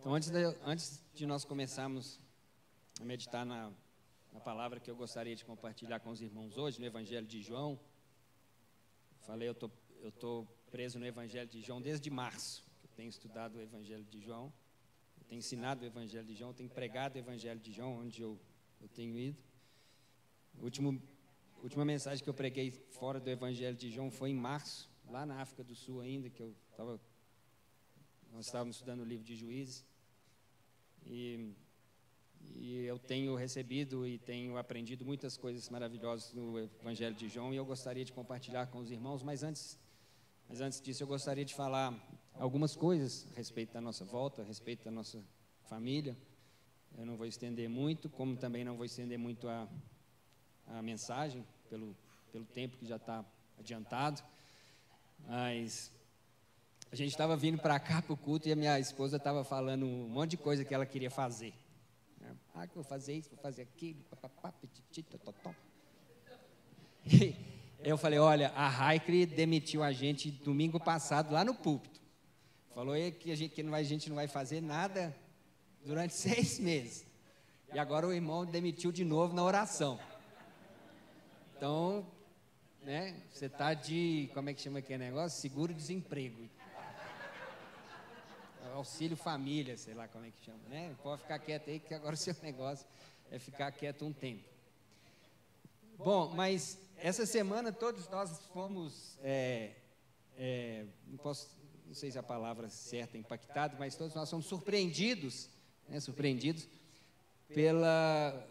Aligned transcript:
Então, 0.00 0.14
antes 0.14 0.30
de, 0.30 0.42
antes 0.64 1.04
de 1.12 1.26
nós 1.26 1.44
começarmos 1.44 2.18
a 2.98 3.04
meditar 3.04 3.44
na, 3.44 3.70
na 4.32 4.40
palavra 4.40 4.80
que 4.80 4.90
eu 4.90 4.96
gostaria 4.96 5.36
de 5.36 5.44
compartilhar 5.44 6.00
com 6.00 6.08
os 6.08 6.22
irmãos 6.22 6.56
hoje, 6.56 6.80
no 6.80 6.86
Evangelho 6.86 7.26
de 7.26 7.42
João, 7.42 7.78
falei, 9.26 9.46
eu 9.46 9.54
tô, 9.54 9.70
estou 10.02 10.46
preso 10.70 10.98
no 10.98 11.04
Evangelho 11.04 11.50
de 11.50 11.60
João 11.60 11.82
desde 11.82 12.08
março, 12.08 12.64
eu 12.82 12.88
tenho 12.96 13.10
estudado 13.10 13.56
o 13.56 13.60
Evangelho 13.60 14.02
de 14.04 14.22
João, 14.22 14.50
eu 15.18 15.24
tenho 15.26 15.38
ensinado 15.40 15.82
o 15.82 15.86
Evangelho 15.86 16.26
de 16.26 16.34
João, 16.34 16.54
tenho 16.54 16.70
pregado 16.70 17.16
o 17.16 17.18
Evangelho 17.18 17.60
de 17.60 17.70
João, 17.70 17.98
onde 17.98 18.22
eu, 18.22 18.40
eu 18.80 18.88
tenho 18.88 19.18
ido. 19.18 19.38
A 20.58 20.64
última 21.62 21.84
mensagem 21.84 22.24
que 22.24 22.30
eu 22.30 22.34
preguei 22.34 22.70
fora 22.70 23.20
do 23.20 23.28
Evangelho 23.28 23.76
de 23.76 23.90
João 23.90 24.10
foi 24.10 24.30
em 24.30 24.34
março, 24.34 24.90
lá 25.10 25.26
na 25.26 25.42
África 25.42 25.62
do 25.62 25.74
Sul 25.74 26.00
ainda, 26.00 26.30
que 26.30 26.42
eu 26.42 26.56
estava 26.70 26.98
nós 28.32 28.46
estávamos 28.46 28.76
estudando 28.76 29.00
o 29.00 29.04
livro 29.04 29.24
de 29.24 29.34
Juízes. 29.34 29.84
E, 31.06 31.52
e 32.56 32.84
eu 32.84 32.98
tenho 32.98 33.34
recebido 33.34 34.06
e 34.06 34.18
tenho 34.18 34.56
aprendido 34.56 35.04
muitas 35.04 35.36
coisas 35.36 35.68
maravilhosas 35.68 36.32
no 36.32 36.58
Evangelho 36.58 37.14
de 37.14 37.28
João 37.28 37.52
e 37.52 37.56
eu 37.56 37.64
gostaria 37.64 38.04
de 38.04 38.12
compartilhar 38.12 38.66
com 38.66 38.78
os 38.78 38.90
irmãos, 38.90 39.22
mas 39.22 39.42
antes, 39.42 39.78
mas 40.48 40.60
antes 40.60 40.80
disso 40.80 41.02
eu 41.02 41.06
gostaria 41.06 41.44
de 41.44 41.54
falar 41.54 41.94
algumas 42.34 42.74
coisas 42.74 43.26
a 43.32 43.36
respeito 43.36 43.72
da 43.72 43.80
nossa 43.80 44.04
volta, 44.04 44.42
a 44.42 44.44
respeito 44.44 44.84
da 44.84 44.90
nossa 44.90 45.22
família. 45.68 46.16
Eu 46.98 47.06
não 47.06 47.16
vou 47.16 47.26
estender 47.26 47.68
muito, 47.68 48.08
como 48.08 48.36
também 48.36 48.64
não 48.64 48.76
vou 48.76 48.84
estender 48.84 49.18
muito 49.18 49.48
a, 49.48 49.68
a 50.66 50.82
mensagem, 50.82 51.46
pelo, 51.68 51.96
pelo 52.32 52.44
tempo 52.44 52.76
que 52.76 52.86
já 52.86 52.96
está 52.96 53.24
adiantado. 53.58 54.22
Mas 55.26 55.92
a 56.92 56.96
gente 56.96 57.10
estava 57.10 57.36
vindo 57.36 57.58
para 57.58 57.78
cá 57.78 58.02
para 58.02 58.12
o 58.12 58.16
culto 58.16 58.48
e 58.48 58.52
a 58.52 58.56
minha 58.56 58.78
esposa 58.80 59.16
estava 59.16 59.44
falando 59.44 59.86
um 59.86 60.08
monte 60.08 60.30
de 60.30 60.36
coisa 60.36 60.64
que 60.64 60.74
ela 60.74 60.84
queria 60.84 61.10
fazer. 61.10 61.54
Ah, 62.52 62.66
que 62.66 62.74
vou 62.74 62.82
fazer 62.82 63.14
isso, 63.14 63.30
vou 63.30 63.38
fazer 63.38 63.62
aquilo. 63.62 64.00
E 67.06 67.36
eu 67.82 67.96
falei, 67.96 68.18
olha, 68.18 68.48
a 68.50 68.68
Raikri 68.68 69.24
demitiu 69.24 69.84
a 69.84 69.92
gente 69.92 70.32
domingo 70.32 70.80
passado 70.80 71.32
lá 71.32 71.44
no 71.44 71.54
púlpito. 71.54 72.00
Falou 72.74 72.94
que 73.18 73.30
a 73.30 73.36
gente, 73.36 73.54
que 73.54 73.62
não 73.62 73.70
vai, 73.70 73.82
a 73.82 73.84
gente 73.84 74.08
não 74.08 74.16
vai 74.16 74.26
fazer 74.26 74.60
nada 74.60 75.16
durante 75.84 76.12
seis 76.14 76.58
meses. 76.58 77.06
E 77.72 77.78
agora 77.78 78.06
o 78.06 78.12
irmão 78.12 78.44
demitiu 78.44 78.90
de 78.90 79.04
novo 79.04 79.32
na 79.32 79.44
oração. 79.44 79.98
Então, 81.56 82.04
né, 82.82 83.14
você 83.30 83.46
está 83.46 83.74
de, 83.74 84.28
como 84.34 84.50
é 84.50 84.54
que 84.54 84.60
chama 84.60 84.80
aquele 84.80 85.04
negócio? 85.04 85.40
Seguro-desemprego 85.40 86.50
auxílio 88.74 89.16
família, 89.16 89.76
sei 89.76 89.94
lá 89.94 90.08
como 90.08 90.24
é 90.24 90.30
que 90.30 90.44
chama, 90.44 90.58
né? 90.68 90.94
Pode 91.02 91.22
ficar 91.22 91.38
quieto 91.38 91.70
aí, 91.70 91.80
que 91.80 91.94
agora 91.94 92.14
o 92.14 92.18
seu 92.18 92.34
negócio 92.42 92.86
é 93.30 93.38
ficar 93.38 93.70
quieto 93.72 94.04
um 94.04 94.12
tempo. 94.12 94.48
Bom, 95.96 96.32
mas 96.34 96.78
essa 96.96 97.26
semana 97.26 97.72
todos 97.72 98.08
nós 98.08 98.40
fomos, 98.52 99.18
é, 99.22 99.72
é, 100.36 100.84
não 101.06 101.18
posso, 101.18 101.48
não 101.86 101.94
sei 101.94 102.10
se 102.10 102.18
a 102.18 102.22
palavra 102.22 102.68
certa 102.68 103.16
é 103.16 103.20
impactado, 103.20 103.76
mas 103.78 103.94
todos 103.96 104.14
nós 104.14 104.28
somos 104.28 104.46
surpreendidos, 104.46 105.48
né, 105.88 106.00
surpreendidos 106.00 106.68
pela, 107.48 108.46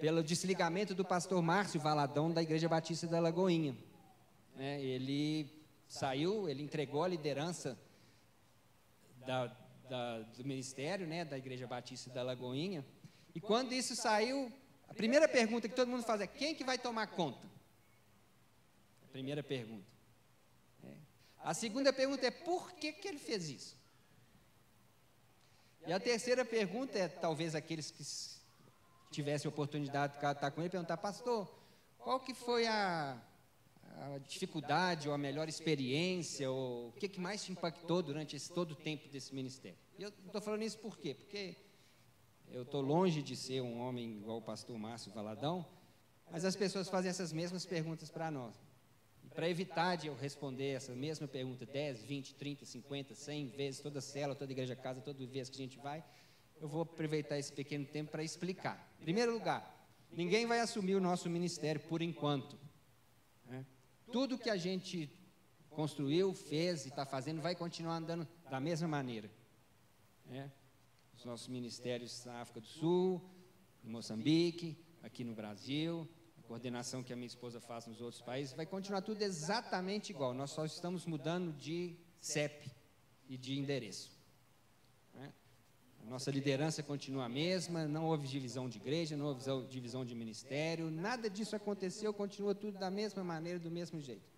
pelo 0.00 0.22
desligamento 0.22 0.94
do 0.94 1.04
pastor 1.04 1.42
Márcio 1.42 1.80
Valadão 1.80 2.30
da 2.30 2.42
Igreja 2.42 2.68
Batista 2.68 3.06
da 3.06 3.20
Lagoinha. 3.20 3.76
É, 4.58 4.80
ele 4.80 5.50
saiu, 5.88 6.48
ele 6.48 6.62
entregou 6.62 7.04
a 7.04 7.08
liderança 7.08 7.78
da, 9.26 9.46
da, 9.88 10.20
do 10.20 10.44
ministério, 10.44 11.06
né, 11.06 11.24
da 11.24 11.36
Igreja 11.36 11.66
Batista 11.66 12.10
da 12.10 12.22
Lagoinha. 12.22 12.84
E 13.34 13.40
quando 13.40 13.72
isso 13.72 13.94
saiu, 13.94 14.52
a 14.88 14.94
primeira 14.94 15.28
pergunta 15.28 15.68
que 15.68 15.74
todo 15.74 15.88
mundo 15.88 16.04
faz 16.04 16.20
é: 16.20 16.26
quem 16.26 16.54
que 16.54 16.64
vai 16.64 16.78
tomar 16.78 17.08
conta? 17.08 17.46
A 19.04 19.12
primeira 19.12 19.42
pergunta. 19.42 19.86
É. 20.84 20.94
A 21.42 21.52
segunda 21.52 21.92
pergunta 21.92 22.26
é: 22.26 22.30
por 22.30 22.72
que, 22.72 22.92
que 22.92 23.08
ele 23.08 23.18
fez 23.18 23.48
isso? 23.48 23.76
E 25.86 25.92
a 25.92 26.00
terceira 26.00 26.44
pergunta 26.44 26.98
é: 26.98 27.08
talvez 27.08 27.54
aqueles 27.54 27.90
que 27.90 28.04
tivessem 29.10 29.48
oportunidade 29.48 30.14
de 30.14 30.18
estar 30.18 30.50
com 30.50 30.60
ele, 30.60 30.70
perguntar, 30.70 30.96
pastor, 30.96 31.48
qual 31.98 32.20
que 32.20 32.34
foi 32.34 32.66
a, 32.66 33.20
a 33.96 34.18
dificuldade 34.18 35.08
ou 35.08 35.14
a 35.14 35.18
melhor 35.18 35.48
experiência, 35.48 36.50
ou 36.50 36.88
o 36.88 36.92
que, 36.92 37.08
que 37.08 37.20
mais 37.20 37.44
te 37.44 37.52
impactou 37.52 38.02
durante 38.02 38.36
esse 38.36 38.52
todo 38.52 38.72
o 38.72 38.76
tempo 38.76 39.08
desse 39.08 39.34
ministério? 39.34 39.78
E 39.98 40.02
eu 40.02 40.10
estou 40.10 40.40
falando 40.40 40.62
isso 40.62 40.78
por 40.78 40.98
quê? 40.98 41.14
Porque 41.14 41.56
eu 42.50 42.62
estou 42.62 42.80
longe 42.80 43.22
de 43.22 43.34
ser 43.34 43.60
um 43.62 43.80
homem 43.80 44.18
igual 44.18 44.38
o 44.38 44.42
pastor 44.42 44.78
Márcio 44.78 45.12
Valadão, 45.12 45.66
mas 46.30 46.44
as 46.44 46.54
pessoas 46.54 46.88
fazem 46.88 47.08
essas 47.08 47.32
mesmas 47.32 47.64
perguntas 47.64 48.10
para 48.10 48.30
nós. 48.30 48.54
Para 49.34 49.48
evitar 49.48 49.96
de 49.96 50.06
eu 50.06 50.14
responder 50.14 50.72
essa 50.72 50.94
mesma 50.94 51.28
pergunta 51.28 51.66
10, 51.66 52.04
20, 52.04 52.34
30, 52.34 52.64
50, 52.64 53.14
100 53.14 53.46
vezes, 53.48 53.80
toda 53.80 54.00
cela, 54.00 54.34
toda 54.34 54.52
igreja 54.52 54.74
casa, 54.74 55.00
toda 55.00 55.26
vez 55.26 55.48
que 55.48 55.56
a 55.56 55.58
gente 55.58 55.78
vai, 55.78 56.02
eu 56.60 56.68
vou 56.68 56.82
aproveitar 56.82 57.38
esse 57.38 57.52
pequeno 57.52 57.84
tempo 57.84 58.10
para 58.10 58.22
explicar. 58.22 58.94
Em 59.00 59.04
primeiro 59.04 59.32
lugar, 59.32 59.88
ninguém 60.10 60.46
vai 60.46 60.60
assumir 60.60 60.94
o 60.94 61.00
nosso 61.00 61.28
ministério 61.28 61.80
por 61.82 62.00
enquanto. 62.00 62.58
Tudo 64.12 64.38
que 64.38 64.50
a 64.50 64.56
gente 64.56 65.10
construiu, 65.70 66.32
fez 66.32 66.86
e 66.86 66.88
está 66.88 67.04
fazendo 67.04 67.42
vai 67.42 67.54
continuar 67.54 67.96
andando 67.96 68.26
da 68.50 68.58
mesma 68.58 68.88
maneira. 68.88 69.30
Né? 70.24 70.50
Os 71.14 71.24
nossos 71.24 71.48
ministérios 71.48 72.24
na 72.24 72.40
África 72.40 72.60
do 72.60 72.66
Sul, 72.66 73.22
em 73.84 73.90
Moçambique, 73.90 74.76
aqui 75.02 75.22
no 75.22 75.34
Brasil, 75.34 76.08
a 76.38 76.42
coordenação 76.42 77.02
que 77.02 77.12
a 77.12 77.16
minha 77.16 77.26
esposa 77.26 77.60
faz 77.60 77.86
nos 77.86 78.00
outros 78.00 78.22
países, 78.22 78.54
vai 78.54 78.64
continuar 78.64 79.02
tudo 79.02 79.20
exatamente 79.20 80.10
igual. 80.10 80.32
Nós 80.32 80.50
só 80.50 80.64
estamos 80.64 81.04
mudando 81.04 81.52
de 81.52 81.94
CEP 82.20 82.70
e 83.28 83.36
de 83.36 83.58
endereço. 83.58 84.15
Nossa 86.08 86.30
liderança 86.30 86.84
continua 86.84 87.24
a 87.24 87.28
mesma, 87.28 87.86
não 87.86 88.06
houve 88.06 88.28
divisão 88.28 88.68
de 88.68 88.78
igreja, 88.78 89.16
não 89.16 89.26
houve 89.26 89.42
divisão 89.68 90.04
de 90.04 90.14
ministério, 90.14 90.88
nada 90.88 91.28
disso 91.28 91.56
aconteceu, 91.56 92.14
continua 92.14 92.54
tudo 92.54 92.78
da 92.78 92.90
mesma 92.90 93.24
maneira, 93.24 93.58
do 93.58 93.70
mesmo 93.70 94.00
jeito. 94.00 94.36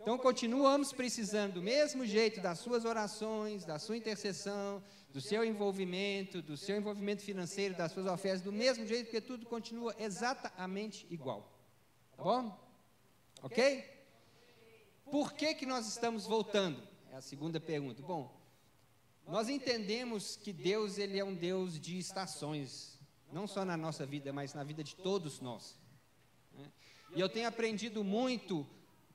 Então 0.00 0.16
continuamos 0.16 0.92
precisando 0.92 1.54
do 1.54 1.62
mesmo 1.62 2.06
jeito 2.06 2.40
das 2.40 2.60
suas 2.60 2.84
orações, 2.84 3.64
da 3.64 3.80
sua 3.80 3.96
intercessão, 3.96 4.80
do 5.12 5.20
seu 5.20 5.44
envolvimento, 5.44 6.40
do 6.40 6.56
seu 6.56 6.76
envolvimento 6.76 7.22
financeiro, 7.22 7.74
das 7.74 7.90
suas 7.90 8.06
ofertas, 8.06 8.40
do 8.40 8.52
mesmo 8.52 8.86
jeito, 8.86 9.06
porque 9.06 9.20
tudo 9.20 9.46
continua 9.46 9.92
exatamente 9.98 11.06
igual. 11.10 11.52
Tá 12.16 12.22
bom? 12.22 12.56
Ok? 13.42 13.84
Por 15.10 15.32
que, 15.32 15.54
que 15.54 15.66
nós 15.66 15.88
estamos 15.88 16.24
voltando? 16.24 16.80
É 17.10 17.16
a 17.16 17.20
segunda 17.20 17.58
pergunta. 17.58 18.00
Bom, 18.02 18.37
nós 19.28 19.50
entendemos 19.50 20.36
que 20.36 20.54
Deus 20.54 20.96
ele 20.96 21.18
é 21.18 21.24
um 21.24 21.34
Deus 21.34 21.78
de 21.78 21.98
estações, 21.98 22.98
não 23.30 23.46
só 23.46 23.62
na 23.62 23.76
nossa 23.76 24.06
vida, 24.06 24.32
mas 24.32 24.54
na 24.54 24.64
vida 24.64 24.82
de 24.82 24.96
todos 24.96 25.38
nós. 25.38 25.78
Né? 26.54 26.64
E 27.14 27.20
eu 27.20 27.28
tenho 27.28 27.46
aprendido 27.46 28.02
muito, 28.02 28.66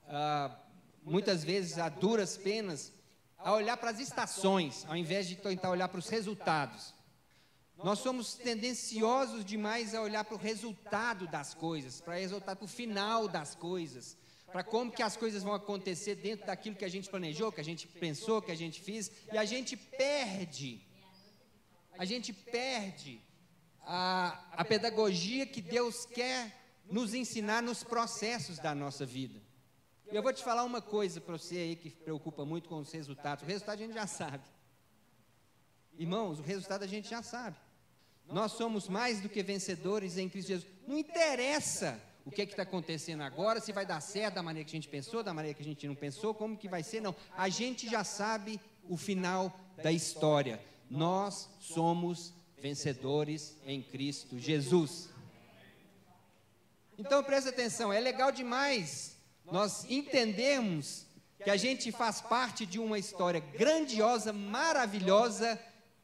ah, 0.07 0.55
muitas 1.01 1.43
vezes 1.43 1.79
a 1.79 1.89
duras 1.89 2.37
penas, 2.37 2.93
a 3.39 3.53
olhar 3.53 3.75
para 3.75 3.89
as 3.89 3.99
estações, 3.99 4.85
ao 4.87 4.95
invés 4.95 5.27
de 5.27 5.35
tentar 5.35 5.71
olhar 5.71 5.87
para 5.89 5.99
os 5.99 6.09
resultados. 6.09 6.93
Nós 7.83 7.97
somos 7.97 8.35
tendenciosos 8.35 9.43
demais 9.43 9.95
a 9.95 10.01
olhar 10.01 10.23
para 10.23 10.35
o 10.35 10.39
resultado 10.39 11.27
das 11.27 11.55
coisas, 11.55 11.99
para 11.99 12.13
o 12.13 12.19
resultado, 12.19 12.57
para 12.57 12.65
o 12.65 12.67
final 12.67 13.27
das 13.27 13.55
coisas 13.55 14.15
para 14.53 14.63
como 14.63 14.91
que 14.91 15.01
as 15.01 15.17
coisas 15.17 15.41
vão 15.41 15.55
acontecer 15.55 16.13
dentro 16.13 16.45
daquilo 16.45 16.75
que 16.75 16.85
a 16.85 16.89
gente 16.89 17.09
planejou, 17.09 17.51
que 17.51 17.59
a 17.59 17.63
gente 17.63 17.87
pensou, 17.87 18.39
que 18.39 18.51
a 18.51 18.55
gente 18.55 18.79
fez, 18.79 19.11
e 19.33 19.35
a 19.35 19.43
gente 19.45 19.75
perde, 19.75 20.79
a 21.97 22.05
gente 22.05 22.31
perde 22.31 23.19
a, 23.81 24.45
a 24.51 24.63
pedagogia 24.63 25.47
que 25.47 25.59
Deus 25.59 26.05
quer 26.05 26.55
nos 26.85 27.15
ensinar 27.15 27.63
nos 27.63 27.83
processos 27.83 28.59
da 28.59 28.75
nossa 28.75 29.07
vida. 29.07 29.41
Eu 30.05 30.21
vou 30.21 30.31
te 30.31 30.43
falar 30.43 30.63
uma 30.63 30.83
coisa 30.83 31.19
para 31.19 31.35
você 31.35 31.57
aí 31.57 31.75
que 31.75 31.89
preocupa 31.89 32.45
muito 32.45 32.69
com 32.69 32.77
os 32.77 32.91
resultados. 32.91 33.43
O 33.43 33.47
resultado 33.47 33.79
a 33.79 33.85
gente 33.87 33.95
já 33.95 34.05
sabe. 34.05 34.43
Irmãos, 35.97 36.37
o 36.39 36.43
resultado 36.43 36.83
a 36.83 36.87
gente 36.87 37.09
já 37.09 37.23
sabe. 37.23 37.57
Nós 38.27 38.51
somos 38.51 38.87
mais 38.87 39.19
do 39.19 39.29
que 39.29 39.41
vencedores 39.41 40.15
em 40.15 40.29
Cristo 40.29 40.49
Jesus. 40.49 40.71
Não 40.87 40.99
interessa 40.99 41.99
o 42.25 42.31
que 42.31 42.41
é 42.41 42.45
está 42.45 42.63
acontecendo 42.63 43.21
agora, 43.21 43.59
se 43.59 43.71
vai 43.73 43.85
dar 43.85 43.99
certo 43.99 44.35
da 44.35 44.43
maneira 44.43 44.65
que 44.67 44.71
a 44.71 44.79
gente 44.79 44.87
pensou, 44.87 45.21
da 45.21 45.33
maneira 45.33 45.55
que 45.55 45.61
a 45.61 45.65
gente 45.65 45.87
não 45.87 45.95
pensou, 45.95 46.33
como 46.33 46.57
que 46.57 46.69
vai 46.69 46.81
ser, 46.81 47.01
não. 47.01 47.15
A 47.35 47.49
gente 47.49 47.89
já 47.89 48.03
sabe 48.03 48.59
o 48.87 48.95
final 48.95 49.57
da 49.81 49.91
história. 49.91 50.59
Nós 50.89 51.49
somos 51.59 52.33
vencedores 52.57 53.57
em 53.65 53.81
Cristo 53.81 54.39
Jesus. 54.39 55.09
Então 56.97 57.23
presta 57.23 57.49
atenção, 57.49 57.91
é 57.91 57.99
legal 57.99 58.31
demais 58.31 59.17
nós 59.45 59.85
entendermos 59.89 61.05
que 61.43 61.49
a 61.49 61.57
gente 61.57 61.91
faz 61.91 62.21
parte 62.21 62.65
de 62.65 62.79
uma 62.79 62.97
história 62.97 63.41
grandiosa, 63.41 64.31
maravilhosa, 64.31 65.59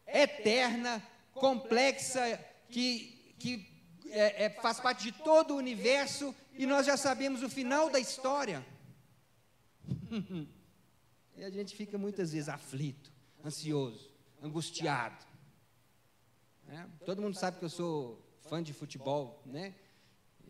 eterna, 0.06 1.02
complexa, 1.34 2.38
que, 2.70 3.34
que 3.40 3.69
é, 4.12 4.46
é, 4.46 4.50
faz 4.50 4.80
parte 4.80 5.04
de 5.04 5.12
todo 5.12 5.54
o 5.54 5.58
universo 5.58 6.36
e 6.54 6.66
nós 6.66 6.86
já 6.86 6.98
sabemos 6.98 7.44
o 7.44 7.50
final 7.50 7.90
da 7.90 8.00
história. 8.00 8.66
e 11.36 11.44
a 11.44 11.50
gente 11.50 11.76
fica 11.76 11.98
muitas 11.98 12.32
vezes 12.32 12.50
aflito, 12.50 13.12
ansioso, 13.44 14.12
angustiado. 14.42 15.26
Né? 16.68 16.90
Todo 17.06 17.22
mundo 17.22 17.36
sabe 17.36 17.60
que 17.60 17.66
eu 17.66 17.70
sou 17.70 18.24
fã 18.42 18.62
de 18.62 18.74
futebol, 18.74 19.42
né? 19.46 19.74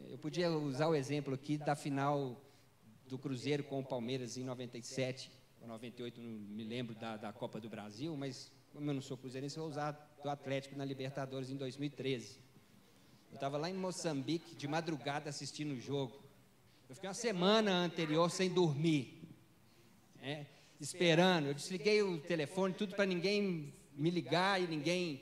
Eu 0.09 0.17
podia 0.17 0.49
usar 0.49 0.87
o 0.87 0.95
exemplo 0.95 1.33
aqui 1.33 1.57
da 1.57 1.75
final 1.75 2.41
do 3.05 3.17
Cruzeiro 3.17 3.63
com 3.63 3.79
o 3.79 3.85
Palmeiras 3.85 4.37
em 4.37 4.43
97, 4.43 5.29
98, 5.65 6.21
não 6.21 6.29
me 6.29 6.63
lembro 6.63 6.95
da, 6.95 7.17
da 7.17 7.33
Copa 7.33 7.59
do 7.59 7.69
Brasil, 7.69 8.15
mas 8.15 8.51
como 8.73 8.89
eu 8.89 8.93
não 8.93 9.01
sou 9.01 9.17
cruzeirense, 9.17 9.57
eu 9.57 9.63
vou 9.63 9.71
usar 9.71 9.91
do 10.23 10.29
Atlético 10.29 10.75
na 10.75 10.85
Libertadores 10.85 11.49
em 11.49 11.57
2013. 11.57 12.39
Eu 13.29 13.35
estava 13.35 13.57
lá 13.57 13.69
em 13.69 13.73
Moçambique, 13.73 14.55
de 14.55 14.67
madrugada, 14.67 15.29
assistindo 15.29 15.73
o 15.73 15.79
jogo. 15.79 16.19
Eu 16.89 16.95
fiquei 16.95 17.07
uma 17.07 17.13
semana 17.13 17.71
anterior 17.71 18.29
sem 18.31 18.49
dormir, 18.49 19.21
né, 20.15 20.47
esperando. 20.79 21.47
Eu 21.47 21.53
desliguei 21.53 22.01
o 22.01 22.19
telefone, 22.19 22.73
tudo 22.73 22.95
para 22.95 23.05
ninguém 23.05 23.73
me 23.93 24.09
ligar 24.09 24.61
e 24.61 24.67
ninguém 24.67 25.21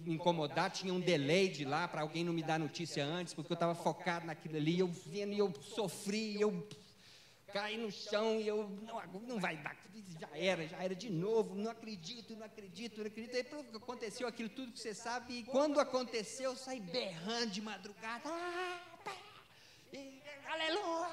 me 0.00 0.14
incomodar. 0.14 0.70
Tinha 0.70 0.94
um 0.94 1.00
delay 1.00 1.48
de 1.48 1.64
lá 1.64 1.88
para 1.88 2.02
alguém 2.02 2.24
não 2.24 2.32
me 2.32 2.42
dar 2.42 2.58
notícia 2.58 3.04
antes, 3.04 3.34
porque 3.34 3.52
eu 3.52 3.56
estava 3.56 3.74
focado 3.74 4.26
naquilo 4.26 4.56
ali. 4.56 4.78
Eu 4.78 4.88
vendo 4.88 5.32
e 5.32 5.38
eu 5.38 5.52
sofri, 5.60 6.40
eu 6.40 6.66
caí 7.52 7.76
no 7.76 7.90
chão 7.90 8.40
e 8.40 8.46
eu 8.46 8.68
não, 8.82 9.20
não 9.22 9.40
vai 9.40 9.56
dar, 9.56 9.76
já 10.18 10.28
era, 10.34 10.66
já 10.66 10.82
era 10.82 10.94
de 10.94 11.10
novo, 11.10 11.54
não 11.54 11.70
acredito, 11.70 12.34
não 12.36 12.46
acredito, 12.46 12.98
não 12.98 13.06
acredito. 13.06 13.34
Aí 13.34 13.46
aconteceu 13.74 14.26
aquilo 14.28 14.48
tudo 14.48 14.72
que 14.72 14.78
você 14.78 14.94
sabe, 14.94 15.38
e 15.38 15.44
quando 15.44 15.80
aconteceu, 15.80 16.50
eu 16.50 16.56
saí 16.56 16.80
berrando 16.80 17.50
de 17.50 17.60
madrugada. 17.62 18.22
Ah, 18.26 18.80
aleluia, 20.48 21.08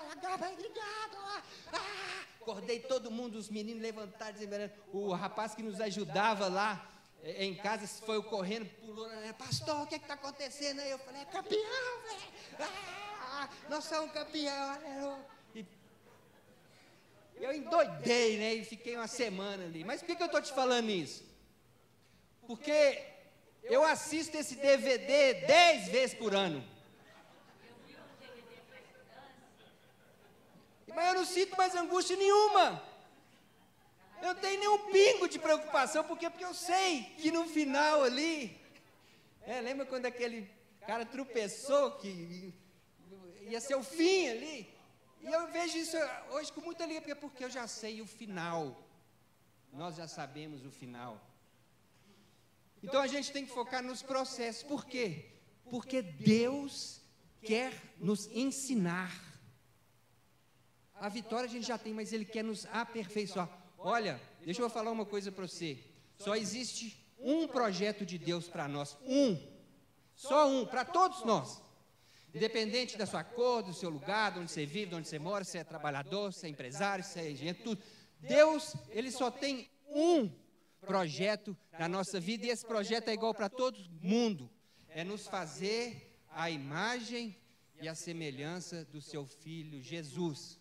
obrigado. 0.54 1.18
Ah, 1.18 1.44
ah. 1.74 2.24
Acordei 2.42 2.80
todo 2.80 3.10
mundo, 3.10 3.36
os 3.36 3.50
meninos 3.50 3.81
levantaram, 3.81 4.38
o 4.94 5.12
rapaz 5.14 5.56
que 5.56 5.64
nos 5.64 5.81
ajudava 5.81 6.48
lá 6.48 6.92
é, 7.24 7.44
em 7.44 7.56
casa 7.56 7.88
foi 7.88 8.22
correndo, 8.22 8.70
pulou, 8.80 9.10
pastor, 9.38 9.81
o 9.81 9.88
que 9.88 9.96
é 9.96 9.98
está 9.98 10.14
acontecendo? 10.14 10.80
Aí 10.80 10.92
eu 10.92 11.00
falei, 11.00 11.22
é 11.22 11.26
campeão, 11.26 12.02
velho. 12.04 12.70
Ah, 13.38 13.50
nós 13.68 13.84
somos 13.84 14.12
campeão, 14.12 14.74
aleluia. 14.74 15.35
Eu 17.38 17.54
endoidei, 17.54 18.38
né? 18.38 18.54
E 18.54 18.64
fiquei 18.64 18.96
uma 18.96 19.08
semana 19.08 19.66
ali. 19.66 19.84
Mas 19.84 20.02
por 20.02 20.08
que, 20.08 20.16
que 20.16 20.24
eu 20.24 20.28
estou 20.28 20.42
te 20.42 20.54
falando 20.54 20.90
isso? 20.90 21.24
Porque 22.48 23.04
eu 23.64 23.84
assisto 23.84 24.38
esse 24.38 24.56
DVD 24.56 25.34
dez 25.46 25.88
vezes 25.90 26.16
por 26.16 26.34
ano. 26.34 26.64
Mas 30.88 31.08
eu 31.10 31.16
não 31.16 31.26
sinto 31.26 31.58
mais 31.58 31.76
angústia 31.76 32.16
nenhuma. 32.16 32.82
Eu 34.22 34.34
não 34.34 34.36
tenho 34.36 34.60
nenhum 34.60 34.78
pingo 34.92 35.28
de 35.28 35.38
preocupação, 35.38 36.04
porque, 36.06 36.30
porque 36.30 36.46
eu 36.46 36.54
sei 36.54 37.04
que 37.18 37.31
no 37.31 37.46
final 37.48 38.04
ali. 38.04 38.58
É, 39.46 39.60
lembra 39.62 39.86
quando 39.86 40.06
aquele 40.06 40.50
cara 40.88 41.06
tropeçou 41.06 41.92
que 41.92 42.54
ia 43.42 43.60
ser 43.60 43.76
o 43.76 43.84
fim 43.84 44.30
ali? 44.30 44.75
E 45.27 45.31
eu 45.31 45.48
vejo 45.51 45.77
isso 45.77 45.98
hoje 46.30 46.54
com 46.54 46.62
muita 46.62 46.83
alegria, 46.83 47.16
porque 47.16 47.44
eu 47.44 47.50
já 47.50 47.68
sei 47.68 48.00
o 48.00 48.06
final. 48.06 48.88
Nós 49.74 49.95
já 49.95 50.07
sabemos 50.07 50.63
o 50.63 50.69
final. 50.69 51.19
Então 52.83 53.01
a 53.01 53.07
gente 53.07 53.31
tem 53.31 53.44
que 53.44 53.51
focar 53.51 53.81
nos 53.81 54.04
processos. 54.04 54.62
Por 54.62 54.86
quê? 54.86 55.31
Porque 55.72 56.04
Deus 56.04 57.01
quer 57.42 57.74
nos 57.98 58.27
ensinar. 58.27 59.12
A 60.94 61.10
vitória 61.10 61.48
a 61.48 61.51
gente 61.51 61.66
já 61.66 61.78
tem, 61.78 61.92
mas 61.92 62.13
Ele 62.13 62.25
quer 62.25 62.44
nos 62.44 62.68
aperfeiçoar. 62.68 63.50
Olha, 63.80 64.21
deixa 64.44 64.62
eu 64.62 64.69
falar 64.69 64.92
uma 64.92 65.07
coisa 65.07 65.31
para 65.31 65.48
você. 65.48 65.83
Só 66.19 66.36
existe 66.36 67.04
um 67.18 67.48
projeto 67.48 68.06
de 68.06 68.19
Deus 68.19 68.48
para 68.48 68.68
nós. 68.68 68.95
Um. 69.04 69.42
Só 70.16 70.48
um, 70.48 70.68
para 70.68 70.86
todos 70.86 71.25
nós. 71.25 71.65
Independente 72.36 72.98
da 72.98 73.06
sua 73.06 73.24
cor, 73.24 73.64
do 73.64 73.74
seu 73.74 73.90
lugar, 73.90 74.34
de 74.34 74.40
onde 74.40 74.52
você 74.52 74.66
vive, 74.66 74.88
de 74.88 74.96
onde 74.96 75.08
você 75.08 75.18
mora, 75.18 75.46
se 75.46 75.58
é 75.58 75.64
trabalhador, 75.64 76.34
se 76.34 76.46
é 76.46 76.50
empresário, 76.50 77.02
se 77.02 77.18
é 77.18 77.32
engenheiro, 77.32 77.64
tudo. 77.64 77.82
Deus, 78.20 78.76
Ele 78.90 79.10
só 79.10 79.32
tem 79.32 79.70
um 79.88 80.30
projeto 80.82 81.58
na 81.80 81.88
nossa 81.88 82.20
vida 82.20 82.46
e 82.46 82.50
esse 82.50 82.66
projeto 82.66 83.08
é 83.08 83.14
igual 83.14 83.34
para 83.34 83.48
todo 83.48 83.80
mundo. 84.02 84.50
É 84.90 85.02
nos 85.02 85.26
fazer 85.28 86.20
a 86.30 86.50
imagem 86.50 87.38
e 87.82 87.88
a 87.88 87.96
semelhança 87.96 88.84
do 88.84 89.02
seu 89.02 89.26
Filho 89.26 89.81
Jesus. 89.81 90.60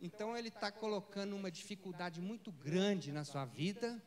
Então 0.00 0.36
ele 0.36 0.48
está 0.48 0.72
colocando 0.72 1.36
uma 1.36 1.48
dificuldade 1.48 2.20
muito 2.20 2.50
grande 2.50 3.12
na 3.12 3.22
sua 3.22 3.44
vida, 3.44 4.02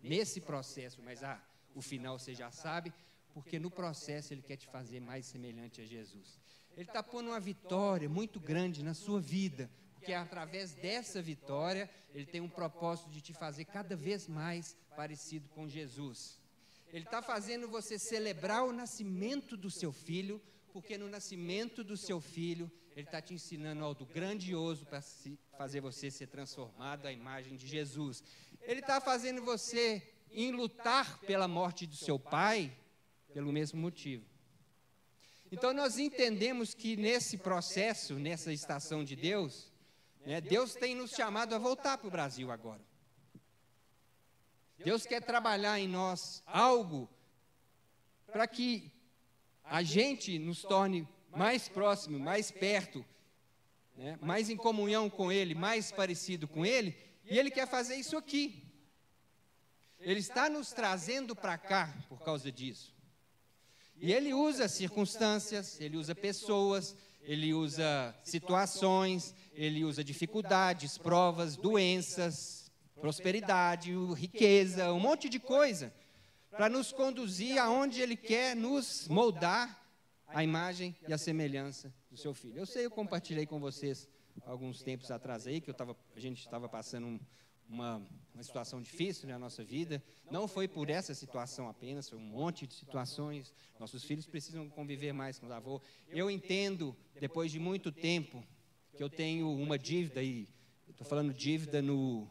nesse 0.00 0.40
processo, 0.40 1.02
mas 1.02 1.24
ah, 1.24 1.42
o 1.74 1.82
final 1.82 2.16
você 2.16 2.32
já 2.32 2.52
sabe, 2.52 2.92
porque 3.32 3.58
no 3.58 3.70
processo 3.70 4.32
ele 4.32 4.42
quer 4.42 4.56
te 4.56 4.66
fazer 4.66 5.00
mais 5.00 5.26
semelhante 5.26 5.80
a 5.80 5.86
Jesus. 5.86 6.38
Ele 6.76 6.88
está 6.88 7.02
pondo 7.02 7.28
uma 7.28 7.40
vitória 7.40 8.08
muito 8.08 8.40
grande 8.40 8.82
na 8.82 8.94
sua 8.94 9.20
vida, 9.20 9.70
porque 9.94 10.12
através 10.12 10.74
dessa 10.74 11.20
vitória 11.20 11.88
ele 12.14 12.26
tem 12.26 12.40
um 12.40 12.48
propósito 12.48 13.10
de 13.10 13.20
te 13.20 13.32
fazer 13.32 13.64
cada 13.66 13.94
vez 13.94 14.26
mais 14.26 14.76
parecido 14.96 15.48
com 15.50 15.68
Jesus. 15.68 16.38
Ele 16.92 17.04
está 17.04 17.22
fazendo 17.22 17.68
você 17.68 17.98
celebrar 17.98 18.64
o 18.64 18.72
nascimento 18.72 19.56
do 19.56 19.70
seu 19.70 19.92
filho, 19.92 20.40
porque 20.72 20.98
no 20.98 21.08
nascimento 21.08 21.82
do 21.82 21.96
seu 21.96 22.20
filho 22.20 22.70
ele 22.94 23.06
está 23.06 23.20
te 23.22 23.32
ensinando 23.32 23.84
algo 23.84 24.04
grandioso 24.04 24.84
para 24.84 25.02
fazer 25.56 25.80
você 25.80 26.10
ser 26.10 26.26
transformado 26.26 27.06
à 27.06 27.12
imagem 27.12 27.56
de 27.56 27.66
Jesus. 27.66 28.22
Ele 28.60 28.80
está 28.80 29.00
fazendo 29.00 29.42
você 29.42 30.02
em 30.30 30.50
lutar 30.52 31.18
pela 31.20 31.48
morte 31.48 31.86
do 31.86 31.96
seu 31.96 32.18
pai, 32.18 32.74
pelo 33.32 33.52
mesmo 33.52 33.80
motivo. 33.80 34.24
Então 35.50 35.74
nós 35.74 35.98
entendemos 35.98 36.72
que 36.72 36.96
nesse 36.96 37.36
processo, 37.36 38.14
nessa 38.14 38.52
estação 38.52 39.04
de 39.04 39.14
Deus, 39.14 39.70
né, 40.24 40.40
Deus 40.40 40.74
tem 40.74 40.94
nos 40.94 41.10
chamado 41.10 41.54
a 41.54 41.58
voltar 41.58 41.98
para 41.98 42.08
o 42.08 42.10
Brasil 42.10 42.50
agora. 42.50 42.80
Deus 44.78 45.04
quer 45.04 45.22
trabalhar 45.22 45.78
em 45.78 45.86
nós 45.86 46.42
algo 46.46 47.08
para 48.26 48.46
que 48.46 48.90
a 49.62 49.82
gente 49.82 50.38
nos 50.38 50.62
torne 50.62 51.06
mais 51.30 51.68
próximo, 51.68 52.18
mais 52.18 52.50
perto, 52.50 53.04
né, 53.94 54.18
mais 54.22 54.48
em 54.48 54.56
comunhão 54.56 55.10
com 55.10 55.30
Ele, 55.30 55.54
mais 55.54 55.92
parecido 55.92 56.48
com 56.48 56.64
Ele, 56.64 56.96
e 57.24 57.38
Ele 57.38 57.50
quer 57.50 57.68
fazer 57.68 57.96
isso 57.96 58.16
aqui. 58.16 58.64
Ele 60.00 60.18
está 60.18 60.48
nos 60.48 60.72
trazendo 60.72 61.36
para 61.36 61.56
cá 61.56 61.94
por 62.08 62.22
causa 62.22 62.50
disso. 62.50 62.92
E 64.02 64.12
ele 64.12 64.34
usa 64.34 64.66
circunstâncias, 64.66 65.80
ele 65.80 65.96
usa 65.96 66.12
pessoas, 66.12 66.96
ele 67.20 67.54
usa 67.54 68.12
situações, 68.24 69.32
ele 69.54 69.84
usa 69.84 70.02
dificuldades, 70.02 70.98
provas, 70.98 71.56
doenças, 71.56 72.68
prosperidade, 73.00 73.92
riqueza, 74.16 74.92
um 74.92 74.98
monte 74.98 75.28
de 75.28 75.38
coisa, 75.38 75.94
para 76.50 76.68
nos 76.68 76.90
conduzir 76.90 77.58
aonde 77.58 78.00
ele 78.00 78.16
quer 78.16 78.56
nos 78.56 79.06
moldar 79.06 79.80
a 80.26 80.42
imagem 80.42 80.96
e 81.06 81.12
a 81.12 81.18
semelhança 81.18 81.94
do 82.10 82.16
seu 82.16 82.34
filho. 82.34 82.58
Eu 82.58 82.66
sei, 82.66 82.86
eu 82.86 82.90
compartilhei 82.90 83.46
com 83.46 83.60
vocês 83.60 84.08
alguns 84.44 84.82
tempos 84.82 85.12
atrás 85.12 85.46
aí 85.46 85.60
que 85.60 85.70
eu 85.70 85.74
tava, 85.74 85.96
a 86.16 86.18
gente 86.18 86.40
estava 86.40 86.68
passando 86.68 87.06
um, 87.06 87.20
uma, 87.68 88.06
uma 88.34 88.42
situação 88.42 88.80
difícil 88.80 89.28
na 89.28 89.38
nossa 89.38 89.64
vida. 89.64 90.02
Não 90.30 90.46
foi 90.46 90.68
por 90.68 90.90
essa 90.90 91.14
situação 91.14 91.68
apenas, 91.68 92.08
foi 92.08 92.18
um 92.18 92.22
monte 92.22 92.66
de 92.66 92.74
situações. 92.74 93.52
Nossos 93.78 94.04
filhos 94.04 94.26
precisam 94.26 94.68
conviver 94.68 95.12
mais 95.12 95.38
com 95.38 95.46
os 95.46 95.52
avós. 95.52 95.82
Eu 96.08 96.30
entendo, 96.30 96.96
depois 97.20 97.50
de 97.50 97.58
muito 97.58 97.90
tempo, 97.90 98.44
que 98.96 99.02
eu 99.02 99.08
tenho 99.08 99.50
uma 99.50 99.78
dívida, 99.78 100.22
e 100.22 100.48
estou 100.88 101.06
falando 101.06 101.32
dívida 101.32 101.80
no, 101.80 102.28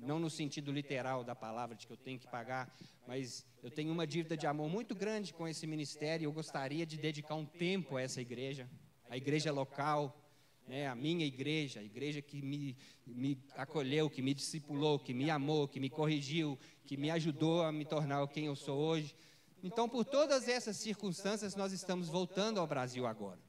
não 0.00 0.18
no 0.18 0.28
sentido 0.28 0.72
literal 0.72 1.24
da 1.24 1.34
palavra, 1.34 1.76
de 1.76 1.86
que 1.86 1.92
eu 1.92 1.96
tenho 1.96 2.18
que 2.18 2.26
pagar, 2.26 2.74
mas 3.06 3.46
eu 3.62 3.70
tenho 3.70 3.92
uma 3.92 4.06
dívida 4.06 4.36
de 4.36 4.46
amor 4.46 4.68
muito 4.68 4.94
grande 4.94 5.32
com 5.32 5.46
esse 5.46 5.66
ministério. 5.66 6.26
Eu 6.26 6.32
gostaria 6.32 6.84
de 6.84 6.96
dedicar 6.96 7.34
um 7.34 7.46
tempo 7.46 7.96
a 7.96 8.02
essa 8.02 8.20
igreja, 8.20 8.68
a 9.08 9.16
igreja 9.16 9.52
local, 9.52 10.25
né, 10.66 10.88
a 10.88 10.94
minha 10.94 11.24
igreja, 11.24 11.80
a 11.80 11.82
igreja 11.82 12.20
que 12.20 12.42
me, 12.42 12.76
me 13.06 13.38
acolheu, 13.54 14.10
que 14.10 14.20
me 14.20 14.34
discipulou, 14.34 14.98
que 14.98 15.14
me 15.14 15.30
amou, 15.30 15.68
que 15.68 15.78
me 15.78 15.88
corrigiu, 15.88 16.58
que 16.84 16.96
me 16.96 17.10
ajudou 17.10 17.62
a 17.62 17.70
me 17.70 17.84
tornar 17.84 18.26
quem 18.28 18.46
eu 18.46 18.56
sou 18.56 18.78
hoje. 18.78 19.14
Então, 19.62 19.88
por 19.88 20.04
todas 20.04 20.48
essas 20.48 20.76
circunstâncias, 20.76 21.54
nós 21.56 21.72
estamos 21.72 22.08
voltando 22.08 22.60
ao 22.60 22.66
Brasil 22.66 23.06
agora. 23.06 23.40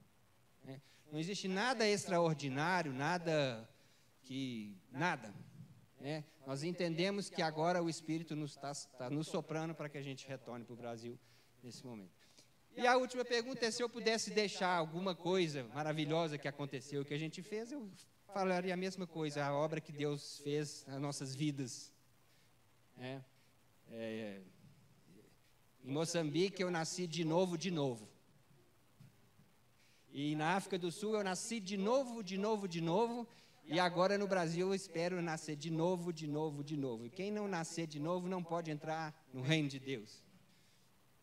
Né? 0.64 0.82
Não 1.12 1.20
existe 1.20 1.48
nada 1.48 1.88
extraordinário, 1.88 2.94
nada 2.94 3.68
que. 4.24 4.76
nada. 4.92 5.34
É, 6.00 6.24
nós 6.46 6.62
entendemos 6.64 7.30
que 7.30 7.42
agora 7.42 7.82
o 7.82 7.90
Espírito 7.90 8.36
nos 8.36 8.52
está 8.52 8.72
tá 8.98 9.10
nos 9.10 9.28
soprando 9.28 9.74
para 9.74 9.90
que 9.90 9.98
a 9.98 10.02
gente 10.02 10.28
retorne 10.28 10.64
para 10.64 10.74
o 10.74 10.78
Brasil 10.78 11.20
nesse 11.64 11.84
momento. 11.86 12.17
E 12.80 12.86
a 12.86 12.96
última 12.96 13.26
pergunta 13.26 13.66
é 13.66 13.72
se 13.72 13.82
eu 13.82 13.90
pudesse 13.90 14.30
deixar 14.30 14.70
alguma 14.70 15.16
coisa 15.16 15.64
maravilhosa 15.74 16.38
que 16.38 16.48
aconteceu, 16.48 17.04
que 17.04 17.12
a 17.12 17.18
gente 17.18 17.42
fez, 17.42 17.72
eu 17.72 17.90
falaria 18.32 18.72
a 18.72 18.78
mesma 18.78 19.08
coisa, 19.08 19.44
a 19.44 19.52
obra 19.52 19.82
que 19.82 19.92
Deus 19.92 20.40
fez 20.44 20.86
nas 20.86 21.02
nossas 21.02 21.34
vidas. 21.34 21.92
É, 23.00 23.20
é, 23.90 24.42
em 25.84 25.92
Moçambique 25.92 26.62
eu 26.62 26.70
nasci 26.70 27.08
de 27.08 27.26
novo, 27.26 27.58
de 27.58 27.72
novo. 27.72 28.08
E 30.12 30.36
na 30.36 30.56
África 30.56 30.78
do 30.78 30.92
Sul 30.92 31.16
eu 31.16 31.24
nasci 31.24 31.60
de 31.60 31.78
novo, 31.78 32.24
de 32.24 32.38
novo, 32.38 32.68
de 32.68 32.80
novo. 32.80 33.28
E 33.66 33.80
agora 33.80 34.20
no 34.20 34.28
Brasil 34.28 34.68
eu 34.68 34.76
espero 34.76 35.20
nascer 35.20 35.56
de 35.56 35.72
novo, 35.72 36.14
de 36.14 36.28
novo, 36.28 36.64
de 36.64 36.78
novo. 36.78 37.08
E 37.08 37.10
quem 37.10 37.32
não 37.32 37.48
nascer 37.48 37.88
de 37.88 38.00
novo 38.00 38.28
não 38.28 38.44
pode 38.44 38.70
entrar 38.70 39.20
no 39.34 39.42
reino 39.42 39.68
de 39.68 39.80
Deus. 39.80 40.24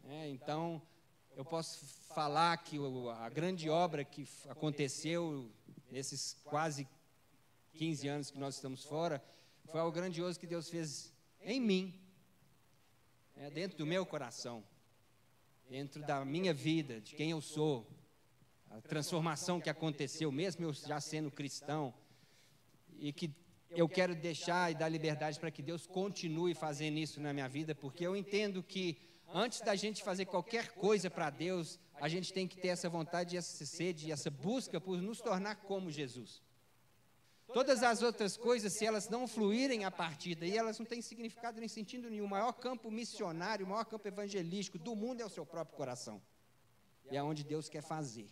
É, 0.02 0.28
então, 0.28 0.82
eu 1.36 1.44
posso 1.44 1.84
falar 2.14 2.56
que 2.58 2.78
a 3.18 3.28
grande 3.28 3.68
obra 3.68 4.04
que 4.04 4.26
aconteceu 4.48 5.50
nesses 5.90 6.36
quase 6.44 6.86
15 7.74 8.08
anos 8.08 8.30
que 8.30 8.38
nós 8.38 8.54
estamos 8.54 8.84
fora 8.84 9.22
foi 9.66 9.80
algo 9.80 9.92
grandioso 9.92 10.38
que 10.38 10.46
Deus 10.46 10.70
fez 10.70 11.12
em 11.40 11.60
mim, 11.60 12.00
é, 13.36 13.50
dentro 13.50 13.76
do 13.76 13.84
meu 13.84 14.06
coração, 14.06 14.62
dentro 15.68 16.02
da 16.02 16.24
minha 16.24 16.54
vida, 16.54 17.00
de 17.00 17.16
quem 17.16 17.30
eu 17.30 17.40
sou 17.40 17.86
a 18.70 18.80
transformação 18.80 19.60
que 19.60 19.70
aconteceu, 19.70 20.30
mesmo 20.30 20.64
eu 20.64 20.72
já 20.72 21.00
sendo 21.00 21.30
cristão, 21.30 21.92
e 22.96 23.12
que 23.12 23.34
eu 23.70 23.88
quero 23.88 24.14
deixar 24.14 24.70
e 24.70 24.74
dar 24.74 24.88
liberdade 24.88 25.40
para 25.40 25.50
que 25.50 25.62
Deus 25.62 25.84
continue 25.84 26.54
fazendo 26.54 26.98
isso 26.98 27.20
na 27.20 27.32
minha 27.32 27.48
vida, 27.48 27.74
porque 27.74 28.06
eu 28.06 28.16
entendo 28.16 28.62
que 28.62 28.96
antes 29.32 29.60
da 29.60 29.74
gente 29.74 30.02
fazer 30.02 30.26
qualquer 30.26 30.72
coisa 30.72 31.10
para 31.10 31.30
Deus, 31.30 31.78
a 32.00 32.08
gente 32.08 32.32
tem 32.32 32.46
que 32.46 32.56
ter 32.56 32.68
essa 32.68 32.88
vontade, 32.88 33.36
essa 33.36 33.64
sede, 33.64 34.10
essa 34.10 34.30
busca 34.30 34.80
por 34.80 35.00
nos 35.00 35.20
tornar 35.20 35.56
como 35.56 35.90
Jesus. 35.90 36.42
Todas 37.52 37.82
as 37.82 38.02
outras 38.02 38.36
coisas, 38.36 38.72
se 38.72 38.86
elas 38.86 39.08
não 39.08 39.28
fluírem 39.28 39.84
a 39.84 39.90
partir 39.90 40.34
daí, 40.34 40.56
elas 40.56 40.78
não 40.78 40.86
têm 40.86 41.02
significado 41.02 41.60
nem 41.60 41.68
sentido 41.68 42.10
nenhum. 42.10 42.24
O 42.24 42.28
maior 42.28 42.52
campo 42.52 42.90
missionário, 42.90 43.66
o 43.66 43.68
maior 43.68 43.84
campo 43.84 44.08
evangelístico 44.08 44.78
do 44.78 44.96
mundo 44.96 45.20
é 45.20 45.24
o 45.24 45.28
seu 45.28 45.44
próprio 45.44 45.76
coração. 45.76 46.20
E 47.10 47.16
é 47.16 47.22
onde 47.22 47.44
Deus 47.44 47.68
quer 47.68 47.82
fazer. 47.82 48.28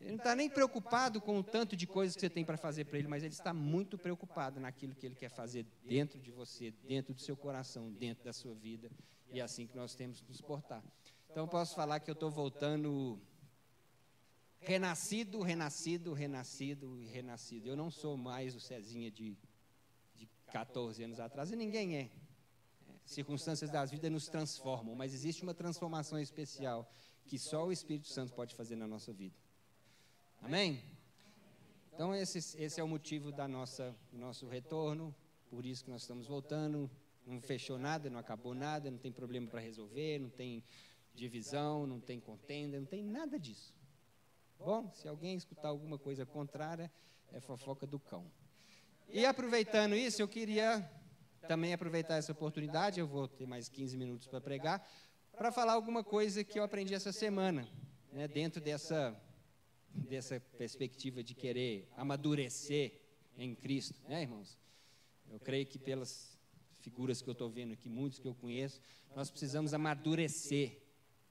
Ele 0.00 0.10
não 0.10 0.18
está 0.18 0.34
nem 0.34 0.50
preocupado 0.50 1.20
com 1.20 1.38
o 1.38 1.42
tanto 1.42 1.76
de 1.76 1.86
coisas 1.86 2.14
que 2.14 2.20
você 2.20 2.30
tem 2.30 2.44
para 2.44 2.56
fazer 2.56 2.84
para 2.84 2.98
ele, 2.98 3.08
mas 3.08 3.22
ele 3.22 3.32
está 3.32 3.54
muito 3.54 3.96
preocupado 3.96 4.60
naquilo 4.60 4.94
que 4.94 5.06
ele 5.06 5.14
quer 5.14 5.28
fazer 5.28 5.64
dentro 5.84 6.18
de 6.18 6.30
você, 6.30 6.72
dentro 6.86 7.14
do 7.14 7.20
seu 7.20 7.36
coração, 7.36 7.90
dentro 7.90 8.24
da 8.24 8.32
sua 8.32 8.54
vida. 8.54 8.90
E 9.32 9.40
é 9.40 9.42
assim 9.42 9.66
que 9.66 9.76
nós 9.76 9.94
temos 9.94 10.20
que 10.20 10.28
nos 10.28 10.40
portar. 10.40 10.84
Então, 11.30 11.48
posso 11.48 11.74
falar 11.74 12.00
que 12.00 12.10
eu 12.10 12.12
estou 12.12 12.30
voltando 12.30 13.18
renascido, 14.60 15.40
renascido, 15.40 16.12
renascido 16.12 17.00
e 17.00 17.06
renascido. 17.06 17.68
Eu 17.68 17.76
não 17.76 17.90
sou 17.90 18.16
mais 18.16 18.54
o 18.54 18.60
Cezinha 18.60 19.10
de, 19.10 19.36
de 20.14 20.28
14 20.52 21.02
anos 21.02 21.18
atrás, 21.18 21.50
e 21.50 21.56
ninguém 21.56 21.96
é. 21.96 22.10
Circunstâncias 23.04 23.70
das 23.70 23.90
vidas 23.90 24.12
nos 24.12 24.28
transformam, 24.28 24.94
mas 24.94 25.12
existe 25.12 25.42
uma 25.42 25.54
transformação 25.54 26.18
especial 26.18 26.88
que 27.26 27.38
só 27.38 27.66
o 27.66 27.72
Espírito 27.72 28.08
Santo 28.08 28.32
pode 28.32 28.54
fazer 28.54 28.76
na 28.76 28.86
nossa 28.86 29.12
vida. 29.12 29.34
Amém? 30.40 30.82
Então, 31.92 32.14
esse, 32.14 32.38
esse 32.62 32.80
é 32.80 32.84
o 32.84 32.88
motivo 32.88 33.32
da 33.32 33.48
nossa, 33.48 33.94
do 34.10 34.18
nosso 34.18 34.46
retorno, 34.46 35.14
por 35.50 35.66
isso 35.66 35.84
que 35.84 35.90
nós 35.90 36.02
estamos 36.02 36.26
voltando. 36.26 36.90
Não 37.26 37.40
fechou 37.40 37.78
nada, 37.78 38.10
não 38.10 38.18
acabou 38.18 38.54
nada, 38.54 38.90
não 38.90 38.98
tem 38.98 39.12
problema 39.12 39.46
para 39.46 39.60
resolver, 39.60 40.18
não 40.18 40.30
tem 40.30 40.62
divisão, 41.14 41.86
não 41.86 42.00
tem 42.00 42.18
contenda, 42.18 42.78
não 42.78 42.86
tem 42.86 43.02
nada 43.02 43.38
disso. 43.38 43.74
Bom, 44.58 44.90
se 44.92 45.08
alguém 45.08 45.36
escutar 45.36 45.68
alguma 45.68 45.98
coisa 45.98 46.24
contrária, 46.24 46.90
é 47.32 47.40
fofoca 47.40 47.86
do 47.86 47.98
cão. 47.98 48.30
E 49.08 49.24
aproveitando 49.24 49.94
isso, 49.94 50.22
eu 50.22 50.28
queria 50.28 50.88
também 51.48 51.72
aproveitar 51.72 52.16
essa 52.16 52.32
oportunidade, 52.32 53.00
eu 53.00 53.06
vou 53.06 53.26
ter 53.26 53.46
mais 53.46 53.68
15 53.68 53.96
minutos 53.96 54.26
para 54.26 54.40
pregar, 54.40 54.88
para 55.36 55.50
falar 55.50 55.72
alguma 55.72 56.04
coisa 56.04 56.44
que 56.44 56.58
eu 56.58 56.62
aprendi 56.62 56.94
essa 56.94 57.12
semana, 57.12 57.68
né, 58.12 58.28
dentro 58.28 58.60
dessa 58.60 59.20
dessa 59.94 60.40
perspectiva 60.56 61.22
de 61.22 61.34
querer 61.34 61.88
amadurecer 61.96 63.00
em 63.36 63.54
Cristo, 63.54 64.00
né, 64.08 64.22
irmãos? 64.22 64.58
Eu 65.30 65.38
creio 65.38 65.66
que 65.66 65.78
pelas 65.78 66.31
figuras 66.82 67.22
que 67.22 67.28
eu 67.28 67.32
estou 67.32 67.48
vendo 67.48 67.72
aqui, 67.72 67.88
muitos 67.88 68.18
que 68.18 68.26
eu 68.26 68.34
conheço, 68.34 68.80
nós 69.14 69.30
precisamos 69.30 69.72
amadurecer 69.72 70.78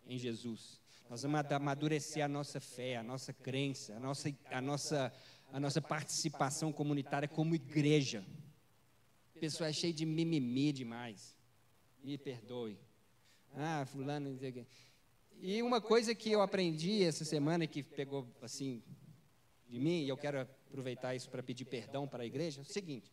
em 0.05 0.17
Jesus. 0.17 0.79
Nós 1.09 1.23
vamos 1.23 1.51
amadurecer 1.51 2.23
a 2.23 2.27
nossa 2.27 2.59
fé, 2.59 2.95
a 2.95 3.03
nossa 3.03 3.33
crença, 3.33 3.95
a 3.95 3.99
nossa, 3.99 4.33
a 4.49 4.61
nossa, 4.61 5.13
a 5.51 5.59
nossa 5.59 5.81
participação 5.81 6.71
comunitária 6.71 7.27
como 7.27 7.53
igreja. 7.53 8.25
O 9.35 9.39
pessoal 9.39 9.69
é 9.69 9.73
cheio 9.73 9.93
de 9.93 10.05
mimimi 10.05 10.71
demais. 10.71 11.35
Me 12.01 12.17
perdoe. 12.17 12.79
Ah, 13.53 13.85
fulano. 13.85 14.39
E 15.41 15.61
uma 15.61 15.81
coisa 15.81 16.15
que 16.15 16.31
eu 16.31 16.41
aprendi 16.41 17.03
essa 17.03 17.25
semana 17.25 17.67
que 17.67 17.83
pegou 17.83 18.25
assim 18.41 18.81
de 19.67 19.79
mim, 19.79 20.03
e 20.03 20.09
eu 20.09 20.15
quero 20.15 20.39
aproveitar 20.39 21.15
isso 21.15 21.29
para 21.29 21.43
pedir 21.43 21.65
perdão 21.65 22.07
para 22.07 22.23
a 22.23 22.25
igreja, 22.25 22.61
é 22.61 22.63
o 22.63 22.65
seguinte: 22.65 23.11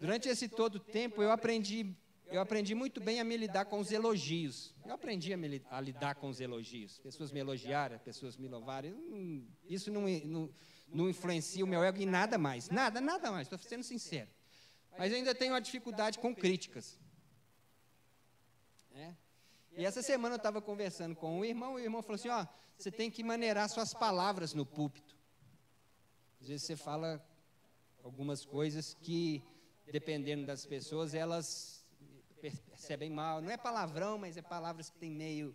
durante 0.00 0.28
esse 0.28 0.48
todo 0.48 0.80
tempo 0.80 1.22
eu 1.22 1.30
aprendi, 1.30 1.94
eu 2.28 2.40
aprendi 2.40 2.74
muito 2.74 3.00
bem 3.00 3.20
a 3.20 3.24
me 3.24 3.36
lidar 3.36 3.66
com 3.66 3.78
os 3.78 3.92
elogios. 3.92 4.74
Eu 4.84 4.94
aprendi 4.94 5.32
a, 5.32 5.36
me, 5.36 5.62
a 5.70 5.80
lidar 5.80 6.14
com 6.16 6.28
os 6.28 6.40
elogios. 6.40 6.98
Pessoas 6.98 7.30
me 7.30 7.38
elogiaram, 7.38 7.98
pessoas 7.98 8.36
me 8.36 8.48
louvaram. 8.48 8.90
Isso 9.68 9.90
não, 9.92 10.02
não, 10.24 10.50
não 10.88 11.08
influencia 11.08 11.64
o 11.64 11.68
meu 11.68 11.84
ego 11.84 11.98
em 11.98 12.06
nada 12.06 12.38
mais. 12.38 12.68
Nada, 12.70 13.00
nada 13.00 13.30
mais. 13.30 13.46
Estou 13.46 13.58
sendo 13.58 13.84
sincero. 13.84 14.30
Mas 14.98 15.12
ainda 15.12 15.34
tenho 15.34 15.52
uma 15.52 15.60
dificuldade 15.60 16.18
com 16.18 16.34
críticas. 16.34 16.98
É? 18.94 19.14
E 19.76 19.84
essa 19.84 20.02
semana 20.02 20.34
eu 20.34 20.38
estava 20.38 20.60
conversando 20.60 21.14
com 21.14 21.38
um 21.38 21.44
irmão, 21.44 21.78
e 21.78 21.82
o 21.82 21.84
irmão 21.84 22.02
falou 22.02 22.16
assim: 22.16 22.28
ó, 22.28 22.46
você 22.76 22.90
tem 22.90 23.10
que 23.10 23.22
maneirar 23.22 23.68
suas 23.68 23.92
palavras 23.94 24.52
no 24.52 24.66
púlpito. 24.66 25.16
Às 26.40 26.48
vezes 26.48 26.66
você 26.66 26.76
fala 26.76 27.24
algumas 28.02 28.44
coisas 28.44 28.94
que, 28.94 29.42
dependendo 29.90 30.46
das 30.46 30.64
pessoas, 30.66 31.14
elas 31.14 31.84
percebem 32.40 33.10
mal. 33.10 33.40
Não 33.40 33.50
é 33.50 33.56
palavrão, 33.56 34.18
mas 34.18 34.36
é 34.36 34.42
palavras 34.42 34.90
que 34.90 34.98
tem 34.98 35.10
meio. 35.10 35.54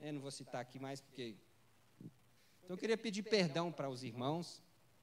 Eu 0.00 0.12
não 0.12 0.20
vou 0.20 0.30
citar 0.30 0.60
aqui 0.60 0.78
mais 0.78 1.00
porque. 1.00 1.36
Então 2.64 2.74
eu 2.74 2.78
queria 2.78 2.98
pedir 2.98 3.22
perdão 3.22 3.72
para 3.72 3.88
os 3.88 4.02
irmãos. 4.02 4.62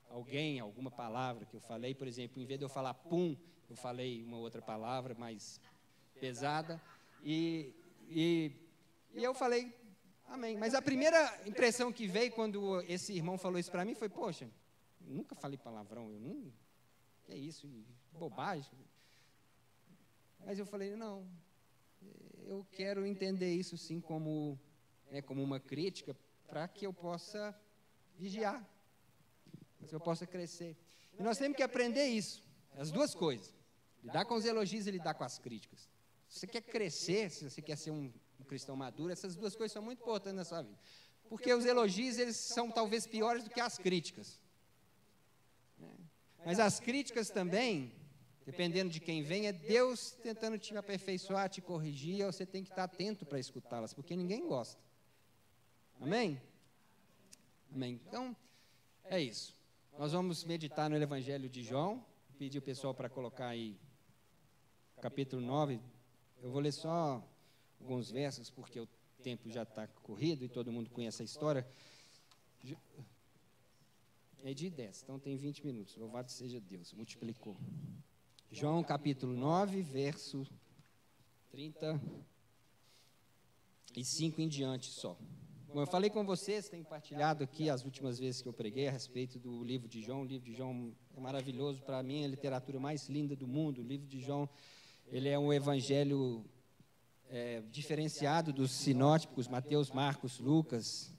Alguém, 0.10 0.60
alguma 0.60 0.92
palavra 0.92 1.46
que 1.46 1.56
eu 1.56 1.62
falei, 1.62 1.96
por 1.96 2.08
exemplo, 2.08 2.42
em 2.42 2.46
vez 2.46 2.60
de 2.60 2.66
eu 2.66 2.70
falar 2.70 2.94
pum, 2.94 3.36
eu 3.68 3.76
falei 3.76 4.24
uma 4.24 4.38
outra 4.38 4.62
palavra 4.62 5.16
mais 5.16 5.60
pesada. 6.20 6.80
E 7.24 7.74
e, 8.10 8.52
e 9.14 9.24
eu 9.24 9.34
falei, 9.34 9.74
amém. 10.28 10.58
Mas 10.58 10.74
a 10.74 10.82
primeira 10.82 11.42
impressão 11.46 11.92
que 11.92 12.08
veio 12.08 12.32
quando 12.32 12.82
esse 12.82 13.14
irmão 13.14 13.38
falou 13.38 13.60
isso 13.60 13.72
para 13.72 13.86
mim 13.86 13.96
foi, 13.96 14.10
poxa, 14.10 14.50
nunca 15.02 15.36
falei 15.36 15.58
palavrão, 15.58 16.12
eu 16.12 16.20
não, 16.20 16.54
que 17.24 17.32
é 17.32 17.38
isso, 17.38 17.68
bobagem. 18.12 18.78
Mas 20.46 20.60
eu 20.60 20.66
falei, 20.66 20.96
não, 20.96 21.26
eu 22.46 22.66
quero 22.72 23.06
entender 23.06 23.54
isso 23.54 23.78
sim 23.78 24.00
como, 24.02 24.60
é, 25.10 25.22
como 25.22 25.42
uma 25.42 25.60
crítica 25.60 26.16
para 26.48 26.68
que 26.68 26.86
eu 26.86 26.94
possa 26.94 27.58
vigiar, 28.18 28.64
para 29.78 29.88
que 29.88 29.96
eu 29.96 30.00
possa 30.00 30.28
crescer. 30.28 30.76
E 31.18 31.24
nós 31.24 31.38
temos 31.38 31.56
que 31.56 31.64
aprender 31.64 32.06
isso, 32.08 32.44
as 32.76 32.92
duas 32.92 33.16
coisas, 33.16 33.54
lidar 34.04 34.26
com 34.26 34.36
os 34.36 34.46
elogios 34.46 34.86
e 34.88 34.92
lidar 34.92 35.14
com 35.14 35.24
as 35.24 35.40
críticas. 35.40 35.90
Se 36.28 36.40
você 36.40 36.48
quer 36.48 36.62
crescer, 36.62 37.30
se 37.30 37.50
você 37.50 37.62
quer 37.62 37.78
ser 37.78 37.92
um, 37.92 38.12
um 38.40 38.44
cristão 38.44 38.76
maduro, 38.76 39.14
essas 39.14 39.36
duas 39.36 39.56
coisas 39.56 39.72
são 39.72 39.84
muito 39.84 40.02
importantes 40.02 40.36
na 40.36 40.44
sua 40.44 40.62
vida. 40.62 40.80
Porque 41.30 41.54
os 41.54 41.66
elogios, 41.66 42.18
eles 42.18 42.36
são 42.36 42.70
talvez 42.70 43.08
piores 43.08 43.44
do 43.44 43.50
que 43.50 43.62
as 43.62 43.78
críticas. 43.78 44.40
Mas 46.46 46.60
as 46.60 46.80
críticas 46.80 47.30
também, 47.30 47.94
dependendo 48.46 48.90
de 48.90 49.00
quem 49.00 49.24
vem, 49.24 49.48
é 49.48 49.54
Deus 49.54 50.12
tentando 50.12 50.58
te 50.58 50.76
aperfeiçoar, 50.76 51.50
te 51.50 51.62
corrigir, 51.62 52.20
e 52.20 52.26
você 52.26 52.46
tem 52.46 52.64
que 52.64 52.70
estar 52.70 52.84
atento 52.84 53.26
para 53.26 53.40
escutá-las, 53.40 53.94
porque 53.94 54.16
ninguém 54.16 54.48
gosta. 54.48 54.82
Amém? 56.00 56.42
Amém. 57.74 58.00
Então, 58.08 58.36
é 59.06 59.20
isso. 59.22 59.56
Nós 59.98 60.12
vamos 60.12 60.44
meditar 60.44 60.90
no 60.90 60.98
Evangelho 60.98 61.50
de 61.50 61.64
João. 61.64 62.06
Pedir 62.38 62.58
o 62.58 62.62
pessoal 62.62 62.94
para 62.94 63.08
colocar 63.08 63.48
aí 63.48 63.78
capítulo 65.04 65.42
9, 65.42 65.82
eu 66.42 66.50
vou 66.50 66.62
ler 66.62 66.72
só 66.72 67.22
alguns 67.80 68.10
versos, 68.10 68.50
porque 68.50 68.80
o 68.80 68.88
tempo 69.22 69.50
já 69.50 69.64
está 69.64 69.86
corrido 69.86 70.46
e 70.46 70.50
todo 70.50 70.72
mundo 70.72 70.90
conhece 70.90 71.22
a 71.22 71.26
história. 71.26 71.68
É 74.46 74.54
de 74.54 74.70
10, 74.70 75.04
então 75.04 75.18
tem 75.18 75.38
20 75.38 75.66
minutos. 75.66 75.96
Louvado 75.96 76.30
seja 76.30 76.60
Deus, 76.60 76.92
multiplicou. 76.92 77.56
João 78.52 78.84
capítulo 78.84 79.34
9, 79.34 79.82
verso 79.82 80.46
35 81.50 84.42
em 84.42 84.50
diante 84.50 84.88
só. 84.88 85.18
Bom, 85.74 85.80
eu 85.80 85.88
falei 85.88 86.10
com 86.10 86.26
vocês, 86.26 86.68
tenho 86.68 86.84
partilhado 86.84 87.42
aqui 87.42 87.70
as 87.70 87.86
últimas 87.86 88.20
vezes 88.20 88.42
que 88.42 88.50
eu 88.50 88.52
preguei 88.52 88.90
a 88.90 88.92
respeito 88.92 89.40
do 89.40 89.64
livro 89.64 89.88
de 89.88 90.02
João. 90.02 90.24
O 90.24 90.26
livro 90.26 90.46
de 90.46 90.54
João 90.54 90.94
é 91.16 91.22
maravilhoso, 91.22 91.82
para 91.82 92.04
mim 92.04 92.24
é 92.24 92.26
a 92.26 92.28
literatura 92.28 92.82
mais 92.82 93.08
linda 93.08 93.38
do 93.38 93.48
mundo. 93.48 93.80
O 93.80 93.86
livro 93.86 94.06
de 94.06 94.20
João, 94.20 94.50
ele 95.08 95.30
é 95.30 95.40
um 95.40 95.54
evangelho 95.54 96.44
é, 97.30 97.62
diferenciado 97.72 98.52
dos 98.52 98.74
sinóticos, 98.74 99.48
Mateus, 99.48 99.90
Marcos, 99.90 100.38
Lucas. 100.38 101.14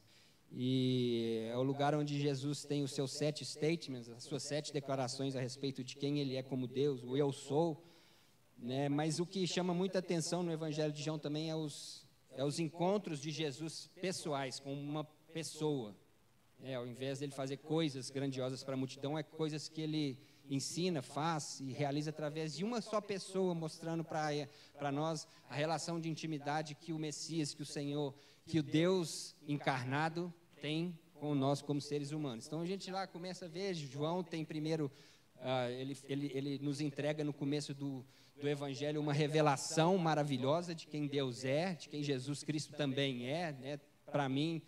E 0.57 1.49
é 1.51 1.57
o 1.57 1.63
lugar 1.63 1.95
onde 1.95 2.19
Jesus 2.21 2.65
tem 2.65 2.85
os 2.85 2.93
seus 2.93 3.13
sete 3.13 3.45
statements, 3.45 4.09
as 4.09 4.23
suas 4.23 4.45
sete 4.45 4.73
declarações 4.73 5.35
a 5.35 5.41
respeito 5.41 5.83
de 5.83 5.97
quem 5.97 6.21
ele 6.21 6.37
é 6.37 6.43
como 6.43 6.69
Deus, 6.69 7.03
o 7.03 7.17
eu 7.17 7.33
sou. 7.33 7.85
Né? 8.57 8.89
Mas 8.89 9.19
o 9.19 9.27
que 9.27 9.47
chama 9.49 9.75
muita 9.75 9.99
atenção 9.99 10.45
no 10.45 10.53
Evangelho 10.53 10.93
de 10.93 11.03
João 11.03 11.19
também 11.19 11.51
é 11.51 11.57
os 11.57 12.05
é 12.37 12.45
os 12.45 12.59
encontros 12.59 13.21
de 13.21 13.31
Jesus 13.31 13.89
pessoais 14.01 14.59
com 14.59 14.73
uma 14.73 15.05
pessoa. 15.33 15.97
É, 16.63 16.75
ao 16.75 16.87
invés 16.87 17.19
dele 17.19 17.33
fazer 17.33 17.59
coisas 17.59 18.11
grandiosas 18.11 18.65
para 18.65 18.75
a 18.75 18.77
multidão, 18.77 19.19
é 19.19 19.23
coisas 19.23 19.69
que 19.69 19.81
ele 19.81 20.19
ensina, 20.49 21.03
faz 21.03 21.61
e 21.61 21.73
realiza 21.73 22.11
através 22.11 22.57
de 22.57 22.65
uma 22.65 22.81
só 22.81 23.01
pessoa, 23.01 23.55
mostrando 23.55 24.05
para 24.05 24.93
nós 24.93 25.27
a 25.49 25.55
relação 25.55 26.01
de 26.01 26.09
intimidade 26.09 26.75
que 26.75 26.93
o 26.93 26.99
Messias, 26.99 27.55
que 27.55 27.63
o 27.63 27.67
Senhor, 27.67 28.15
que 28.47 28.59
o 28.59 28.63
Deus 28.63 29.35
encarnado 29.47 30.33
tem 30.61 30.99
com 31.15 31.35
nós 31.35 31.63
como 31.63 31.81
seres 31.81 32.11
humanos. 32.11 32.47
Então 32.47 32.61
a 32.61 32.67
gente 32.67 32.91
lá 32.91 33.07
começa 33.07 33.47
a 33.47 33.49
ver, 33.49 33.75
João 33.75 34.23
tem 34.23 34.45
primeiro, 34.45 34.91
uh, 35.37 35.71
ele, 35.71 35.97
ele, 36.09 36.33
ele 36.35 36.59
nos 36.59 36.81
entrega 36.81 37.25
no 37.25 37.33
começo 37.33 37.73
do, 37.75 38.05
do 38.41 38.49
Evangelho 38.49 39.01
uma 39.01 39.13
revelação 39.13 39.97
maravilhosa 39.97 40.75
de 40.75 40.87
quem 40.87 41.07
Deus 41.07 41.45
é, 41.45 41.75
de 41.75 41.89
quem 41.89 42.03
Jesus 42.03 42.43
Cristo 42.43 42.75
também 42.75 43.29
é. 43.29 43.53
Né? 43.53 43.81
Para 44.11 44.29
mim, 44.29 44.61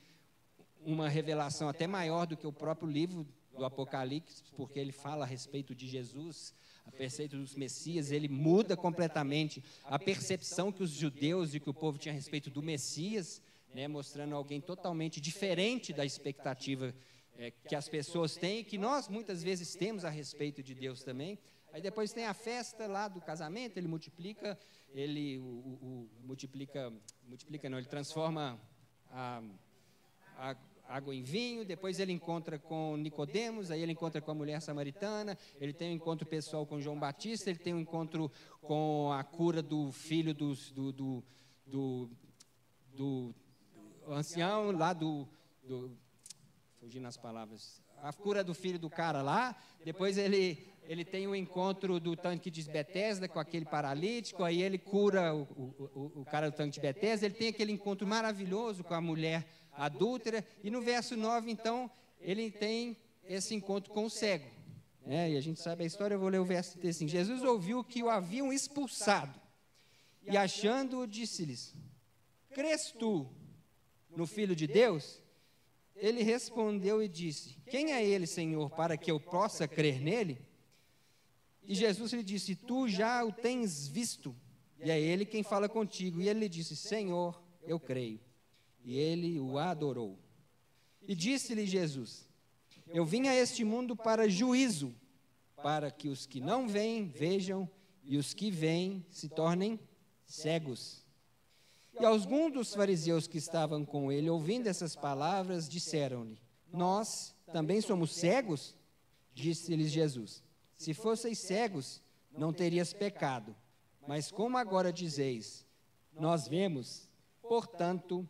uma 0.84 1.08
revelação 1.08 1.68
até 1.68 1.86
maior 1.86 2.26
do 2.26 2.36
que 2.36 2.46
o 2.46 2.52
próprio 2.52 2.88
livro 2.88 3.26
do 3.56 3.64
Apocalipse, 3.64 4.42
porque 4.56 4.78
ele 4.78 4.92
fala 4.92 5.24
a 5.24 5.28
respeito 5.28 5.74
de 5.74 5.88
Jesus, 5.88 6.54
a 6.86 6.96
respeito 6.96 7.36
dos 7.36 7.54
Messias, 7.54 8.12
ele 8.12 8.28
muda 8.28 8.76
completamente 8.76 9.64
a 9.84 9.98
percepção 9.98 10.70
que 10.70 10.82
os 10.82 10.90
judeus 10.90 11.54
e 11.54 11.60
que 11.60 11.70
o 11.70 11.74
povo 11.74 11.98
tinha 11.98 12.12
a 12.12 12.14
respeito 12.14 12.50
do 12.50 12.62
Messias, 12.62 13.42
né? 13.76 13.86
mostrando 13.86 14.34
alguém 14.34 14.58
totalmente 14.58 15.20
diferente 15.20 15.92
da 15.92 16.02
expectativa 16.02 16.94
é, 17.36 17.50
que 17.50 17.74
as 17.74 17.86
pessoas 17.86 18.34
têm 18.34 18.60
e 18.60 18.64
que 18.64 18.78
nós 18.78 19.06
muitas 19.06 19.42
vezes 19.42 19.74
temos 19.74 20.02
a 20.02 20.08
respeito 20.08 20.62
de 20.62 20.74
Deus 20.74 21.04
também. 21.04 21.38
Aí 21.74 21.82
depois 21.82 22.10
tem 22.10 22.24
a 22.24 22.32
festa 22.32 22.86
lá 22.86 23.06
do 23.06 23.20
casamento, 23.20 23.76
ele 23.76 23.86
multiplica, 23.86 24.58
ele 24.94 25.38
o, 25.38 25.42
o, 25.42 25.78
o, 25.82 26.10
multiplica, 26.24 26.90
multiplica 27.28 27.68
não, 27.68 27.76
ele 27.76 27.86
transforma 27.86 28.58
a, 29.10 29.42
a 30.38 30.56
água 30.88 31.14
em 31.14 31.22
vinho, 31.22 31.62
depois 31.62 32.00
ele 32.00 32.12
encontra 32.12 32.58
com 32.58 32.96
Nicodemos, 32.96 33.70
aí 33.70 33.82
ele 33.82 33.92
encontra 33.92 34.22
com 34.22 34.30
a 34.30 34.34
mulher 34.34 34.62
samaritana, 34.62 35.36
ele 35.60 35.74
tem 35.74 35.90
um 35.90 35.96
encontro 35.96 36.26
pessoal 36.26 36.64
com 36.64 36.80
João 36.80 36.98
Batista, 36.98 37.50
ele 37.50 37.58
tem 37.58 37.74
um 37.74 37.80
encontro 37.80 38.32
com 38.62 39.12
a 39.12 39.22
cura 39.22 39.60
do 39.60 39.92
filho 39.92 40.32
do, 40.32 40.54
do, 40.54 40.92
do, 40.92 41.22
do, 41.66 42.10
do 42.94 43.34
ancião 44.12 44.70
lá 44.70 44.92
do, 44.92 45.28
do 45.62 45.90
fugindo 46.80 47.06
as 47.06 47.16
palavras, 47.16 47.82
a 48.02 48.12
cura 48.12 48.44
do 48.44 48.54
filho 48.54 48.78
do 48.78 48.88
cara 48.88 49.22
lá, 49.22 49.56
depois 49.84 50.18
ele 50.18 50.74
ele 50.88 51.04
tem 51.04 51.26
um 51.26 51.34
encontro 51.34 51.98
do 51.98 52.16
tanque 52.16 52.50
de 52.50 52.62
Bethesda 52.62 53.28
com 53.28 53.38
aquele 53.38 53.64
paralítico, 53.64 54.44
aí 54.44 54.62
ele 54.62 54.78
cura 54.78 55.34
o, 55.34 55.42
o, 55.42 56.20
o, 56.20 56.24
cara 56.24 56.50
do 56.50 56.56
tanque 56.56 56.74
de 56.74 56.80
Bethesda, 56.80 57.26
ele 57.26 57.34
tem 57.34 57.48
aquele 57.48 57.72
encontro 57.72 58.06
maravilhoso 58.06 58.84
com 58.84 58.94
a 58.94 59.00
mulher 59.00 59.46
adúltera, 59.72 60.46
e 60.62 60.70
no 60.70 60.80
verso 60.80 61.16
9, 61.16 61.50
então, 61.50 61.90
ele 62.20 62.50
tem 62.50 62.96
esse 63.24 63.54
encontro 63.54 63.92
com 63.92 64.04
o 64.04 64.10
cego. 64.10 64.48
Né? 65.04 65.32
E 65.32 65.36
a 65.36 65.40
gente 65.40 65.60
sabe 65.60 65.84
a 65.84 65.86
história, 65.86 66.14
eu 66.14 66.20
vou 66.20 66.28
ler 66.28 66.40
o 66.40 66.44
verso 66.44 66.78
assim, 66.86 67.08
Jesus 67.08 67.42
ouviu 67.42 67.82
que 67.84 68.02
o 68.02 68.08
haviam 68.08 68.52
expulsado, 68.52 69.40
e 70.22 70.36
achando-o, 70.36 71.06
disse-lhes, 71.06 71.74
crês 72.52 72.92
tu 72.92 73.28
no 74.16 74.26
Filho 74.26 74.56
de 74.56 74.66
Deus? 74.66 75.22
Ele 75.94 76.22
respondeu 76.22 77.02
e 77.02 77.08
disse, 77.08 77.56
quem 77.66 77.92
é 77.92 78.04
ele, 78.04 78.26
Senhor, 78.26 78.70
para 78.70 78.96
que 78.96 79.10
eu 79.10 79.20
possa 79.20 79.68
crer 79.68 80.00
nele? 80.00 80.38
E 81.66 81.74
Jesus 81.74 82.12
lhe 82.12 82.22
disse: 82.22 82.54
Tu 82.54 82.88
já 82.88 83.24
o 83.24 83.32
tens 83.32 83.88
visto, 83.88 84.34
e 84.78 84.90
é 84.90 85.00
ele 85.00 85.24
quem 85.24 85.42
fala 85.42 85.68
contigo. 85.68 86.20
E 86.20 86.28
ele 86.28 86.40
lhe 86.40 86.48
disse: 86.48 86.76
Senhor, 86.76 87.42
eu 87.64 87.80
creio. 87.80 88.20
E 88.84 88.96
ele 88.96 89.40
o 89.40 89.58
adorou. 89.58 90.18
E 91.06 91.14
disse-lhe 91.14 91.66
Jesus: 91.66 92.28
Eu 92.86 93.04
vim 93.04 93.26
a 93.26 93.34
este 93.34 93.64
mundo 93.64 93.96
para 93.96 94.28
juízo, 94.28 94.94
para 95.56 95.90
que 95.90 96.08
os 96.08 96.24
que 96.24 96.40
não 96.40 96.68
vêm 96.68 97.08
vejam, 97.08 97.68
e 98.04 98.16
os 98.16 98.32
que 98.32 98.50
vêm 98.50 99.04
se 99.10 99.28
tornem 99.28 99.80
cegos. 100.24 101.04
E 102.00 102.04
alguns 102.04 102.52
dos 102.52 102.74
fariseus 102.74 103.26
que 103.26 103.38
estavam 103.38 103.84
com 103.84 104.12
ele, 104.12 104.28
ouvindo 104.28 104.66
essas 104.66 104.94
palavras, 104.94 105.68
disseram-lhe: 105.68 106.38
Nós 106.72 107.34
também 107.52 107.80
somos 107.80 108.14
cegos? 108.14 108.76
Disse-lhes 109.34 109.90
Jesus: 109.90 110.42
se 110.76 110.92
fosseis 110.92 111.38
cegos, 111.38 112.02
não 112.30 112.52
terias 112.52 112.92
pecado. 112.92 113.56
Mas 114.06 114.30
como 114.30 114.58
agora 114.58 114.92
dizeis, 114.92 115.66
nós 116.12 116.46
vemos, 116.46 117.08
portanto, 117.42 118.28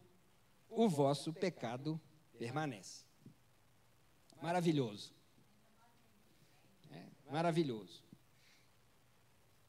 o 0.70 0.88
vosso 0.88 1.33
pecado 1.33 2.00
permanece. 2.38 3.05
Maravilhoso. 4.40 5.12
É, 6.90 7.02
maravilhoso. 7.31 8.02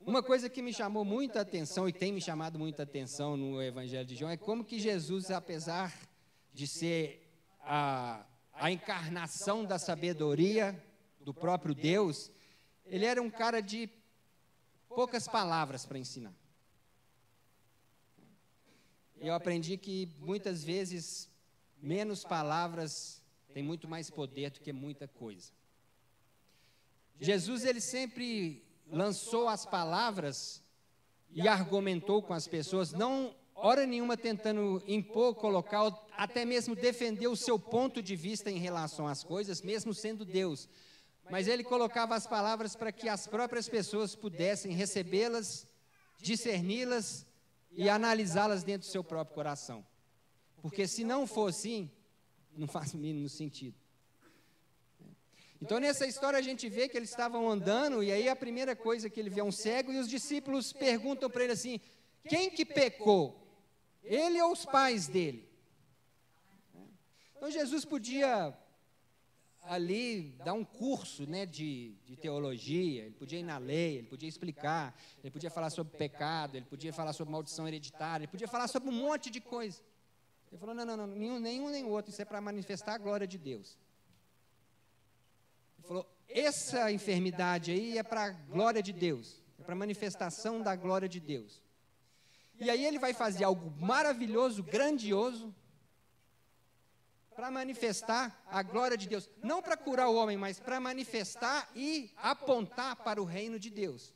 Uma 0.08 0.24
coisa 0.24 0.50
que 0.50 0.62
me 0.62 0.74
chamou 0.74 1.04
muita 1.04 1.42
atenção 1.42 1.90
e 1.90 1.92
tem 1.92 2.14
me 2.14 2.22
chamado 2.22 2.58
muita 2.58 2.84
atenção 2.84 3.36
no 3.36 3.62
Evangelho 3.62 4.06
de 4.06 4.16
João 4.16 4.32
é 4.32 4.38
como 4.38 4.64
que 4.64 4.80
Jesus, 4.80 5.30
apesar 5.30 5.94
de 6.54 6.66
ser 6.66 7.30
a, 7.60 8.26
a 8.54 8.72
encarnação 8.72 9.66
da 9.66 9.78
sabedoria 9.78 10.82
do 11.20 11.34
próprio 11.34 11.76
Deus, 11.76 12.32
ele 12.86 13.04
era 13.04 13.22
um 13.22 13.30
cara 13.30 13.60
de 13.60 13.90
poucas 14.88 15.28
palavras 15.28 15.86
para 15.86 16.00
ensinar. 16.00 16.34
Eu 19.18 19.34
aprendi 19.34 19.76
que 19.76 20.10
muitas 20.22 20.64
vezes 20.64 21.30
menos 21.82 22.24
palavras 22.24 23.22
tem 23.54 23.62
muito 23.62 23.90
mais 23.90 24.10
poder 24.10 24.52
do 24.52 24.62
que 24.62 24.72
muita 24.72 25.06
coisa. 25.06 25.52
Jesus 27.20 27.66
ele 27.66 27.82
sempre 27.82 28.66
lançou 28.92 29.48
as 29.48 29.66
palavras 29.66 30.62
e 31.30 31.48
argumentou 31.48 32.22
com 32.22 32.34
as 32.34 32.48
pessoas, 32.48 32.94
não 32.94 33.36
hora 33.54 33.86
nenhuma 33.86 34.16
tentando 34.16 34.82
impor, 34.88 35.36
colocar, 35.36 35.92
até 36.16 36.46
mesmo 36.46 36.76
defender 36.76 37.28
o 37.28 37.36
seu 37.36 37.60
ponto 37.60 38.02
de 38.02 38.16
vista 38.16 38.50
em 38.50 38.58
relação 38.58 39.08
às 39.08 39.24
coisas, 39.24 39.62
mesmo 39.62 39.94
sendo 39.94 40.24
Deus 40.24 40.70
mas 41.30 41.48
ele 41.48 41.64
colocava 41.64 42.16
as 42.16 42.26
palavras 42.26 42.76
para 42.76 42.92
que 42.92 43.10
as 43.10 43.28
próprias 43.28 43.68
pessoas 43.68 44.16
pudessem 44.16 44.72
recebê-las, 44.72 45.68
discerni-las 46.20 47.26
e 47.72 47.90
analisá-las 47.90 48.64
dentro 48.64 48.88
do 48.88 48.92
seu 48.92 49.04
próprio 49.04 49.36
coração. 49.36 49.86
Porque 50.62 50.88
se 50.88 51.04
não 51.04 51.28
for 51.28 51.50
assim, 51.50 51.92
não 52.56 52.68
faz 52.68 52.94
o 52.94 52.98
mínimo 52.98 53.30
sentido. 53.30 53.76
Então, 55.62 55.80
nessa 55.80 56.06
história, 56.06 56.38
a 56.38 56.42
gente 56.42 56.70
vê 56.70 56.88
que 56.88 56.96
eles 56.96 57.10
estavam 57.10 57.50
andando, 57.50 58.04
e 58.04 58.12
aí 58.12 58.30
a 58.30 58.36
primeira 58.36 58.76
coisa 58.76 59.10
que 59.10 59.20
ele 59.20 59.30
vê 59.30 59.40
é 59.40 59.44
um 59.44 59.52
cego, 59.52 59.92
e 59.92 60.00
os 60.00 60.08
discípulos 60.08 60.72
perguntam 60.72 61.30
para 61.30 61.44
ele 61.44 61.54
assim: 61.54 61.80
quem 62.28 62.50
que 62.50 62.64
pecou? 62.66 63.44
Ele 64.04 64.42
ou 64.42 64.52
os 64.52 64.66
pais 64.66 65.08
dele? 65.08 65.48
Então, 67.36 67.50
Jesus 67.52 67.86
podia 67.86 68.56
ali 69.64 70.34
dar 70.46 70.54
um 70.54 70.64
curso 70.64 71.28
né, 71.28 71.46
de, 71.46 71.94
de 72.06 72.16
teologia, 72.16 73.04
ele 73.04 73.16
podia 73.16 73.40
ir 73.40 73.44
na 73.44 73.58
lei, 73.58 73.98
ele 73.98 74.08
podia 74.08 74.30
explicar, 74.30 74.98
ele 75.22 75.30
podia 75.30 75.52
falar 75.52 75.70
sobre 75.70 75.98
pecado, 75.98 76.56
ele 76.56 76.66
podia 76.66 76.94
falar 76.94 77.14
sobre 77.14 77.32
maldição 77.32 77.68
hereditária, 77.68 78.24
ele 78.24 78.32
podia 78.32 78.48
falar 78.48 78.68
sobre 78.68 78.90
um 78.90 78.94
monte 78.94 79.30
de 79.30 79.42
coisa. 79.42 79.82
Ele 80.52 80.60
falou: 80.60 80.74
não, 80.74 80.86
não, 80.86 80.98
não, 80.98 81.08
nenhum, 81.08 81.40
nenhum 81.40 81.70
nem 81.70 81.84
outro, 81.84 82.12
isso 82.12 82.22
é 82.22 82.26
para 82.26 82.40
manifestar 82.40 82.94
a 82.94 82.98
glória 82.98 83.28
de 83.28 83.38
Deus. 83.38 83.78
Falou: 85.88 86.06
essa 86.28 86.92
enfermidade 86.92 87.72
aí 87.72 87.98
é 87.98 88.04
para 88.04 88.26
a 88.26 88.30
glória 88.30 88.84
de 88.84 88.92
Deus, 88.92 89.42
é 89.58 89.64
para 89.64 89.74
a 89.74 89.78
manifestação 89.78 90.62
da 90.62 90.76
glória 90.76 91.08
de 91.08 91.20
Deus. 91.20 91.62
E 92.60 92.70
aí 92.70 92.86
ele 92.86 93.00
vai 93.00 93.14
fazer 93.14 93.44
algo 93.44 93.72
maravilhoso, 93.80 94.64
grandioso, 94.64 95.56
para 97.36 97.50
manifestar 97.50 98.44
a 98.48 98.62
glória 98.64 98.98
de 98.98 99.08
Deus. 99.08 99.30
Não 99.44 99.62
para 99.62 99.78
curar 99.78 100.10
o 100.10 100.16
homem, 100.16 100.36
mas 100.36 100.60
para 100.60 100.80
manifestar 100.80 101.70
e 101.76 102.12
apontar 102.18 102.96
para 102.98 103.22
o 103.22 103.26
reino 103.26 103.60
de 103.60 103.70
Deus. 103.70 104.14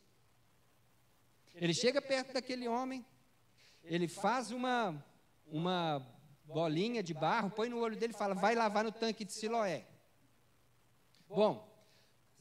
Ele 1.55 1.73
chega 1.73 2.01
perto 2.01 2.33
daquele 2.33 2.67
homem, 2.67 3.05
ele 3.83 4.07
faz 4.07 4.51
uma, 4.51 5.03
uma 5.47 6.05
bolinha 6.45 7.01
de 7.01 7.13
barro, 7.13 7.51
põe 7.51 7.69
no 7.69 7.79
olho 7.79 7.95
dele 7.95 8.13
e 8.13 8.17
fala: 8.17 8.33
vai 8.33 8.55
lavar 8.55 8.83
no 8.83 8.91
tanque 8.91 9.23
de 9.23 9.31
Siloé. 9.31 9.87
Bom, 11.33 11.71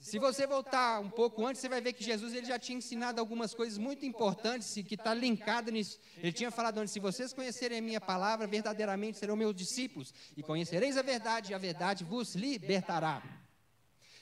se 0.00 0.18
você 0.18 0.46
voltar 0.46 0.98
um 0.98 1.10
pouco 1.10 1.46
antes, 1.46 1.60
você 1.60 1.68
vai 1.68 1.80
ver 1.80 1.92
que 1.92 2.02
Jesus 2.02 2.34
ele 2.34 2.46
já 2.46 2.58
tinha 2.58 2.78
ensinado 2.78 3.20
algumas 3.20 3.52
coisas 3.52 3.76
muito 3.76 4.04
importantes 4.04 4.72
que 4.72 4.94
está 4.94 5.12
linkado 5.12 5.70
nisso. 5.70 6.00
Ele 6.16 6.32
tinha 6.32 6.50
falado 6.50 6.78
antes: 6.78 6.92
se 6.92 6.98
vocês 6.98 7.32
conhecerem 7.32 7.78
a 7.78 7.82
minha 7.82 8.00
palavra, 8.00 8.46
verdadeiramente 8.46 9.18
serão 9.18 9.36
meus 9.36 9.54
discípulos, 9.54 10.12
e 10.36 10.42
conhecereis 10.42 10.96
a 10.96 11.02
verdade, 11.02 11.52
e 11.52 11.54
a 11.54 11.58
verdade 11.58 12.02
vos 12.02 12.34
libertará. 12.34 13.22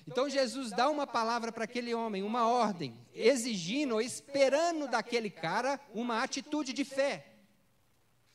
Então 0.07 0.29
Jesus 0.29 0.71
dá 0.71 0.91
uma 0.91 1.07
palavra 1.07 1.53
para 1.53 1.65
aquele 1.65 1.95
homem, 1.95 2.23
uma 2.23 2.49
ordem, 2.49 2.99
exigindo 3.15 3.95
ou 3.95 4.01
esperando 4.01 4.89
daquele 4.89 5.31
cara 5.31 5.79
uma 5.95 6.23
atitude 6.23 6.73
de 6.73 6.85
fé. 6.85 7.28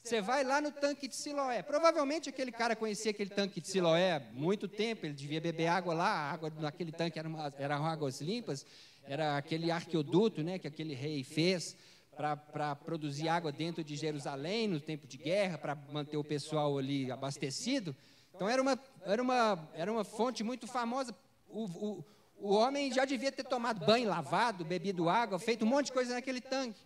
Você 0.04 0.20
vai 0.20 0.44
lá 0.44 0.60
no 0.60 0.70
tanque 0.70 1.08
de 1.08 1.16
Siloé. 1.16 1.62
Provavelmente 1.62 2.28
aquele 2.28 2.52
cara 2.52 2.76
conhecia 2.76 3.12
aquele 3.12 3.30
tanque 3.30 3.62
de 3.62 3.70
Siloé 3.70 4.18
há 4.18 4.20
muito 4.34 4.68
tempo, 4.68 5.06
ele 5.06 5.14
devia 5.14 5.40
beber 5.40 5.68
água 5.68 5.94
lá, 5.94 6.10
a 6.10 6.32
água 6.34 6.52
naquele 6.60 6.92
tanque 6.92 7.18
eram, 7.18 7.34
eram 7.58 7.86
águas 7.86 8.20
limpas, 8.20 8.66
era 9.06 9.38
aquele 9.38 9.72
arqueoduto 9.72 10.44
né, 10.44 10.60
que 10.60 10.68
aquele 10.68 10.94
rei 10.94 11.24
fez 11.24 11.78
para 12.18 12.76
produzir 12.76 13.30
água 13.30 13.50
dentro 13.50 13.82
de 13.82 13.96
Jerusalém 13.96 14.68
no 14.68 14.78
tempo 14.82 15.08
de 15.08 15.16
guerra, 15.16 15.58
para 15.58 15.74
manter 15.74 16.18
o 16.18 16.24
pessoal 16.24 16.78
ali 16.78 17.10
abastecido. 17.10 17.96
Então 18.36 18.50
era 18.50 18.62
uma, 18.62 18.78
era 19.06 19.22
uma, 19.22 19.70
era 19.74 19.90
uma 19.90 20.04
fonte 20.04 20.44
muito 20.44 20.68
famosa. 20.68 21.16
O, 21.48 21.64
o, 21.64 22.06
o 22.40 22.54
homem 22.54 22.92
já 22.92 23.06
devia 23.06 23.32
ter 23.32 23.46
tomado 23.46 23.86
banho, 23.86 24.10
lavado, 24.10 24.66
bebido 24.66 25.08
água, 25.08 25.40
feito 25.40 25.64
um 25.64 25.70
monte 25.70 25.86
de 25.86 25.94
coisa 25.94 26.14
naquele 26.14 26.42
tanque. 26.42 26.82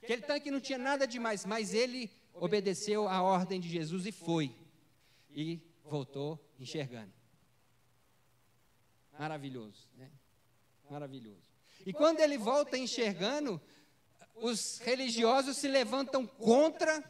Aquele 0.00 0.22
tanque 0.22 0.48
não 0.48 0.60
tinha 0.60 0.78
nada 0.78 1.08
demais, 1.08 1.44
mas 1.44 1.74
ele 1.74 2.08
obedeceu 2.40 3.08
a 3.08 3.22
ordem 3.22 3.60
de 3.60 3.68
Jesus 3.68 4.06
e 4.06 4.12
foi. 4.12 4.54
E 5.30 5.60
voltou 5.84 6.38
enxergando. 6.58 7.12
Maravilhoso, 9.18 9.88
né? 9.96 10.10
Maravilhoso. 10.90 11.46
E 11.84 11.92
quando 11.92 12.20
ele 12.20 12.36
volta 12.38 12.76
enxergando, 12.76 13.60
os 14.34 14.78
religiosos 14.78 15.56
se 15.56 15.68
levantam 15.68 16.26
contra 16.26 17.02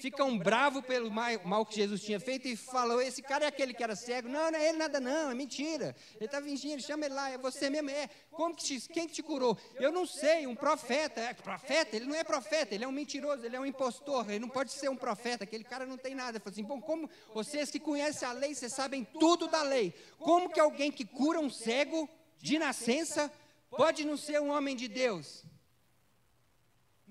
ficam 0.00 0.36
bravos 0.38 0.84
pelo 0.84 1.10
mal 1.10 1.66
que 1.66 1.76
Jesus 1.76 2.02
tinha 2.02 2.18
feito 2.18 2.48
e 2.48 2.56
falam: 2.56 3.00
esse 3.00 3.22
cara 3.22 3.44
é 3.44 3.48
aquele 3.48 3.74
que 3.74 3.82
era 3.82 3.94
cego. 3.94 4.28
Não, 4.28 4.50
não 4.50 4.58
é 4.58 4.68
ele 4.68 4.78
nada, 4.78 4.98
não, 4.98 5.30
é 5.30 5.34
mentira. 5.34 5.94
Ele 6.16 6.24
está 6.24 6.40
fingindo, 6.40 6.82
chama 6.82 7.04
ele 7.04 7.14
lá, 7.14 7.30
é 7.30 7.38
você 7.38 7.68
mesmo. 7.68 7.90
É. 7.90 8.08
Como 8.30 8.54
que 8.54 8.64
te, 8.64 8.88
quem 8.88 9.06
que 9.06 9.14
te 9.14 9.22
curou? 9.22 9.56
Eu 9.76 9.92
não 9.92 10.06
sei, 10.06 10.46
um 10.46 10.54
profeta. 10.54 11.20
É, 11.20 11.34
profeta? 11.34 11.96
Ele 11.96 12.06
não 12.06 12.14
é 12.14 12.24
profeta, 12.24 12.74
ele 12.74 12.84
é 12.84 12.88
um 12.88 12.92
mentiroso, 12.92 13.44
ele 13.44 13.54
é 13.54 13.60
um 13.60 13.66
impostor, 13.66 14.28
ele 14.30 14.38
não 14.38 14.48
pode 14.48 14.72
ser 14.72 14.88
um 14.88 14.96
profeta, 14.96 15.44
aquele 15.44 15.64
cara 15.64 15.84
não 15.84 15.98
tem 15.98 16.14
nada. 16.14 16.40
Falou 16.40 16.52
assim: 16.52 16.64
bom, 16.64 16.80
como 16.80 17.08
vocês 17.34 17.70
que 17.70 17.78
conhecem 17.78 18.26
a 18.26 18.32
lei, 18.32 18.54
vocês 18.54 18.72
sabem 18.72 19.04
tudo 19.04 19.46
da 19.48 19.62
lei. 19.62 19.92
Como 20.18 20.48
que 20.48 20.58
alguém 20.58 20.90
que 20.90 21.04
cura 21.04 21.38
um 21.38 21.50
cego 21.50 22.08
de 22.38 22.58
nascença 22.58 23.30
pode 23.70 24.04
não 24.04 24.16
ser 24.16 24.40
um 24.40 24.50
homem 24.50 24.74
de 24.74 24.88
Deus? 24.88 25.44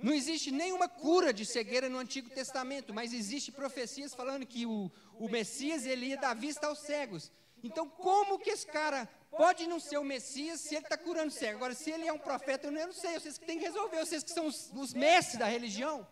Não 0.01 0.13
existe 0.13 0.49
nenhuma 0.49 0.87
cura 0.87 1.33
de 1.33 1.45
cegueira 1.45 1.89
no 1.89 1.97
Antigo 1.97 2.29
Testamento, 2.29 2.93
mas 2.93 3.11
existe 3.11 3.51
profecias 3.51 4.15
falando 4.15 4.45
que 4.45 4.65
o, 4.65 4.89
o 5.15 5.27
Messias 5.27 5.85
ele 5.85 6.07
ia 6.07 6.17
dar 6.17 6.33
vista 6.33 6.67
aos 6.67 6.79
cegos. 6.79 7.31
Então, 7.61 7.89
como 7.89 8.39
que 8.39 8.49
esse 8.49 8.65
cara 8.65 9.09
pode 9.29 9.67
não 9.67 9.79
ser 9.79 9.97
o 9.97 10.03
Messias 10.03 10.61
se 10.61 10.75
ele 10.75 10.85
está 10.85 10.97
curando 10.97 11.31
cego? 11.31 11.57
Agora, 11.57 11.75
se 11.75 11.91
ele 11.91 12.07
é 12.07 12.13
um 12.13 12.17
profeta, 12.17 12.67
eu 12.67 12.71
não 12.71 12.93
sei, 12.93 13.19
vocês 13.19 13.37
que 13.37 13.45
têm 13.45 13.59
que 13.59 13.65
resolver, 13.65 13.99
vocês 13.99 14.23
que 14.23 14.31
são 14.31 14.47
os, 14.47 14.71
os 14.73 14.93
mestres 14.93 15.37
da 15.37 15.45
religião. 15.45 16.07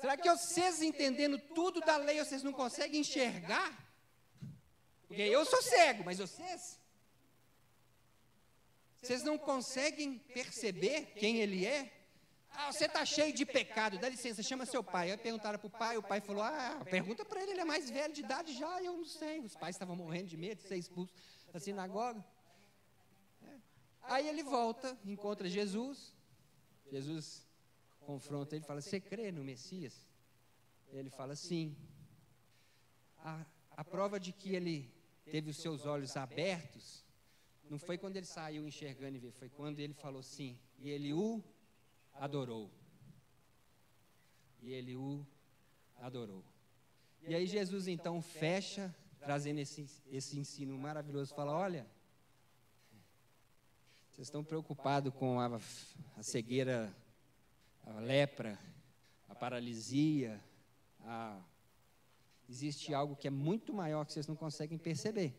Será 0.00 0.16
que 0.16 0.30
vocês 0.30 0.80
entendendo 0.80 1.38
tudo 1.38 1.80
da 1.80 1.96
lei, 1.96 2.22
vocês 2.22 2.44
não 2.44 2.52
conseguem 2.52 3.00
enxergar? 3.00 3.72
Porque 5.08 5.22
eu 5.22 5.44
sou 5.44 5.60
cego, 5.60 6.04
mas 6.04 6.18
vocês? 6.18 6.78
Vocês 9.02 9.22
não 9.24 9.36
conseguem 9.36 10.18
perceber 10.18 11.12
quem 11.16 11.38
ele 11.38 11.66
é? 11.66 12.03
Ah, 12.56 12.72
você 12.72 12.84
está 12.84 13.04
cheio 13.04 13.32
de 13.34 13.44
pecado, 13.44 13.98
dá 13.98 14.08
licença, 14.08 14.42
chama 14.42 14.64
seu 14.64 14.82
pai. 14.82 15.10
Aí 15.10 15.16
perguntaram 15.18 15.58
para 15.58 15.66
o 15.66 15.70
pai, 15.70 15.96
o 15.96 16.02
pai 16.02 16.20
falou: 16.20 16.42
Ah, 16.42 16.80
pergunta 16.88 17.24
para 17.24 17.42
ele, 17.42 17.52
ele 17.52 17.60
é 17.60 17.64
mais 17.64 17.90
velho 17.90 18.14
de 18.14 18.20
idade 18.20 18.54
já, 18.54 18.82
eu 18.82 18.96
não 18.96 19.04
sei. 19.04 19.40
Os 19.40 19.56
pais 19.56 19.74
estavam 19.74 19.96
morrendo 19.96 20.28
de 20.28 20.36
medo 20.36 20.62
de 20.62 20.68
ser 20.68 20.76
expulsos 20.76 21.14
da 21.52 21.58
sinagoga. 21.58 22.24
É. 23.42 23.56
Aí 24.02 24.28
ele 24.28 24.42
volta, 24.42 24.96
encontra 25.04 25.48
Jesus. 25.48 26.14
Jesus 26.90 27.46
confronta 28.00 28.54
ele 28.54 28.64
fala: 28.64 28.80
Você 28.80 29.00
crê 29.00 29.32
no 29.32 29.42
Messias? 29.42 30.06
Ele 30.92 31.10
fala: 31.10 31.34
Sim. 31.34 31.76
A, 33.18 33.44
a 33.70 33.84
prova 33.84 34.20
de 34.20 34.32
que 34.32 34.54
ele 34.54 34.94
teve 35.24 35.50
os 35.50 35.56
seus 35.56 35.86
olhos 35.86 36.16
abertos 36.16 37.04
não 37.68 37.78
foi 37.78 37.96
quando 37.98 38.16
ele 38.16 38.26
saiu 38.26 38.68
enxergando 38.68 39.16
e 39.16 39.18
vê, 39.18 39.30
foi 39.30 39.48
quando 39.48 39.80
ele 39.80 39.94
falou 39.94 40.22
sim. 40.22 40.58
E 40.78 40.90
ele 40.90 41.12
o 41.12 41.42
adorou. 42.14 42.70
E 44.62 44.72
ele 44.72 44.96
o 44.96 45.26
adorou. 45.98 46.44
E 47.22 47.34
aí 47.34 47.46
Jesus 47.46 47.88
então 47.88 48.20
fecha, 48.20 48.94
trazendo 49.18 49.58
esse, 49.58 49.86
esse 50.10 50.38
ensino 50.38 50.76
maravilhoso, 50.78 51.34
fala: 51.34 51.52
olha, 51.52 51.86
vocês 54.10 54.28
estão 54.28 54.44
preocupados 54.44 55.12
com 55.14 55.40
a, 55.40 55.60
a 56.16 56.22
cegueira, 56.22 56.94
a 57.82 58.00
lepra, 58.00 58.58
a 59.28 59.34
paralisia, 59.34 60.40
a... 61.00 61.40
existe 62.48 62.94
algo 62.94 63.16
que 63.16 63.26
é 63.26 63.30
muito 63.30 63.72
maior 63.72 64.04
que 64.04 64.12
vocês 64.12 64.26
não 64.26 64.36
conseguem 64.36 64.78
perceber. 64.78 65.34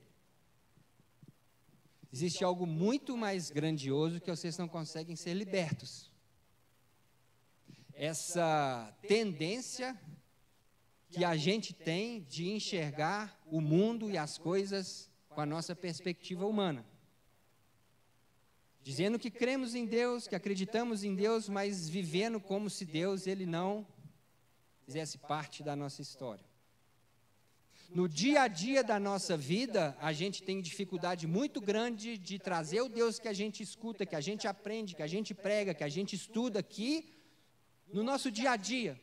Existe 2.12 2.44
algo 2.44 2.66
muito 2.66 3.18
mais 3.18 3.50
grandioso 3.50 4.22
que 4.22 4.32
vocês 4.32 4.58
não 4.58 4.68
conseguem 4.68 5.16
ser 5.16 5.34
libertos 5.34 6.15
essa 7.96 8.94
tendência 9.08 9.98
que 11.10 11.24
a 11.24 11.38
gente 11.38 11.74
tem 11.74 12.22
de 12.24 12.50
enxergar 12.50 13.42
o 13.46 13.62
mundo 13.62 14.12
e 14.12 14.18
as 14.18 14.38
coisas 14.38 15.10
com 15.30 15.40
a 15.40 15.46
nossa 15.46 15.74
perspectiva 15.74 16.46
humana. 16.46 16.86
Dizendo 18.84 19.18
que 19.18 19.32
cremos 19.32 19.74
em 19.74 19.86
Deus, 19.86 20.28
que 20.28 20.36
acreditamos 20.36 21.04
em 21.04 21.16
Deus, 21.16 21.48
mas 21.48 21.90
vivendo 21.90 22.40
como 22.40 22.70
se 22.70 22.86
Deus 22.86 23.26
ele 23.26 23.46
não 23.46 23.88
fizesse 24.86 25.18
parte 25.18 25.64
da 25.64 25.76
nossa 25.76 26.02
história. 26.02 26.46
No 27.90 28.10
dia 28.10 28.42
a 28.42 28.48
dia 28.48 28.84
da 28.84 29.00
nossa 29.00 29.38
vida, 29.38 29.96
a 30.02 30.12
gente 30.12 30.44
tem 30.44 30.62
dificuldade 30.62 31.26
muito 31.26 31.62
grande 31.62 32.18
de 32.18 32.38
trazer 32.38 32.82
o 32.82 32.90
Deus 32.90 33.20
que 33.20 33.28
a 33.28 33.34
gente 33.34 33.64
escuta, 33.64 34.06
que 34.06 34.16
a 34.16 34.22
gente 34.22 34.48
aprende, 34.48 34.96
que 34.96 35.04
a 35.04 35.08
gente 35.08 35.34
prega, 35.34 35.74
que 35.74 35.84
a 35.84 35.90
gente 35.90 36.14
estuda 36.16 36.60
aqui 36.60 37.15
no 37.96 38.04
nosso 38.04 38.30
dia 38.30 38.52
a 38.52 38.58
dia, 38.58 39.02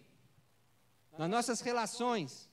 nas 1.16 1.31
nossas 1.31 1.62
relações. 1.62 2.46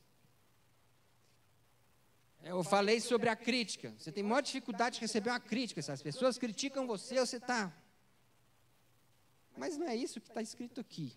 Eu 2.41 2.63
falei 2.63 3.01
sobre 3.01 3.27
a 3.27 3.35
crítica. 3.35 3.93
Você 3.97 4.09
tem 4.09 4.23
maior 4.23 4.39
dificuldade 4.39 4.95
de 4.95 5.01
receber 5.01 5.31
uma 5.31 5.39
crítica. 5.41 5.81
Se 5.81 5.91
as 5.91 6.01
pessoas 6.01 6.37
criticam 6.37 6.87
você, 6.87 7.19
você 7.19 7.35
está. 7.35 7.75
Mas 9.57 9.77
não 9.77 9.85
é 9.85 9.97
isso 9.97 10.21
que 10.21 10.29
está 10.29 10.41
escrito 10.41 10.79
aqui. 10.79 11.13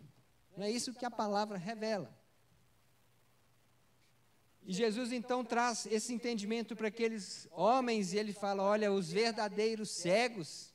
Não 0.56 0.64
é 0.64 0.70
isso 0.72 0.92
que 0.92 1.06
a 1.06 1.10
palavra 1.10 1.56
revela. 1.56 2.12
E 4.64 4.72
Jesus 4.72 5.12
então 5.12 5.44
traz 5.44 5.86
esse 5.86 6.12
entendimento 6.12 6.74
para 6.74 6.88
aqueles 6.88 7.46
homens 7.52 8.12
e 8.12 8.18
ele 8.18 8.32
fala: 8.32 8.64
olha, 8.64 8.92
os 8.92 9.12
verdadeiros 9.12 9.88
cegos 9.88 10.74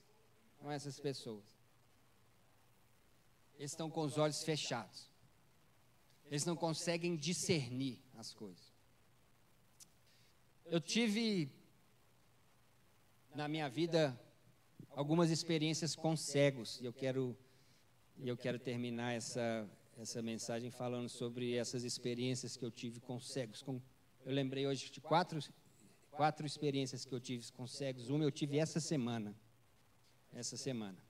são 0.57 0.71
essas 0.71 0.97
pessoas. 1.01 1.56
Eles 3.57 3.71
estão 3.71 3.89
com 3.89 4.01
os 4.01 4.17
olhos 4.17 4.43
fechados. 4.43 5.09
Eles 6.25 6.45
não 6.45 6.55
conseguem 6.55 7.15
discernir 7.15 7.99
as 8.15 8.33
coisas. 8.33 8.73
Eu 10.65 10.81
tive 10.81 11.49
na 13.33 13.47
minha 13.47 13.69
vida 13.69 14.19
algumas 14.91 15.29
experiências 15.29 15.95
com 15.95 16.15
cegos 16.15 16.79
e 16.81 16.85
eu 16.85 16.93
quero 16.93 17.37
eu 18.19 18.35
quero 18.35 18.59
terminar 18.59 19.13
essa 19.13 19.69
essa 19.97 20.21
mensagem 20.21 20.69
falando 20.69 21.09
sobre 21.09 21.55
essas 21.55 21.83
experiências 21.83 22.55
que 22.57 22.63
eu 22.63 22.69
tive 22.69 22.99
com 22.99 23.19
cegos. 23.19 23.63
Com, 23.63 23.81
eu 24.25 24.33
lembrei 24.33 24.67
hoje 24.67 24.91
de 24.91 25.01
quatro 25.01 25.39
quatro 26.11 26.45
experiências 26.45 27.05
que 27.05 27.13
eu 27.13 27.19
tive 27.19 27.49
com 27.53 27.65
cegos. 27.65 28.09
Uma 28.09 28.23
eu 28.23 28.31
tive 28.31 28.57
essa 28.57 28.79
semana. 28.79 29.35
Essa 30.33 30.57
semana. 30.57 31.06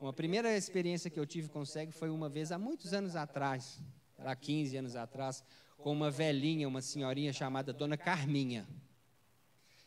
Uma 0.00 0.12
primeira 0.12 0.56
experiência 0.56 1.10
que 1.10 1.18
eu 1.18 1.26
tive 1.26 1.48
com 1.48 1.64
cego 1.64 1.92
foi 1.92 2.10
uma 2.10 2.28
vez 2.28 2.52
há 2.52 2.58
muitos 2.58 2.92
anos 2.92 3.16
atrás, 3.16 3.80
há 4.18 4.34
15 4.36 4.76
anos 4.76 4.96
atrás, 4.96 5.42
com 5.78 5.92
uma 5.92 6.10
velhinha, 6.10 6.68
uma 6.68 6.82
senhorinha 6.82 7.32
chamada 7.32 7.72
Dona 7.72 7.96
Carminha. 7.96 8.66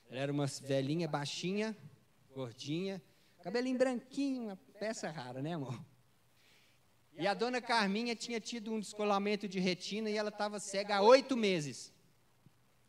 Ela 0.09 0.21
era 0.21 0.31
uma 0.31 0.47
velhinha 0.47 1.07
baixinha, 1.07 1.75
gordinha, 2.33 3.01
cabelinho 3.43 3.77
branquinho, 3.77 4.43
uma 4.43 4.55
peça 4.79 5.09
rara, 5.09 5.41
né, 5.41 5.53
amor? 5.53 5.79
E 7.17 7.25
a 7.25 7.33
dona 7.33 7.59
Carminha 7.59 8.15
tinha 8.15 8.39
tido 8.39 8.71
um 8.71 8.79
descolamento 8.79 9.47
de 9.47 9.59
retina 9.59 10.07
e 10.07 10.15
ela 10.15 10.29
estava 10.29 10.59
cega 10.59 10.97
há 10.97 11.01
oito 11.01 11.35
meses. 11.35 11.91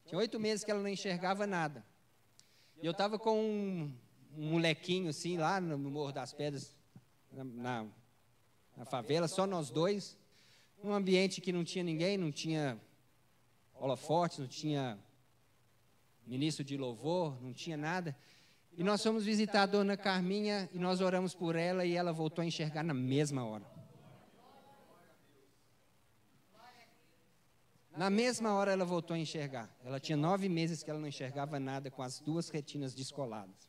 Tinha 0.04 0.18
oito 0.18 0.38
meses 0.38 0.62
que 0.62 0.70
ela 0.70 0.80
não 0.80 0.88
enxergava 0.88 1.46
nada. 1.46 1.84
E 2.82 2.86
eu 2.86 2.92
estava 2.92 3.18
com 3.18 3.40
um, 3.40 3.92
um, 4.36 4.50
molequinho 4.50 5.08
assim 5.08 5.38
lá 5.38 5.58
no 5.60 5.78
Morro 5.78 6.12
das 6.12 6.32
Pedras, 6.32 6.76
na, 7.32 7.44
na, 7.44 7.86
na 8.76 8.84
favela, 8.84 9.28
só 9.28 9.46
nós 9.46 9.70
dois, 9.70 10.16
num 10.82 10.92
ambiente 10.92 11.40
que 11.40 11.52
não 11.52 11.64
tinha 11.64 11.84
ninguém, 11.84 12.16
não 12.16 12.30
tinha 12.30 12.80
holofotes, 13.74 14.38
não 14.38 14.46
tinha 14.46 14.98
ministro 16.26 16.64
de 16.64 16.76
louvor, 16.76 17.40
não 17.42 17.52
tinha 17.52 17.76
nada. 17.76 18.16
E 18.76 18.84
nós 18.84 19.02
fomos 19.02 19.24
visitar 19.24 19.62
a 19.62 19.66
dona 19.66 19.96
Carminha 19.96 20.68
e 20.72 20.78
nós 20.78 21.00
oramos 21.00 21.34
por 21.34 21.56
ela 21.56 21.84
e 21.84 21.94
ela 21.94 22.12
voltou 22.12 22.42
a 22.42 22.46
enxergar 22.46 22.84
na 22.84 22.94
mesma 22.94 23.44
hora. 23.44 23.64
Na 27.96 28.08
mesma 28.08 28.54
hora 28.54 28.70
ela 28.70 28.84
voltou 28.84 29.14
a 29.14 29.18
enxergar. 29.18 29.68
Ela 29.84 29.98
tinha 29.98 30.16
nove 30.16 30.48
meses 30.48 30.84
que 30.84 30.90
ela 30.90 31.00
não 31.00 31.08
enxergava 31.08 31.58
nada 31.58 31.90
com 31.90 32.00
as 32.00 32.20
duas 32.20 32.48
retinas 32.48 32.94
descoladas. 32.94 33.67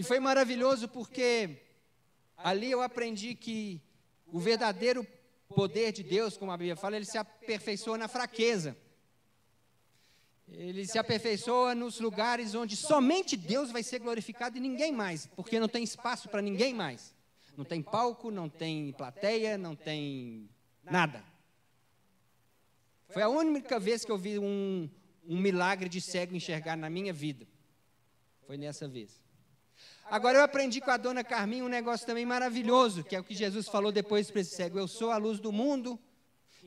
E 0.00 0.02
foi 0.02 0.18
maravilhoso 0.18 0.88
porque 0.88 1.58
ali 2.34 2.70
eu 2.70 2.80
aprendi 2.80 3.34
que 3.34 3.82
o 4.26 4.40
verdadeiro 4.40 5.06
poder 5.54 5.92
de 5.92 6.02
Deus, 6.02 6.38
como 6.38 6.50
a 6.50 6.56
Bíblia 6.56 6.74
fala, 6.74 6.96
ele 6.96 7.04
se 7.04 7.18
aperfeiçoa 7.18 7.98
na 7.98 8.08
fraqueza. 8.08 8.74
Ele 10.48 10.86
se 10.86 10.98
aperfeiçoa 10.98 11.74
nos 11.74 12.00
lugares 12.00 12.54
onde 12.54 12.76
somente 12.76 13.36
Deus 13.36 13.70
vai 13.70 13.82
ser 13.82 13.98
glorificado 13.98 14.56
e 14.56 14.60
ninguém 14.60 14.90
mais, 14.90 15.26
porque 15.36 15.60
não 15.60 15.68
tem 15.68 15.84
espaço 15.84 16.30
para 16.30 16.40
ninguém 16.40 16.72
mais. 16.72 17.14
Não 17.54 17.66
tem 17.66 17.82
palco, 17.82 18.30
não 18.30 18.48
tem 18.48 18.92
plateia, 18.92 19.58
não 19.58 19.76
tem 19.76 20.48
nada. 20.82 21.22
Foi 23.10 23.20
a 23.20 23.28
única 23.28 23.78
vez 23.78 24.02
que 24.02 24.10
eu 24.10 24.16
vi 24.16 24.38
um, 24.38 24.88
um 25.28 25.38
milagre 25.38 25.90
de 25.90 26.00
cego 26.00 26.34
enxergar 26.34 26.74
na 26.74 26.88
minha 26.88 27.12
vida. 27.12 27.46
Foi 28.46 28.56
nessa 28.56 28.88
vez. 28.88 29.20
Agora 30.10 30.38
eu 30.38 30.42
aprendi 30.42 30.80
com 30.80 30.90
a 30.90 30.96
dona 30.96 31.22
Carminha 31.22 31.64
um 31.64 31.68
negócio 31.68 32.04
também 32.04 32.26
maravilhoso, 32.26 33.04
que 33.04 33.14
é 33.14 33.20
o 33.20 33.22
que 33.22 33.32
Jesus 33.32 33.68
falou 33.68 33.92
depois 33.92 34.28
para 34.28 34.40
esse 34.40 34.56
cego: 34.56 34.76
Eu 34.76 34.88
sou 34.88 35.12
a 35.12 35.16
luz 35.16 35.38
do 35.38 35.52
mundo. 35.52 35.96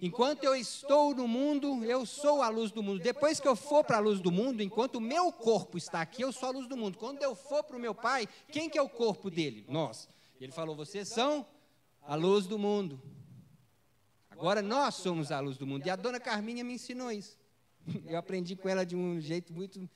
Enquanto 0.01 0.45
eu 0.45 0.56
estou 0.56 1.13
no 1.13 1.27
mundo, 1.27 1.84
eu 1.84 2.06
sou 2.06 2.41
a 2.41 2.47
luz 2.47 2.71
do 2.71 2.82
mundo. 2.82 3.03
Depois 3.03 3.41
que 3.41 3.47
eu 3.47 3.56
for 3.56 3.84
para 3.84 3.97
a 3.97 3.99
luz 3.99 4.21
do 4.21 4.32
mundo, 4.32 4.63
enquanto 4.63 4.95
o 4.95 5.01
meu 5.01 5.29
corpo 5.32 5.77
está 5.77 6.01
aqui, 6.01 6.21
eu 6.21 6.32
sou 6.32 6.49
a 6.49 6.51
luz 6.53 6.67
do 6.67 6.77
mundo. 6.77 6.97
Quando 6.97 7.21
eu 7.21 7.36
for 7.36 7.63
para 7.65 7.75
o 7.75 7.79
meu 7.79 7.93
pai, 7.93 8.29
quem 8.49 8.69
que 8.69 8.77
é 8.77 8.82
o 8.82 8.88
corpo 8.88 9.29
dele? 9.29 9.65
Nós. 9.67 10.08
Ele 10.39 10.53
falou: 10.53 10.73
Vocês 10.73 11.10
são 11.10 11.45
a 12.01 12.15
luz 12.15 12.47
do 12.47 12.58
mundo. 12.58 13.01
Agora 14.29 14.62
nós 14.62 14.95
somos 14.95 15.34
a 15.34 15.39
luz 15.41 15.58
do 15.58 15.67
mundo. 15.67 15.86
E 15.86 15.89
a 15.89 15.97
dona 15.97 16.19
Carminha 16.19 16.63
me 16.63 16.75
ensinou 16.75 17.12
isso. 17.12 17.38
Eu 18.08 18.17
aprendi 18.17 18.56
com 18.56 18.69
ela 18.69 18.86
de 18.86 18.95
um 18.95 19.19
jeito 19.19 19.51
muito 19.51 19.89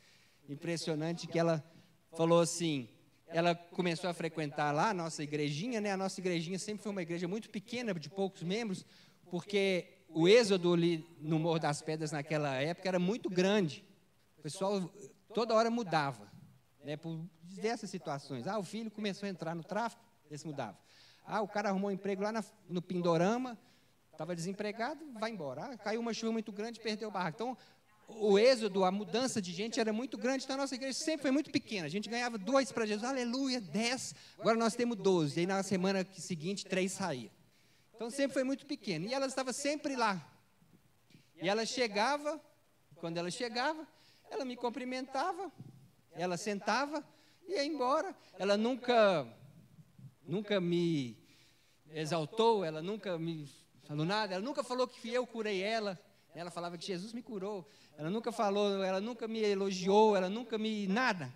impressionante 0.50 1.28
que 1.28 1.40
ela 1.40 1.64
falou 2.12 2.42
assim, 2.42 2.90
ela 3.28 3.56
começou 3.56 4.10
a 4.10 4.14
frequentar 4.14 4.72
lá 4.74 4.90
a 4.90 4.94
nossa 4.94 5.24
igrejinha, 5.24 5.82
né? 5.82 5.92
A 5.92 5.98
nossa 5.98 6.20
igrejinha 6.20 6.58
sempre 6.58 6.84
foi 6.84 6.92
uma 6.92 7.02
igreja 7.02 7.28
muito 7.28 7.50
pequena, 7.50 7.94
de 7.94 8.10
poucos 8.10 8.44
membros, 8.44 8.86
porque 9.30 10.04
o 10.10 10.28
êxodo 10.28 10.74
ali 10.74 11.06
no 11.20 11.38
Morro 11.38 11.60
das 11.60 11.82
Pedras 11.82 12.12
naquela 12.12 12.56
época 12.56 12.88
era 12.88 13.00
muito 13.00 13.30
grande. 13.30 13.84
O 14.38 14.42
pessoal 14.42 14.90
toda 15.34 15.54
hora 15.54 15.70
mudava, 15.70 16.32
né? 16.84 16.96
Por 16.96 17.20
diversas 17.44 17.90
situações. 17.90 18.48
Ah, 18.48 18.58
o 18.58 18.64
filho 18.64 18.90
começou 18.90 19.28
a 19.28 19.30
entrar 19.30 19.56
no 19.56 19.64
tráfico, 19.64 20.04
esse 20.32 20.46
mudava. 20.46 20.78
Ah, 21.26 21.42
o 21.42 21.48
cara 21.48 21.70
arrumou 21.70 21.90
um 21.90 21.94
emprego 21.94 22.24
lá 22.24 22.32
na, 22.32 22.44
no 22.70 22.82
Pindorama, 22.82 23.58
Estava 24.18 24.36
desempregado, 24.36 25.00
vai 25.20 25.30
embora. 25.30 25.66
Ah, 25.66 25.78
caiu 25.78 26.02
uma 26.02 26.12
chuva 26.12 26.32
muito 26.32 26.52
grande, 26.52 26.80
perdeu 26.80 27.08
o 27.08 27.12
barraco. 27.12 27.36
Então, 27.36 27.58
o 28.08 28.40
êxodo, 28.40 28.86
a 28.86 28.92
mudança 28.92 29.42
de 29.42 29.52
gente 29.52 29.80
era 29.80 29.92
muito 29.92 30.18
grande, 30.18 30.46
então 30.46 30.56
a 30.56 30.60
nossa 30.60 30.76
igreja 30.76 30.98
sempre 30.98 31.24
foi 31.24 31.32
muito 31.32 31.52
pequena. 31.52 31.86
A 31.86 31.90
gente 31.90 32.10
ganhava 32.10 32.38
dois 32.38 32.72
para 32.72 32.86
Jesus, 32.86 33.04
aleluia, 33.04 33.60
dez. 33.60 34.16
Agora 34.40 34.58
nós 34.58 34.76
temos 34.76 34.98
doze. 34.98 35.38
E 35.38 35.40
aí 35.42 35.46
na 35.46 35.62
semana 35.62 36.08
seguinte, 36.14 36.66
três 36.66 36.94
saía. 36.94 37.32
Então 37.94 38.10
sempre 38.10 38.34
foi 38.34 38.44
muito 38.44 38.66
pequena. 38.66 39.06
E 39.06 39.14
ela 39.14 39.26
estava 39.26 39.52
sempre 39.52 39.96
lá. 39.96 40.26
E 41.42 41.50
ela 41.50 41.66
chegava, 41.66 42.42
quando 42.96 43.18
ela 43.18 43.30
chegava, 43.30 43.86
ela 44.30 44.46
me 44.46 44.56
cumprimentava, 44.56 45.52
ela 46.14 46.38
sentava 46.38 47.04
e 47.48 47.54
ia 47.54 47.66
embora. 47.66 48.16
Ela 48.40 48.56
nunca, 48.56 49.28
nunca 50.26 50.62
me 50.62 51.18
exaltou, 51.92 52.64
ela 52.64 52.82
nunca 52.82 53.20
me 53.20 53.50
falou 53.84 54.06
nada. 54.06 54.34
Ela 54.34 54.44
nunca 54.44 54.64
falou 54.64 54.88
que 54.88 55.14
eu 55.14 55.28
curei 55.28 55.62
ela. 55.62 56.00
Ela 56.34 56.52
falava 56.52 56.78
que 56.78 56.86
Jesus 56.86 57.14
me 57.14 57.22
curou. 57.22 57.68
Ela 57.98 58.10
nunca 58.10 58.32
falou, 58.32 58.84
ela 58.84 59.02
nunca 59.02 59.28
me 59.28 59.40
elogiou, 59.40 60.16
ela 60.16 60.30
nunca 60.30 60.58
me. 60.58 60.88
nada. 60.88 61.34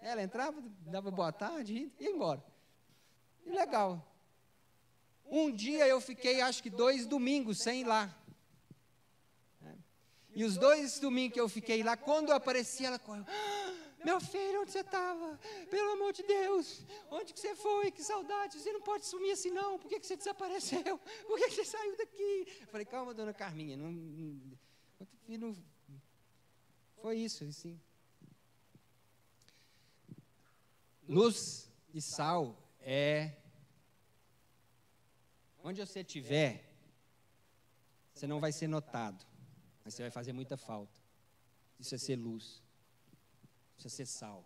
Ela 0.00 0.22
entrava, 0.22 0.62
dava 0.86 1.10
boa 1.10 1.32
tarde 1.32 1.90
e 1.98 2.04
ia 2.04 2.10
embora. 2.10 2.42
E 3.44 3.50
legal. 3.50 4.02
Um 5.28 5.50
dia 5.50 5.86
eu 5.86 6.00
fiquei, 6.00 6.40
acho 6.40 6.62
que 6.62 6.70
dois 6.70 7.06
domingos 7.06 7.58
sem 7.58 7.80
ir 7.80 7.84
lá. 7.84 8.14
E 10.34 10.44
os 10.44 10.58
dois 10.58 10.98
domingos 10.98 11.32
que 11.32 11.40
eu 11.40 11.48
fiquei 11.48 11.82
lá, 11.82 11.96
quando 11.96 12.28
eu 12.28 12.36
apareci, 12.36 12.84
ela 12.84 12.98
correu. 12.98 13.24
Meu 14.08 14.20
filho, 14.20 14.60
onde 14.62 14.70
você 14.70 14.82
estava? 14.88 15.36
Pelo 15.68 15.90
amor 15.94 16.12
de 16.12 16.22
Deus, 16.22 16.66
onde 17.10 17.32
que 17.34 17.40
você 17.40 17.56
foi? 17.56 17.90
Que 17.90 18.04
saudade, 18.04 18.56
você 18.56 18.72
não 18.72 18.80
pode 18.80 19.04
sumir 19.04 19.32
assim 19.32 19.50
não, 19.50 19.80
por 19.80 19.88
que, 19.88 19.98
que 19.98 20.06
você 20.06 20.16
desapareceu? 20.16 20.96
Por 21.26 21.36
que, 21.38 21.48
que 21.48 21.56
você 21.56 21.64
saiu 21.64 21.96
daqui? 21.96 22.46
Eu 22.60 22.68
falei, 22.68 22.86
calma, 22.86 23.12
dona 23.12 23.34
Carminha, 23.34 23.76
não, 23.76 23.90
não, 23.90 25.56
foi 27.02 27.16
isso, 27.18 27.42
assim. 27.44 27.80
Luz 31.08 31.68
e 31.92 32.00
sal 32.00 32.56
é 32.80 33.32
onde 35.64 35.84
você 35.84 36.00
estiver, 36.00 36.52
você 38.14 38.28
não 38.28 38.38
vai 38.38 38.52
ser 38.52 38.68
notado, 38.68 39.26
mas 39.84 39.94
você 39.94 40.02
vai 40.02 40.12
fazer 40.12 40.32
muita 40.32 40.56
falta. 40.56 40.96
Isso 41.80 41.92
é 41.92 41.98
ser 41.98 42.14
luz 42.14 42.64
precisa 43.76 43.94
ser 43.94 44.06
sal. 44.06 44.44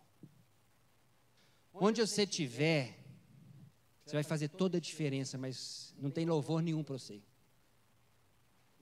Onde 1.73 2.05
você 2.05 2.23
estiver, 2.23 2.97
você 4.05 4.15
vai 4.15 4.23
fazer 4.23 4.49
toda 4.49 4.77
a 4.77 4.81
diferença, 4.81 5.37
mas 5.37 5.95
não 5.97 6.11
tem 6.11 6.25
louvor 6.25 6.61
nenhum 6.61 6.83
para 6.83 6.97
você. 6.97 7.21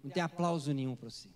Não 0.03 0.09
tem 0.09 0.23
aplauso 0.23 0.73
nenhum 0.73 0.95
para 0.95 1.09
você. 1.09 1.29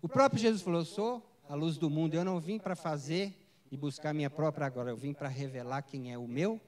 O 0.00 0.08
próprio 0.08 0.40
Jesus 0.40 0.62
falou: 0.62 0.80
Eu 0.80 0.84
sou 0.84 1.40
a 1.48 1.54
luz 1.54 1.76
do 1.76 1.90
mundo. 1.90 2.14
Eu 2.14 2.24
não 2.24 2.40
vim 2.40 2.58
para 2.58 2.74
fazer 2.74 3.34
e 3.70 3.76
buscar 3.76 4.14
minha 4.14 4.30
própria 4.30 4.68
glória. 4.68 4.90
Eu 4.90 4.96
vim 4.96 5.12
para 5.12 5.28
revelar 5.28 5.82
quem 5.82 6.12
é 6.12 6.18
o 6.18 6.26
meu 6.26 6.60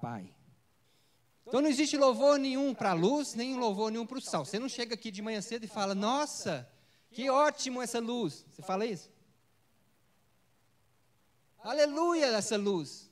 Pai. 0.00 0.32
Então 1.46 1.60
não 1.60 1.68
existe 1.68 1.96
louvor 1.96 2.38
nenhum 2.38 2.74
para 2.74 2.90
a 2.90 2.94
luz, 2.94 3.34
nem 3.34 3.56
louvor 3.56 3.90
nenhum 3.90 4.06
para 4.06 4.18
o 4.18 4.20
sal. 4.20 4.44
Você 4.44 4.58
não 4.58 4.68
chega 4.68 4.94
aqui 4.94 5.10
de 5.10 5.22
manhã 5.22 5.40
cedo 5.40 5.64
e 5.64 5.68
fala: 5.68 5.94
Nossa, 5.94 6.68
que 7.10 7.28
ótimo 7.30 7.82
essa 7.82 8.00
luz. 8.00 8.44
Você 8.50 8.62
fala 8.62 8.86
isso? 8.86 9.10
Aleluia 11.64 12.26
essa 12.26 12.58
luz. 12.58 13.10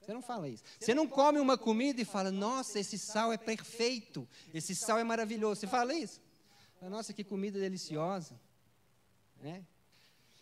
Você 0.00 0.12
não 0.12 0.22
fala 0.22 0.48
isso. 0.48 0.64
Você 0.80 0.94
não 0.94 1.06
come 1.06 1.38
uma 1.38 1.56
comida 1.56 2.00
e 2.00 2.04
fala, 2.04 2.30
nossa, 2.30 2.78
esse 2.78 2.98
sal 2.98 3.32
é 3.32 3.36
perfeito, 3.36 4.26
esse 4.52 4.74
sal 4.74 4.98
é 4.98 5.04
maravilhoso. 5.04 5.60
Você 5.60 5.66
fala 5.66 5.94
isso? 5.94 6.20
Nossa, 6.80 7.12
que 7.12 7.22
comida 7.22 7.58
deliciosa. 7.60 8.38
Né? 9.40 9.64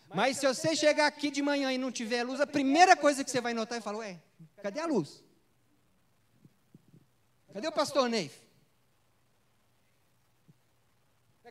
Mas 0.09 0.38
se 0.38 0.46
você 0.46 0.74
chegar 0.76 1.07
aqui 1.07 1.31
de 1.31 1.42
manhã 1.42 1.72
e 1.72 1.78
não 1.78 1.90
tiver 1.90 2.22
luz, 2.22 2.40
a 2.40 2.46
primeira 2.46 2.96
coisa 2.96 3.24
que 3.24 3.31
você 3.31 3.40
vai 3.40 3.55
notar 3.55 3.78
é 3.78 3.81
falar, 3.81 3.98
ué, 3.98 4.20
cadê 4.62 4.81
a 4.81 4.87
luz? 4.87 5.22
Cadê 7.52 7.66
o 7.66 7.72
pastor 7.72 8.09
Neif? 8.09 8.40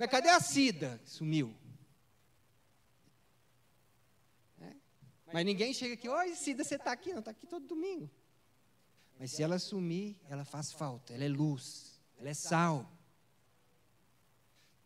Cadê 0.09 0.29
a 0.29 0.39
Cida? 0.39 0.99
Sumiu. 1.05 1.53
Mas 5.33 5.45
ninguém 5.45 5.73
chega 5.73 5.93
aqui, 5.93 6.09
oi 6.09 6.35
Cida, 6.35 6.63
você 6.63 6.75
está 6.75 6.91
aqui? 6.91 7.11
Não, 7.11 7.19
está 7.19 7.31
aqui 7.31 7.47
todo 7.47 7.67
domingo. 7.67 8.09
Mas 9.17 9.31
se 9.31 9.43
ela 9.43 9.59
sumir, 9.59 10.19
ela 10.29 10.43
faz 10.43 10.71
falta, 10.71 11.13
ela 11.13 11.23
é 11.23 11.29
luz, 11.29 12.01
ela 12.17 12.29
é 12.29 12.33
sal. 12.33 12.91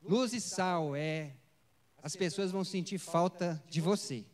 Luz 0.02 0.34
e 0.34 0.42
sal 0.42 0.96
é. 0.96 1.36
As 2.04 2.16
pessoas 2.16 2.52
vão 2.52 2.64
sentir 2.64 3.00
falta 3.00 3.64
de 3.68 3.82
você. 3.82 4.26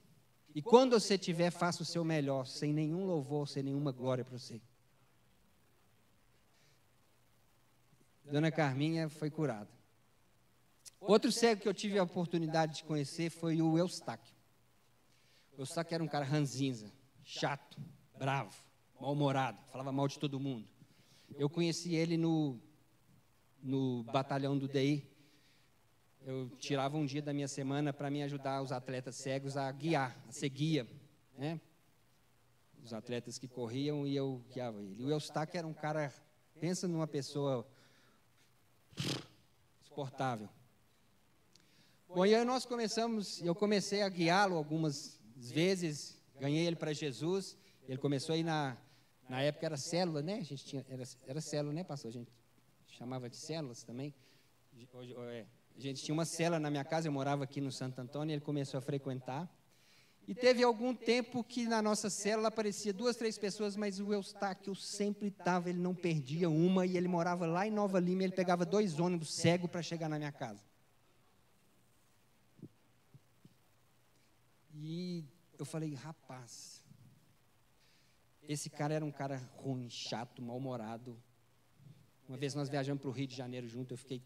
E 0.53 0.61
quando 0.61 0.99
você 0.99 1.17
tiver, 1.17 1.49
faça 1.51 1.83
o 1.83 1.85
seu 1.85 2.03
melhor, 2.03 2.45
sem 2.45 2.73
nenhum 2.73 3.05
louvor, 3.05 3.47
sem 3.47 3.63
nenhuma 3.63 3.91
glória 3.91 4.25
para 4.25 4.37
você. 4.37 4.61
Dona 8.25 8.51
Carminha 8.51 9.07
foi 9.07 9.29
curada. 9.29 9.69
Outro 10.99 11.31
cego 11.31 11.61
que 11.61 11.67
eu 11.67 11.73
tive 11.73 11.97
a 11.97 12.03
oportunidade 12.03 12.77
de 12.77 12.83
conhecer 12.83 13.29
foi 13.29 13.61
o 13.61 13.77
Eustáquio. 13.77 14.40
Eu 15.57 15.65
só 15.65 15.83
que 15.83 15.93
era 15.93 16.03
um 16.03 16.07
cara 16.07 16.25
ranzinza, 16.25 16.91
chato, 17.23 17.77
bravo, 18.17 18.55
mal-humorado, 18.99 19.59
falava 19.71 19.91
mal 19.91 20.07
de 20.07 20.17
todo 20.17 20.39
mundo. 20.39 20.67
Eu 21.35 21.49
conheci 21.49 21.95
ele 21.95 22.17
no, 22.17 22.59
no 23.61 24.03
batalhão 24.03 24.57
do 24.57 24.67
DI. 24.67 25.07
Eu 26.23 26.49
tirava 26.57 26.97
um 26.97 27.05
dia 27.05 27.21
da 27.21 27.33
minha 27.33 27.47
semana 27.47 27.91
para 27.91 28.09
me 28.09 28.21
ajudar 28.23 28.61
os 28.61 28.71
atletas 28.71 29.15
cegos 29.15 29.57
a 29.57 29.71
guiar, 29.71 30.15
a 30.27 30.31
ser 30.31 30.49
guia, 30.49 30.87
né? 31.37 31.59
Os 32.83 32.93
atletas 32.93 33.37
que 33.37 33.47
corriam 33.47 34.05
e 34.07 34.15
eu 34.15 34.43
guiava 34.51 34.81
ele. 34.81 35.03
O 35.03 35.09
Eustáquio 35.09 35.57
era 35.57 35.67
um 35.67 35.73
cara, 35.73 36.13
pensa 36.59 36.87
numa 36.87 37.07
pessoa 37.07 37.67
suportável. 39.81 40.49
Bom, 42.07 42.25
e 42.25 42.35
aí 42.35 42.43
nós 42.43 42.65
começamos, 42.65 43.41
eu 43.41 43.55
comecei 43.55 44.01
a 44.01 44.09
guiá-lo 44.09 44.55
algumas 44.55 45.20
vezes, 45.49 46.21
ganhei 46.39 46.67
ele 46.67 46.75
para 46.75 46.93
Jesus. 46.93 47.57
Ele 47.87 47.97
começou 47.97 48.35
aí 48.35 48.43
na, 48.43 48.77
na 49.29 49.41
época 49.41 49.65
era 49.65 49.77
célula, 49.77 50.21
né? 50.21 50.35
A 50.35 50.43
gente 50.43 50.65
tinha, 50.65 50.85
era, 50.89 51.03
era 51.25 51.41
célula, 51.41 51.73
né, 51.73 51.83
pastor? 51.83 52.09
A 52.09 52.13
gente 52.13 52.29
chamava 52.87 53.29
de 53.29 53.37
células 53.37 53.81
também. 53.83 54.13
É, 55.31 55.45
a 55.75 55.79
gente 55.79 56.03
tinha 56.03 56.13
uma 56.13 56.25
célula 56.25 56.59
na 56.59 56.69
minha 56.69 56.83
casa, 56.83 57.07
eu 57.07 57.11
morava 57.11 57.43
aqui 57.43 57.61
no 57.61 57.71
Santo 57.71 57.99
Antônio, 57.99 58.33
ele 58.33 58.41
começou 58.41 58.77
a 58.77 58.81
frequentar. 58.81 59.49
E 60.27 60.35
teve 60.35 60.63
algum 60.63 60.93
tempo 60.93 61.43
que 61.43 61.65
na 61.65 61.81
nossa 61.81 62.09
célula 62.09 62.49
aparecia 62.49 62.93
duas, 62.93 63.15
três 63.15 63.37
pessoas, 63.37 63.75
mas 63.75 63.99
o 63.99 64.13
Eustáquio 64.13 64.75
sempre 64.75 65.27
estava, 65.29 65.69
ele 65.69 65.79
não 65.79 65.95
perdia 65.95 66.49
uma, 66.49 66.85
e 66.85 66.95
ele 66.95 67.07
morava 67.07 67.45
lá 67.45 67.65
em 67.65 67.71
Nova 67.71 67.99
Lima, 67.99 68.23
ele 68.23 68.33
pegava 68.33 68.65
dois 68.65 68.99
ônibus 68.99 69.33
cego 69.33 69.67
para 69.67 69.81
chegar 69.81 70.07
na 70.07 70.17
minha 70.17 70.31
casa. 70.31 70.70
E 74.83 75.23
eu 75.59 75.65
falei, 75.65 75.93
rapaz, 75.93 76.83
esse 78.41 78.67
cara 78.67 78.95
era 78.95 79.05
um 79.05 79.11
cara 79.11 79.37
ruim, 79.57 79.87
chato, 79.91 80.41
mal-humorado. 80.41 81.15
Uma 82.27 82.35
vez 82.35 82.55
nós 82.55 82.67
viajamos 82.67 82.99
para 82.99 83.09
o 83.09 83.13
Rio 83.13 83.27
de 83.27 83.35
Janeiro 83.35 83.67
junto, 83.67 83.93
eu 83.93 83.97
fiquei 83.97 84.23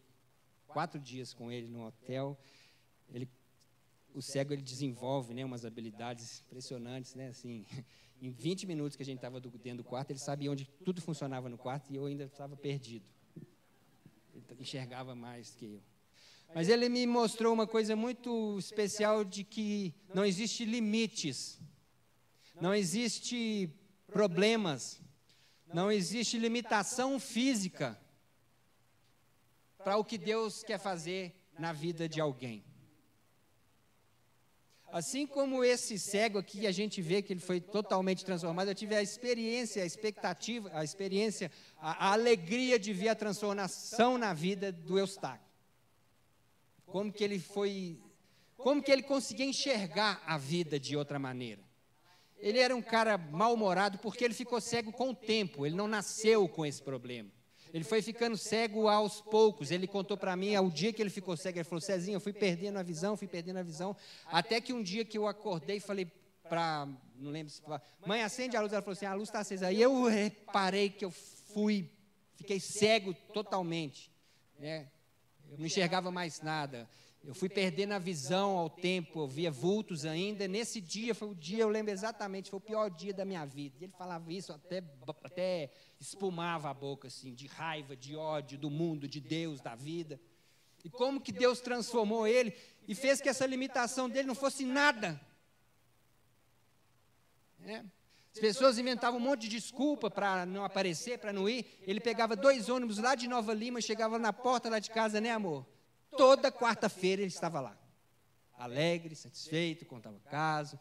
quatro 0.65 0.97
dias 0.97 1.33
com 1.33 1.51
ele 1.51 1.67
no 1.67 1.85
hotel. 1.85 2.39
Ele, 3.09 3.29
o 4.13 4.21
cego 4.21 4.53
ele 4.53 4.61
desenvolve 4.61 5.33
né, 5.33 5.43
umas 5.43 5.65
habilidades 5.65 6.41
impressionantes, 6.47 7.15
né? 7.15 7.27
Assim, 7.27 7.65
em 8.21 8.29
20 8.29 8.65
minutos 8.65 8.95
que 8.95 9.03
a 9.03 9.05
gente 9.05 9.17
estava 9.17 9.41
dentro 9.41 9.83
do 9.83 9.83
quarto, 9.83 10.11
ele 10.11 10.19
sabia 10.19 10.49
onde 10.49 10.65
tudo 10.85 11.01
funcionava 11.01 11.49
no 11.49 11.57
quarto 11.57 11.91
e 11.91 11.97
eu 11.97 12.05
ainda 12.05 12.23
estava 12.23 12.55
perdido. 12.55 13.05
Ele 14.33 14.61
enxergava 14.61 15.13
mais 15.15 15.53
que 15.53 15.65
eu. 15.65 15.94
Mas 16.53 16.69
ele 16.69 16.87
me 16.87 17.05
mostrou 17.05 17.53
uma 17.53 17.67
coisa 17.67 17.95
muito 17.95 18.57
especial 18.57 19.25
de 19.25 19.43
que 19.43 19.93
não 20.13 20.25
existe 20.25 20.63
limites, 20.63 21.59
não 22.61 22.73
existe 22.73 23.69
problemas, 24.07 25.01
não 25.73 25.91
existe 25.91 26.37
limitação 26.37 27.19
física 27.19 27.99
para 29.83 29.97
o 29.97 30.05
que 30.05 30.17
Deus 30.17 30.63
quer 30.63 30.79
fazer 30.79 31.35
na 31.59 31.73
vida 31.73 32.07
de 32.07 32.21
alguém. 32.21 32.63
Assim 34.87 35.27
como 35.27 35.61
esse 35.61 35.99
cego 35.99 36.37
aqui, 36.37 36.65
a 36.65 36.71
gente 36.71 37.01
vê 37.01 37.21
que 37.21 37.33
ele 37.33 37.41
foi 37.41 37.59
totalmente 37.59 38.23
transformado, 38.23 38.69
eu 38.69 38.75
tive 38.75 38.95
a 38.95 39.01
experiência, 39.01 39.83
a 39.83 39.85
expectativa, 39.85 40.71
a 40.73 40.85
experiência, 40.85 41.51
a, 41.77 42.07
a 42.07 42.13
alegria 42.13 42.79
de 42.79 42.93
ver 42.93 43.09
a 43.09 43.15
transformação 43.15 44.17
na 44.17 44.33
vida 44.33 44.71
do 44.71 44.97
Eustáquio 44.97 45.54
como 46.95 47.11
que 47.11 47.25
ele 47.25 47.39
foi, 47.39 47.99
como 48.55 48.81
que 48.81 48.89
ele 48.89 49.03
conseguia 49.03 49.45
enxergar 49.45 50.23
a 50.25 50.37
vida 50.37 50.79
de 50.79 50.95
outra 50.95 51.19
maneira. 51.19 51.61
Ele 52.37 52.57
era 52.57 52.73
um 52.73 52.81
cara 52.81 53.17
mal-humorado 53.17 53.97
porque 53.99 54.23
ele 54.23 54.33
ficou 54.33 54.61
cego 54.61 54.93
com 54.93 55.09
o 55.09 55.13
tempo, 55.13 55.65
ele 55.65 55.75
não 55.75 55.89
nasceu 55.89 56.47
com 56.47 56.65
esse 56.65 56.81
problema. 56.81 57.29
Ele 57.73 57.83
foi 57.83 58.01
ficando 58.01 58.37
cego 58.37 58.87
aos 58.87 59.19
poucos. 59.19 59.71
Ele 59.71 59.87
contou 59.87 60.15
para 60.15 60.37
mim, 60.37 60.55
ao 60.55 60.69
dia 60.69 60.93
que 60.93 61.01
ele 61.01 61.09
ficou 61.09 61.35
cego, 61.35 61.57
ele 61.57 61.65
falou: 61.65 61.81
Cezinho, 61.81 62.15
eu 62.15 62.21
fui 62.21 62.31
perdendo 62.31 62.79
a 62.79 62.83
visão, 62.83 63.17
fui 63.17 63.27
perdendo 63.27 63.57
a 63.57 63.63
visão. 63.63 63.93
Até 64.27 64.61
que 64.61 64.71
um 64.71 64.81
dia 64.81 65.03
que 65.03 65.17
eu 65.17 65.27
acordei 65.27 65.75
e 65.75 65.81
falei 65.81 66.09
para. 66.47 66.87
Não 67.17 67.29
lembro 67.29 67.51
se. 67.51 67.61
Mãe, 68.07 68.23
acende 68.23 68.55
a 68.55 68.61
luz. 68.61 68.71
Ela 68.71 68.81
falou 68.81 68.93
assim: 68.93 69.05
a 69.05 69.13
luz 69.13 69.27
está 69.27 69.39
acesa. 69.39 69.67
Aí 69.67 69.81
eu 69.81 70.05
reparei 70.05 70.89
que 70.89 71.03
eu 71.03 71.11
fui, 71.11 71.91
fiquei 72.37 72.61
cego 72.61 73.13
totalmente. 73.33 74.09
Né? 74.57 74.87
Eu 75.51 75.57
não 75.57 75.65
enxergava 75.65 76.11
mais 76.11 76.41
nada. 76.41 76.89
Eu 77.23 77.33
fui 77.33 77.49
perdendo 77.49 77.93
a 77.93 77.99
visão 77.99 78.55
ao 78.55 78.69
tempo, 78.69 79.21
eu 79.21 79.27
via 79.27 79.49
vultos 79.49 80.05
ainda. 80.05 80.47
Nesse 80.47 80.79
dia, 80.79 81.15
foi 81.15 81.29
o 81.29 81.33
dia, 81.33 81.63
eu 81.63 81.69
lembro 81.69 81.91
exatamente, 81.91 82.51
foi 82.51 82.57
o 82.57 82.61
pior 82.61 82.89
dia 82.89 83.13
da 83.13 83.25
minha 83.25 83.43
vida. 83.45 83.83
Ele 83.83 83.93
falava 83.97 84.31
isso, 84.31 84.53
até, 84.53 84.83
até 85.23 85.71
espumava 85.99 86.69
a 86.69 86.73
boca, 86.73 87.07
assim, 87.07 87.33
de 87.33 87.47
raiva, 87.47 87.95
de 87.95 88.15
ódio 88.15 88.59
do 88.59 88.69
mundo, 88.69 89.07
de 89.07 89.19
Deus, 89.19 89.59
da 89.59 89.73
vida. 89.73 90.19
E 90.83 90.89
como 90.89 91.19
que 91.19 91.31
Deus 91.31 91.59
transformou 91.59 92.27
ele 92.27 92.53
e 92.87 92.93
fez 92.93 93.19
que 93.19 93.27
essa 93.27 93.45
limitação 93.47 94.07
dele 94.07 94.27
não 94.27 94.35
fosse 94.35 94.63
nada. 94.63 95.19
É. 97.65 97.83
As 98.35 98.41
pessoas 98.41 98.77
inventavam 98.77 99.17
um 99.17 99.23
monte 99.23 99.43
de 99.43 99.47
desculpa 99.47 100.11
para 100.11 100.45
não 100.45 100.65
aparecer, 100.65 101.17
para 101.17 101.31
não 101.31 101.47
ir. 101.47 101.65
Ele 101.83 102.01
pegava 102.01 102.35
dois 102.35 102.67
ônibus 102.67 102.97
lá 102.97 103.15
de 103.15 103.29
Nova 103.29 103.53
Lima, 103.53 103.79
chegava 103.79 104.19
na 104.19 104.33
porta 104.33 104.69
lá 104.69 104.77
de 104.77 104.89
casa, 104.89 105.21
né, 105.21 105.31
amor? 105.31 105.65
Toda 106.17 106.51
quarta-feira 106.51 107.21
ele 107.21 107.31
estava 107.31 107.61
lá. 107.61 107.77
Alegre, 108.57 109.15
satisfeito, 109.15 109.85
contava 109.85 110.19
caso. 110.29 110.77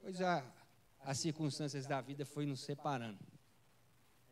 Pois 0.00 0.22
a, 0.22 0.44
as 1.00 1.18
circunstâncias 1.18 1.84
da 1.84 2.00
vida 2.00 2.24
foi 2.24 2.46
nos 2.46 2.60
separando. 2.60 3.18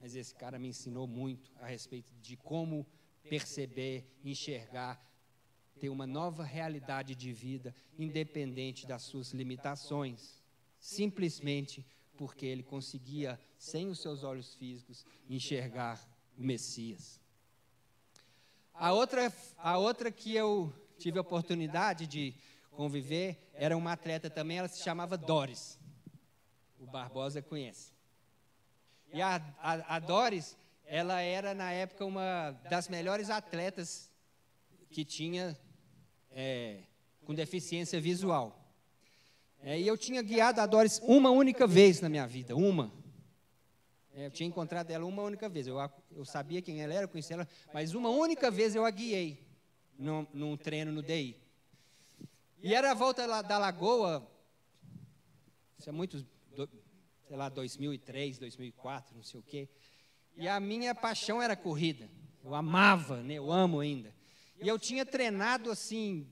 Mas 0.01 0.15
esse 0.15 0.33
cara 0.37 0.57
me 0.57 0.69
ensinou 0.69 1.09
muito 1.09 1.51
a 1.61 1.67
respeito 1.67 2.13
de 2.23 2.37
como 2.37 2.87
perceber, 3.29 4.09
enxergar, 4.25 5.05
ter 5.81 5.89
uma 5.89 6.07
nova 6.07 6.45
realidade 6.45 7.17
de 7.17 7.33
vida, 7.33 7.75
independente 7.99 8.87
das 8.87 9.03
suas 9.03 9.33
limitações 9.33 10.44
simplesmente 10.85 11.83
porque 12.15 12.45
ele 12.45 12.63
conseguia, 12.63 13.41
sem 13.57 13.89
os 13.89 14.01
seus 14.01 14.23
olhos 14.23 14.55
físicos, 14.55 15.03
enxergar 15.31 15.99
o 16.37 16.43
Messias. 16.43 17.19
A 18.75 18.93
outra, 18.93 19.33
a 19.57 19.79
outra 19.79 20.13
que 20.13 20.35
eu 20.35 20.71
tive 20.99 21.17
a 21.17 21.23
oportunidade 21.23 22.07
de 22.07 22.35
conviver 22.71 23.51
era 23.55 23.75
uma 23.75 23.93
atleta 23.93 24.29
também, 24.29 24.59
ela 24.59 24.69
se 24.69 24.83
chamava 24.83 25.17
Doris. 25.17 25.79
O 26.79 26.87
Barbosa 26.87 27.41
conhece. 27.41 27.95
E 29.11 29.23
a, 29.23 29.37
a, 29.59 29.97
a 29.97 29.99
Doris, 29.99 30.55
ela 30.85 31.19
era 31.23 31.55
na 31.55 31.73
época 31.73 32.05
uma 32.05 32.51
das 32.69 32.91
melhores 32.91 33.31
atletas 33.31 34.11
que 34.91 35.03
tinha 35.03 35.59
é, 36.31 36.83
com 37.25 37.35
deficiência 37.35 37.99
visual. 37.99 38.64
É, 39.67 39.81
e 39.81 39.87
eu 39.89 39.97
tinha 39.97 40.21
guiado 40.21 40.61
a 40.61 40.67
Doris 40.67 41.01
uma 41.03 41.31
única 41.31 41.67
vez 41.67 41.99
na 41.99 42.11
minha 42.11 42.27
vida, 42.27 42.55
uma. 42.55 42.93
É, 44.13 44.27
eu 44.27 44.31
tinha 44.31 44.47
encontrado 44.47 44.91
ela 44.91 45.07
uma 45.07 45.23
única 45.23 45.49
vez. 45.49 45.67
Eu, 45.67 45.79
eu 46.13 46.23
sabia 46.27 46.61
quem 46.61 46.83
ela 46.83 46.93
era, 46.93 47.05
eu 47.05 47.09
conhecia 47.09 47.37
ela, 47.37 47.49
mas 47.73 47.95
uma 47.95 48.11
única 48.11 48.51
vez 48.51 48.75
eu 48.75 48.85
a 48.85 48.91
guiei 48.91 49.43
num, 49.99 50.55
treino 50.59 50.93
no 50.93 51.03
DI. 51.03 51.41
E 52.63 52.75
era 52.75 52.91
a 52.91 52.95
volta 52.95 53.25
lá 53.25 53.41
da 53.41 53.57
Lagoa, 53.57 54.31
isso 55.79 55.89
é 55.89 55.93
muito, 55.93 56.23
sei 57.27 57.37
lá, 57.37 57.49
2003, 57.49 58.37
2004, 58.37 59.17
não 59.17 59.23
sei 59.23 59.41
o 59.41 59.43
quê. 59.43 59.67
E 60.37 60.47
a 60.47 60.61
minha 60.61 60.95
paixão 60.95 61.41
era 61.41 61.57
corrida. 61.57 62.07
Eu 62.45 62.55
amava, 62.55 63.23
né? 63.23 63.35
eu 63.35 63.51
amo 63.51 63.81
ainda. 63.81 64.15
E 64.61 64.69
eu 64.69 64.79
tinha 64.79 65.07
treinado 65.07 65.71
assim, 65.71 66.29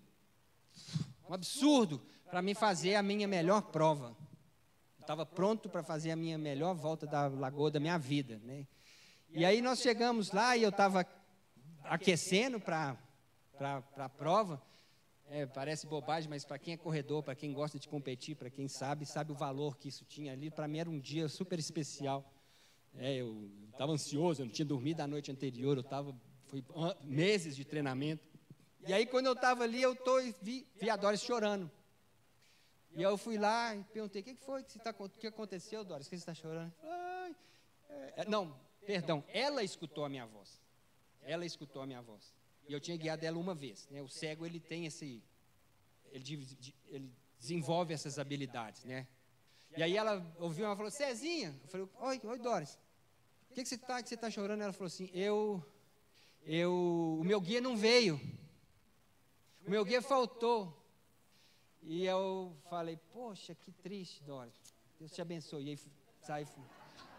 um 1.26 1.32
absurdo 1.32 2.02
para 2.32 2.40
me 2.40 2.54
fazer 2.54 2.94
a 2.94 3.02
minha 3.02 3.28
melhor 3.28 3.60
prova. 3.60 4.16
Eu 4.96 5.02
estava 5.02 5.26
pronto 5.26 5.68
para 5.68 5.82
fazer 5.82 6.12
a 6.12 6.16
minha 6.16 6.38
melhor 6.38 6.74
volta 6.74 7.06
da 7.06 7.26
lagoa 7.26 7.70
da 7.70 7.78
minha 7.78 7.98
vida. 7.98 8.40
Né? 8.42 8.66
E 9.28 9.44
aí 9.44 9.60
nós 9.60 9.80
chegamos 9.80 10.32
lá 10.32 10.56
e 10.56 10.62
eu 10.62 10.70
estava 10.70 11.06
aquecendo 11.84 12.58
para 12.58 12.96
a 13.98 14.08
prova. 14.08 14.62
É, 15.28 15.44
parece 15.44 15.86
bobagem, 15.86 16.30
mas 16.30 16.42
para 16.42 16.58
quem 16.58 16.72
é 16.72 16.76
corredor, 16.78 17.22
para 17.22 17.34
quem 17.34 17.52
gosta 17.52 17.78
de 17.78 17.86
competir, 17.86 18.34
para 18.34 18.48
quem 18.48 18.66
sabe, 18.66 19.04
sabe 19.04 19.30
o 19.30 19.34
valor 19.34 19.76
que 19.76 19.88
isso 19.88 20.06
tinha 20.06 20.32
ali. 20.32 20.50
Para 20.50 20.66
mim 20.66 20.78
era 20.78 20.88
um 20.88 20.98
dia 20.98 21.28
super 21.28 21.58
especial. 21.58 22.24
É, 22.94 23.16
eu 23.16 23.50
estava 23.70 23.92
ansioso, 23.92 24.40
eu 24.40 24.46
não 24.46 24.52
tinha 24.52 24.64
dormido 24.64 25.02
a 25.02 25.06
noite 25.06 25.30
anterior, 25.30 25.76
eu 25.76 25.82
estava 25.82 26.16
foi 26.46 26.64
meses 27.04 27.54
de 27.54 27.66
treinamento. 27.66 28.24
E 28.88 28.92
aí 28.94 29.04
quando 29.04 29.26
eu 29.26 29.34
estava 29.34 29.64
ali, 29.64 29.82
eu 29.82 29.94
tô, 29.94 30.18
vi, 30.40 30.66
vi 30.80 30.88
a 30.88 30.96
Doris 30.96 31.20
chorando. 31.20 31.70
E 32.94 33.02
eu 33.02 33.16
fui 33.16 33.38
lá 33.38 33.74
e 33.74 33.82
perguntei: 33.84 34.22
o 34.22 34.24
que 34.24 34.34
foi 34.34 34.62
que, 34.62 34.78
tá, 34.78 34.92
que 34.92 35.26
aconteceu, 35.26 35.84
Doris? 35.84 36.08
que 36.08 36.16
você 36.16 36.22
está 36.22 36.34
chorando? 36.34 36.72
É, 37.88 38.22
é, 38.22 38.24
não, 38.26 38.54
perdão, 38.86 39.24
ela 39.28 39.62
escutou 39.62 40.04
a 40.04 40.08
minha 40.08 40.26
voz. 40.26 40.60
Ela 41.22 41.46
escutou 41.46 41.82
a 41.82 41.86
minha 41.86 42.02
voz. 42.02 42.34
E 42.68 42.72
eu 42.72 42.80
tinha 42.80 42.96
guiado 42.96 43.24
ela 43.24 43.38
uma 43.38 43.54
vez. 43.54 43.88
Né? 43.90 44.02
O 44.02 44.08
cego, 44.08 44.44
ele 44.44 44.60
tem 44.60 44.86
esse. 44.86 45.22
Ele, 46.10 46.46
ele 46.88 47.10
desenvolve 47.38 47.94
essas 47.94 48.18
habilidades, 48.18 48.84
né? 48.84 49.06
E 49.76 49.82
aí 49.82 49.96
ela 49.96 50.24
ouviu, 50.38 50.66
ela 50.66 50.76
falou: 50.76 50.90
Cezinha. 50.90 51.58
Eu 51.62 51.68
falei: 51.68 51.88
Oi, 52.00 52.20
oi, 52.24 52.38
Doris. 52.38 52.78
O 53.50 53.54
que, 53.54 53.62
que 53.62 53.68
você 53.68 53.74
está 53.74 54.02
que 54.02 54.08
você 54.08 54.16
tá 54.16 54.30
chorando? 54.30 54.62
Ela 54.62 54.72
falou 54.72 54.86
assim: 54.86 55.10
eu, 55.12 55.62
eu, 56.44 57.18
o 57.20 57.24
meu 57.24 57.40
guia 57.40 57.60
não 57.60 57.76
veio. 57.76 58.20
O 59.66 59.70
meu 59.70 59.84
guia 59.84 60.02
faltou. 60.02 60.81
E 61.82 62.04
eu 62.06 62.56
falei, 62.70 62.98
poxa, 63.12 63.54
que 63.54 63.72
triste, 63.72 64.22
Doris. 64.22 64.54
Deus 64.98 65.12
te 65.12 65.20
abençoe. 65.20 65.64
E 65.64 65.70
aí 65.70 65.78
saí. 66.20 66.46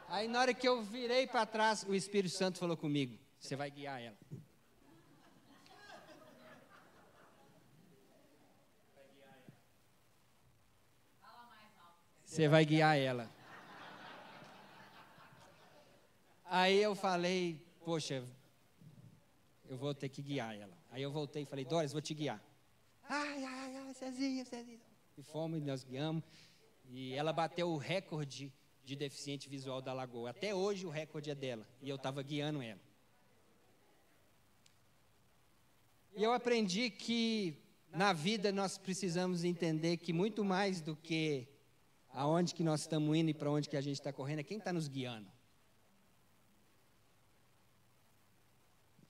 Aí 0.08 0.28
na 0.28 0.40
hora 0.40 0.54
que 0.54 0.68
eu 0.68 0.82
virei 0.82 1.28
para 1.28 1.46
trás, 1.46 1.84
o 1.84 1.94
Espírito 1.94 2.34
Santo 2.34 2.60
falou 2.60 2.78
comigo: 2.78 3.18
você 3.40 3.56
vai 3.56 3.70
guiar 3.70 4.02
ela. 4.02 4.18
Você 12.24 12.48
vai 12.48 12.66
guiar 12.66 12.98
ela. 12.98 13.30
Aí 16.46 16.82
eu 16.82 16.96
falei, 16.96 17.60
poxa, 17.86 18.24
eu 19.70 19.78
vou 19.78 19.94
ter 19.94 20.10
que 20.10 20.22
guiar 20.22 20.56
ela. 20.56 20.74
Aí 20.90 21.02
eu 21.02 21.12
voltei 21.12 21.44
e 21.44 21.46
falei, 21.46 21.66
Doris, 21.66 21.92
vou 21.92 22.02
te 22.02 22.14
guiar. 22.14 22.42
Ai, 23.10 23.44
ai, 23.44 23.76
ai, 23.78 23.94
Cezinha, 23.94 24.46
Cezinha. 24.46 24.80
E 25.18 25.24
fomos, 25.24 25.62
nós 25.64 25.84
guiamos. 25.84 26.24
E 26.90 27.14
ela 27.14 27.34
bateu 27.34 27.70
o 27.70 27.78
recorde 27.78 28.52
de 28.84 28.96
deficiente 28.96 29.48
visual 29.48 29.82
da 29.82 29.94
Lagoa. 29.94 30.32
Até 30.32 30.54
hoje 30.54 30.86
o 30.86 30.90
recorde 30.90 31.32
é 31.32 31.36
dela. 31.36 31.68
E 31.82 31.90
eu 31.90 31.96
estava 31.96 32.22
guiando 32.22 32.62
ela. 32.62 32.80
E 36.16 36.24
eu 36.24 36.34
aprendi 36.34 36.90
que 36.90 37.58
na 37.92 38.14
vida 38.14 38.52
nós 38.52 38.78
precisamos 38.78 39.44
entender 39.44 39.98
que 39.98 40.14
muito 40.14 40.44
mais 40.44 40.82
do 40.82 40.96
que 40.96 41.48
aonde 42.10 42.54
que 42.54 42.64
nós 42.64 42.82
estamos 42.82 43.16
indo 43.16 43.30
e 43.30 43.34
para 43.34 43.50
onde 43.50 43.68
que 43.70 43.78
a 43.78 43.82
gente 43.82 43.96
está 43.96 44.14
correndo, 44.14 44.40
é 44.40 44.44
quem 44.44 44.58
está 44.58 44.72
nos 44.72 44.88
guiando. 44.88 45.28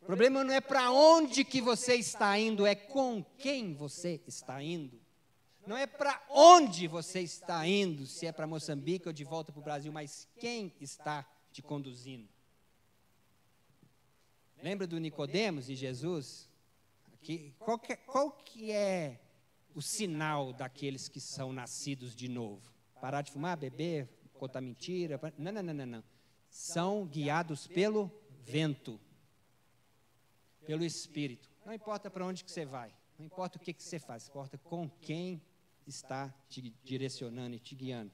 O 0.03 0.05
problema 0.05 0.43
não 0.43 0.53
é 0.53 0.59
para 0.59 0.91
onde 0.91 1.45
que 1.45 1.61
você 1.61 1.95
está 1.95 2.37
indo, 2.37 2.65
é 2.65 2.75
com 2.75 3.23
quem 3.37 3.73
você 3.73 4.19
está 4.27 4.61
indo. 4.61 4.99
Não 5.65 5.77
é 5.77 5.87
para 5.87 6.21
onde 6.29 6.89
você 6.89 7.21
está 7.21 7.65
indo, 7.65 8.05
se 8.05 8.25
é 8.25 8.31
para 8.33 8.45
Moçambique 8.45 9.07
ou 9.07 9.13
de 9.13 9.23
volta 9.23 9.53
para 9.53 9.61
o 9.61 9.63
Brasil, 9.63 9.93
mas 9.93 10.27
quem 10.37 10.73
está 10.81 11.25
te 11.53 11.61
conduzindo. 11.61 12.27
Lembra 14.61 14.85
do 14.85 14.99
Nicodemos 14.99 15.69
e 15.69 15.75
Jesus? 15.75 16.49
Aqui, 17.13 17.55
qual, 17.57 17.79
que, 17.79 17.95
qual 17.95 18.29
que 18.29 18.73
é 18.73 19.21
o 19.73 19.81
sinal 19.81 20.51
daqueles 20.51 21.07
que 21.07 21.21
são 21.21 21.53
nascidos 21.53 22.13
de 22.13 22.27
novo? 22.27 22.73
Parar 22.99 23.21
de 23.21 23.31
fumar, 23.31 23.55
beber, 23.55 24.09
contar 24.33 24.59
mentira? 24.59 25.17
Não, 25.37 25.53
não, 25.53 25.63
não, 25.63 25.73
não, 25.73 25.85
não. 25.85 26.03
São 26.49 27.05
guiados 27.05 27.67
pelo 27.67 28.11
vento 28.41 28.99
pelo 30.65 30.83
Espírito. 30.83 31.49
Não 31.65 31.73
importa 31.73 32.09
para 32.09 32.25
onde 32.25 32.43
que 32.43 32.51
você 32.51 32.65
vai, 32.65 32.93
não 33.17 33.25
importa 33.25 33.57
o 33.57 33.61
que, 33.61 33.73
que 33.73 33.83
você 33.83 33.99
faz, 33.99 34.27
importa 34.27 34.57
com 34.57 34.89
quem 34.89 35.41
está 35.85 36.33
te 36.49 36.61
direcionando 36.83 37.55
e 37.55 37.59
te 37.59 37.75
guiando. 37.75 38.11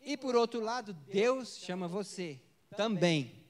E 0.00 0.16
por 0.16 0.36
outro 0.36 0.60
lado, 0.60 0.92
Deus 0.92 1.58
chama 1.58 1.88
você 1.88 2.40
também 2.76 3.44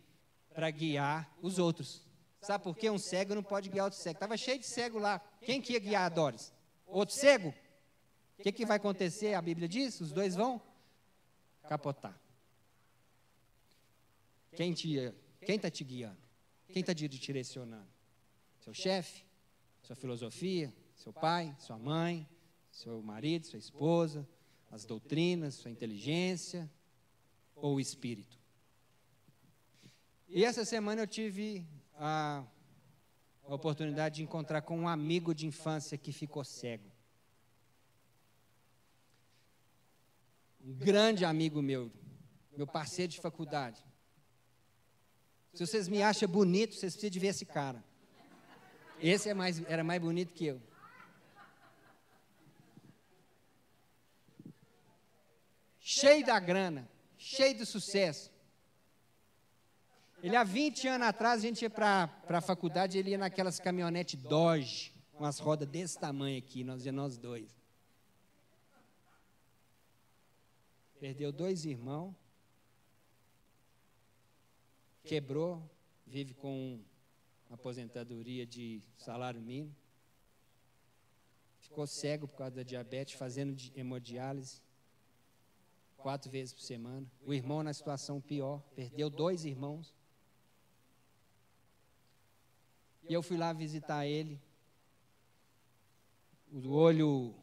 para 0.55 0.71
guiar 0.71 1.31
os 1.43 1.59
outros. 1.59 2.03
Sabe 2.41 2.65
por 2.65 2.77
quê? 2.77 2.89
Um 2.89 2.99
cego 2.99 3.35
não 3.35 3.43
pode 3.43 3.69
guiar 3.69 3.85
outro 3.85 3.99
cego. 3.99 4.17
Estava 4.17 4.37
cheio 4.37 4.59
de 4.59 4.67
cego 4.67 4.99
lá. 4.99 5.19
Quem 5.41 5.61
que 5.61 5.75
ia 5.75 5.79
guiar 5.79 6.07
a 6.07 6.09
Doris? 6.09 6.53
Outro 6.87 7.15
cego? 7.15 7.53
O 8.39 8.43
que, 8.43 8.53
que 8.53 8.65
vai 8.65 8.77
acontecer? 8.77 9.35
A 9.35 9.43
Bíblia 9.43 9.69
diz: 9.69 10.01
os 10.01 10.13
dois 10.13 10.35
vão 10.35 10.63
capotar. 11.69 12.19
Quem 14.55 14.73
está 14.73 15.15
quem 15.45 15.59
tá 15.59 15.71
te 15.71 15.85
guiando? 15.85 16.26
Quem 16.77 16.83
está 16.83 16.95
te 16.95 17.09
direcionando? 17.09 17.89
Seu 18.59 18.75
chefe? 18.75 19.25
Sua 19.81 19.97
filosofia? 19.97 20.71
Seu 20.95 21.11
pai? 21.11 21.57
Sua 21.59 21.79
mãe? 21.79 22.29
Seu 22.71 23.01
marido? 23.01 23.47
Sua 23.47 23.59
esposa? 23.59 24.29
As 24.71 24.85
doutrinas? 24.85 25.55
Sua 25.55 25.71
inteligência? 25.71 26.71
Ou 27.55 27.77
o 27.77 27.81
espírito? 27.81 28.39
E 30.29 30.45
essa 30.45 30.67
semana 30.67 31.01
eu 31.01 31.07
tive 31.07 31.67
a, 31.95 32.45
a 33.45 33.55
oportunidade 33.55 34.17
de 34.17 34.23
encontrar 34.23 34.61
com 34.61 34.79
um 34.79 34.87
amigo 34.87 35.35
de 35.35 35.47
infância 35.47 35.97
que 35.97 36.13
ficou 36.13 36.45
cego. 36.45 36.93
Um 40.63 40.75
grande 40.75 41.25
amigo 41.25 41.63
meu, 41.63 41.91
meu 42.55 42.67
parceiro 42.67 43.13
de 43.13 43.19
faculdade. 43.19 43.83
Se 45.57 45.67
vocês 45.67 45.89
me 45.89 46.03
acham 46.03 46.29
bonito, 46.29 46.75
vocês 46.75 46.93
precisam 46.93 47.09
de 47.09 47.19
ver 47.19 47.29
esse 47.29 47.47
cara. 47.47 47.83
Esse 49.01 49.31
é 49.31 49.33
mais, 49.33 49.65
era 49.65 49.83
mais 49.83 49.99
bonito 50.03 50.35
que 50.35 50.45
eu. 50.45 50.61
Cheio 55.81 56.27
da 56.27 56.39
grana, 56.39 56.87
cheio 57.17 57.57
do 57.57 57.65
sucesso. 57.65 58.31
Ele 60.23 60.37
há 60.37 60.45
20 60.45 60.89
anos 60.89 61.07
atrás, 61.07 61.39
a 61.39 61.47
gente 61.47 61.63
ia 61.63 61.71
para 61.71 62.11
a 62.29 62.41
faculdade, 62.43 62.99
ele 62.99 63.13
ia 63.13 63.19
naquelas 63.19 63.59
caminhonetes 63.59 64.21
Dodge, 64.21 64.93
com 65.15 65.25
as 65.25 65.39
rodas 65.39 65.67
desse 65.67 65.99
tamanho 65.99 66.37
aqui, 66.37 66.65
nós 66.65 66.85
ia 66.85 66.93
nós 66.93 67.17
dois. 67.17 67.49
Perdeu 71.01 71.33
dois 71.33 71.65
irmãos 71.65 72.26
quebrou, 75.07 75.63
vive 76.05 76.35
com 76.35 76.81
aposentadoria 77.49 78.45
de 78.45 78.83
salário 78.99 79.41
mínimo. 79.41 79.75
Ficou 81.61 81.87
cego 81.87 82.27
por 82.27 82.37
causa 82.37 82.57
da 82.57 82.63
diabetes, 82.63 83.15
fazendo 83.15 83.57
hemodiálise 83.75 84.61
quatro 85.97 86.31
vezes 86.31 86.53
por 86.53 86.63
semana. 86.63 87.07
O 87.25 87.33
irmão 87.33 87.63
na 87.63 87.73
situação 87.73 88.21
pior, 88.21 88.61
perdeu 88.75 89.09
dois 89.09 89.45
irmãos. 89.45 89.95
E 93.09 93.15
eu 93.15 93.23
fui 93.23 93.37
lá 93.37 93.53
visitar 93.53 94.07
ele. 94.07 94.41
O 96.53 96.71
olho 96.71 97.35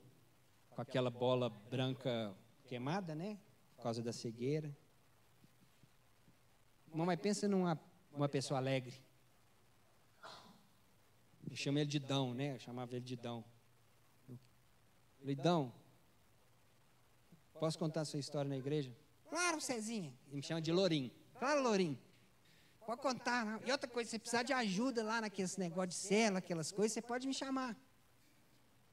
com 0.70 0.82
aquela 0.82 1.09
bola 1.09 1.49
branca 1.49 2.36
queimada, 2.66 3.16
né? 3.16 3.38
Por 3.76 3.84
causa 3.84 4.01
da 4.01 4.11
cegueira. 4.11 4.76
Mamãe, 6.93 7.17
pensa 7.17 7.47
numa 7.47 7.79
uma 8.13 8.29
pessoa 8.29 8.59
alegre. 8.59 8.93
Eu 11.49 11.55
chamo 11.55 11.79
ele 11.79 11.89
de 11.89 11.97
Dão, 11.97 12.33
né? 12.35 12.53
Eu 12.53 12.59
chamava 12.59 12.95
ele 12.95 13.03
de 13.03 13.15
Dão. 13.15 13.43
Eu 14.29 14.37
falei, 15.19 15.35
Dão, 15.35 15.73
posso 17.59 17.79
contar 17.79 18.01
a 18.01 18.05
sua 18.05 18.19
história 18.19 18.47
na 18.47 18.57
igreja? 18.57 18.95
Claro, 19.27 19.59
Cezinha. 19.59 20.13
Ele 20.27 20.35
me 20.35 20.43
chama 20.43 20.61
de 20.61 20.71
Lourim. 20.71 21.11
Claro, 21.39 21.63
Lourim. 21.63 21.97
Pode 22.85 23.01
contar. 23.01 23.43
Não. 23.43 23.67
E 23.67 23.71
outra 23.71 23.89
coisa, 23.89 24.09
se 24.09 24.11
você 24.11 24.19
precisar 24.19 24.43
de 24.43 24.53
ajuda 24.53 25.03
lá 25.03 25.21
naqueles 25.21 25.57
negócio 25.57 25.89
de 25.89 25.95
cela, 25.95 26.39
aquelas 26.39 26.71
coisas, 26.71 26.93
você 26.93 27.01
pode 27.01 27.27
me 27.27 27.33
chamar. 27.33 27.75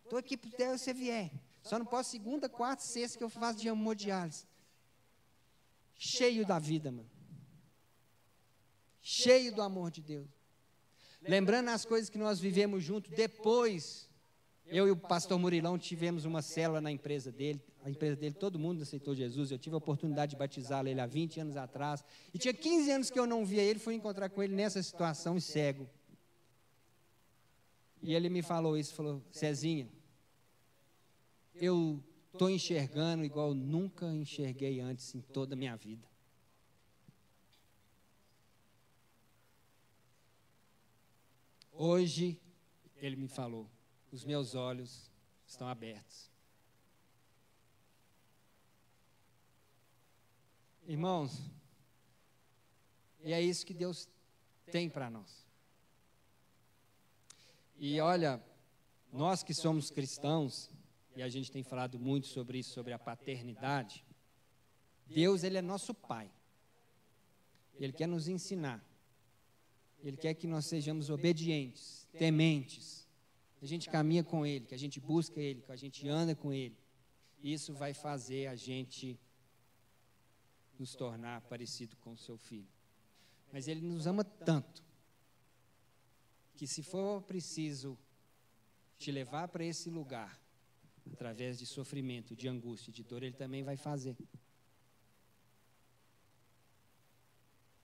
Estou 0.04 0.18
aqui 0.18 0.38
para 0.38 0.78
você 0.78 0.94
vier. 0.94 1.30
Só 1.62 1.78
não 1.78 1.84
posso 1.84 2.10
segunda, 2.10 2.48
quarta, 2.48 2.82
sexta 2.82 3.18
que 3.18 3.24
eu 3.24 3.28
faço 3.28 3.58
de 3.58 3.68
hemodiálise. 3.68 4.46
Cheio 5.98 6.46
da 6.46 6.58
vida, 6.58 6.90
mano 6.90 7.19
cheio 9.10 9.52
do 9.52 9.60
amor 9.60 9.90
de 9.90 10.00
Deus. 10.00 10.28
Lembrando 11.20 11.68
as 11.70 11.84
coisas 11.84 12.08
que 12.08 12.16
nós 12.16 12.38
vivemos 12.38 12.82
junto 12.84 13.10
depois. 13.10 14.08
Eu 14.66 14.86
e 14.86 14.90
o 14.92 14.96
pastor 14.96 15.36
Murilão 15.36 15.76
tivemos 15.76 16.24
uma 16.24 16.40
célula 16.40 16.80
na 16.80 16.92
empresa 16.92 17.32
dele. 17.32 17.60
A 17.84 17.90
empresa 17.90 18.14
dele, 18.14 18.34
todo 18.34 18.58
mundo 18.58 18.82
aceitou 18.82 19.12
Jesus. 19.14 19.50
Eu 19.50 19.58
tive 19.58 19.74
a 19.74 19.78
oportunidade 19.78 20.30
de 20.30 20.36
batizá-lo 20.36 20.86
ele 20.86 21.00
há 21.00 21.06
20 21.06 21.40
anos 21.40 21.56
atrás. 21.56 22.04
E 22.32 22.38
tinha 22.38 22.54
15 22.54 22.90
anos 22.92 23.10
que 23.10 23.18
eu 23.18 23.26
não 23.26 23.44
via 23.44 23.62
ele, 23.62 23.80
fui 23.80 23.94
encontrar 23.94 24.28
com 24.30 24.42
ele 24.42 24.54
nessa 24.54 24.80
situação 24.80 25.40
cego. 25.40 25.90
E 28.00 28.14
ele 28.14 28.28
me 28.28 28.42
falou 28.42 28.78
isso, 28.78 28.94
falou, 28.94 29.20
Cezinha, 29.32 29.88
eu 31.54 32.02
estou 32.32 32.48
enxergando 32.48 33.24
igual 33.24 33.54
nunca 33.54 34.06
enxerguei 34.06 34.80
antes 34.80 35.14
em 35.14 35.20
toda 35.20 35.54
a 35.54 35.56
minha 35.56 35.76
vida. 35.76 36.09
Hoje, 41.82 42.38
ele 42.96 43.16
me 43.16 43.26
falou: 43.26 43.66
os 44.12 44.22
meus 44.22 44.54
olhos 44.54 45.10
estão 45.46 45.66
abertos. 45.66 46.30
Irmãos, 50.86 51.40
e 53.22 53.32
é 53.32 53.40
isso 53.40 53.64
que 53.64 53.72
Deus 53.72 54.06
tem 54.70 54.90
para 54.90 55.08
nós. 55.08 55.46
E 57.78 57.98
olha, 57.98 58.44
nós 59.10 59.42
que 59.42 59.54
somos 59.54 59.90
cristãos, 59.90 60.70
e 61.16 61.22
a 61.22 61.30
gente 61.30 61.50
tem 61.50 61.62
falado 61.62 61.98
muito 61.98 62.26
sobre 62.26 62.58
isso, 62.58 62.74
sobre 62.74 62.92
a 62.92 62.98
paternidade, 62.98 64.04
Deus, 65.06 65.44
Ele 65.44 65.56
é 65.56 65.62
nosso 65.62 65.94
Pai. 65.94 66.30
Ele 67.76 67.94
quer 67.94 68.06
nos 68.06 68.28
ensinar. 68.28 68.84
Ele 70.02 70.16
quer 70.16 70.34
que 70.34 70.46
nós 70.46 70.66
sejamos 70.66 71.10
obedientes, 71.10 72.06
tementes. 72.18 73.08
Que 73.58 73.64
a 73.64 73.68
gente 73.68 73.90
caminha 73.90 74.24
com 74.24 74.46
Ele, 74.46 74.64
que 74.64 74.74
a 74.74 74.78
gente 74.78 74.98
busca 74.98 75.40
Ele, 75.40 75.60
que 75.60 75.70
a 75.70 75.76
gente 75.76 76.08
anda 76.08 76.34
com 76.34 76.52
Ele. 76.52 76.76
Isso 77.42 77.74
vai 77.74 77.92
fazer 77.92 78.46
a 78.46 78.56
gente 78.56 79.18
nos 80.78 80.94
tornar 80.94 81.42
parecido 81.42 81.94
com 81.96 82.12
o 82.12 82.16
seu 82.16 82.38
filho. 82.38 82.68
Mas 83.52 83.68
Ele 83.68 83.82
nos 83.82 84.06
ama 84.06 84.24
tanto 84.24 84.82
que 86.54 86.66
se 86.66 86.82
for 86.82 87.22
preciso 87.22 87.98
te 88.98 89.10
levar 89.10 89.48
para 89.48 89.64
esse 89.64 89.88
lugar, 89.88 90.38
através 91.10 91.58
de 91.58 91.66
sofrimento, 91.66 92.36
de 92.36 92.48
angústia, 92.48 92.92
de 92.92 93.02
dor, 93.02 93.22
Ele 93.22 93.34
também 93.34 93.62
vai 93.62 93.76
fazer. 93.76 94.16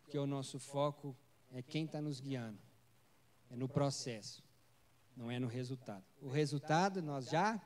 Porque 0.03 0.19
o 0.19 0.27
nosso 0.27 0.59
foco 0.59 1.17
é 1.53 1.63
quem 1.63 1.85
está 1.85 2.01
nos 2.01 2.21
guiando, 2.21 2.59
é 3.51 3.57
no 3.57 3.69
processo, 3.69 4.43
não 5.17 5.31
é 5.31 5.39
no 5.39 5.47
resultado. 5.47 6.05
O 6.21 6.29
resultado 6.29 7.03
nós 7.03 7.27
já. 7.27 7.61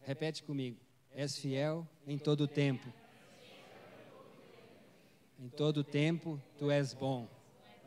Repete 0.00 0.42
comigo. 0.42 0.80
És 1.12 1.36
fiel 1.36 1.86
em 2.06 2.16
todo 2.16 2.42
o 2.42 2.48
tempo. 2.48 2.86
Em 5.38 5.48
todo 5.48 5.78
o 5.78 5.84
tempo 5.84 6.40
tu 6.58 6.70
és 6.70 6.94
bom. 6.94 7.28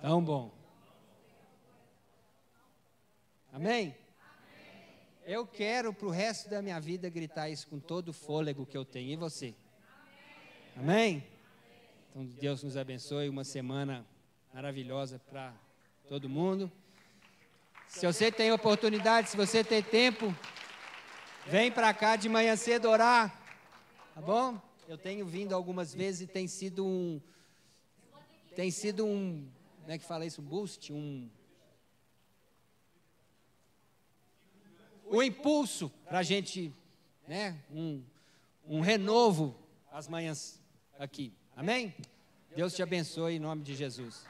Tão 0.02 0.24
bom. 0.24 0.54
Amém? 3.52 3.96
Eu 5.26 5.48
quero 5.48 5.94
para 5.94 6.08
o 6.08 6.12
resto 6.12 6.50
da 6.50 6.62
minha 6.62 6.80
vida 6.80 7.10
gritar 7.10 7.50
isso 7.50 7.68
com 7.68 7.80
todo 7.80 8.10
o 8.10 8.14
fôlego 8.14 8.66
que 8.66 8.78
eu 8.78 8.84
tenho. 8.84 9.12
E 9.12 9.16
você? 9.16 9.56
Amém? 10.76 11.24
Então 12.10 12.26
Deus 12.26 12.64
nos 12.64 12.76
abençoe. 12.76 13.30
Uma 13.30 13.44
semana 13.44 14.04
maravilhosa 14.52 15.20
para 15.20 15.54
todo 16.10 16.28
mundo. 16.28 16.72
Se 17.88 18.08
você 18.08 18.32
tem 18.32 18.52
oportunidade, 18.52 19.30
se 19.30 19.38
você 19.38 19.64
tem 19.64 19.84
tempo, 19.84 20.36
vem 21.46 21.72
para 21.72 21.94
cá 21.94 22.16
de 22.16 22.28
manhã 22.28 22.56
cedo 22.56 22.90
orar. 22.90 23.40
Tá 24.16 24.22
bom? 24.22 24.60
Eu 24.88 24.98
tenho 24.98 25.28
vindo 25.28 25.54
algumas 25.54 25.94
vezes 25.94 26.22
e 26.22 26.28
tem 26.28 26.48
sido 26.48 26.84
um. 26.84 27.22
Tem 28.56 28.72
sido 28.72 29.06
um. 29.06 29.48
Como 29.82 29.92
é 29.92 29.98
que 30.00 30.06
fala 30.06 30.26
isso? 30.26 30.42
Um 30.42 30.46
boost? 30.46 30.92
Um. 30.92 31.30
O 35.06 35.22
impulso 35.22 35.92
para 36.08 36.20
a 36.20 36.24
gente. 36.24 36.74
Né? 37.28 37.64
Um, 37.72 38.04
um 38.68 38.82
renovo 38.82 39.56
às 39.92 40.08
manhãs 40.08 40.63
aqui. 41.04 41.34
Amém? 41.56 41.94
Deus 42.56 42.74
te 42.74 42.82
abençoe 42.82 43.36
em 43.36 43.40
nome 43.40 43.62
de 43.62 43.76
Jesus. 43.76 44.26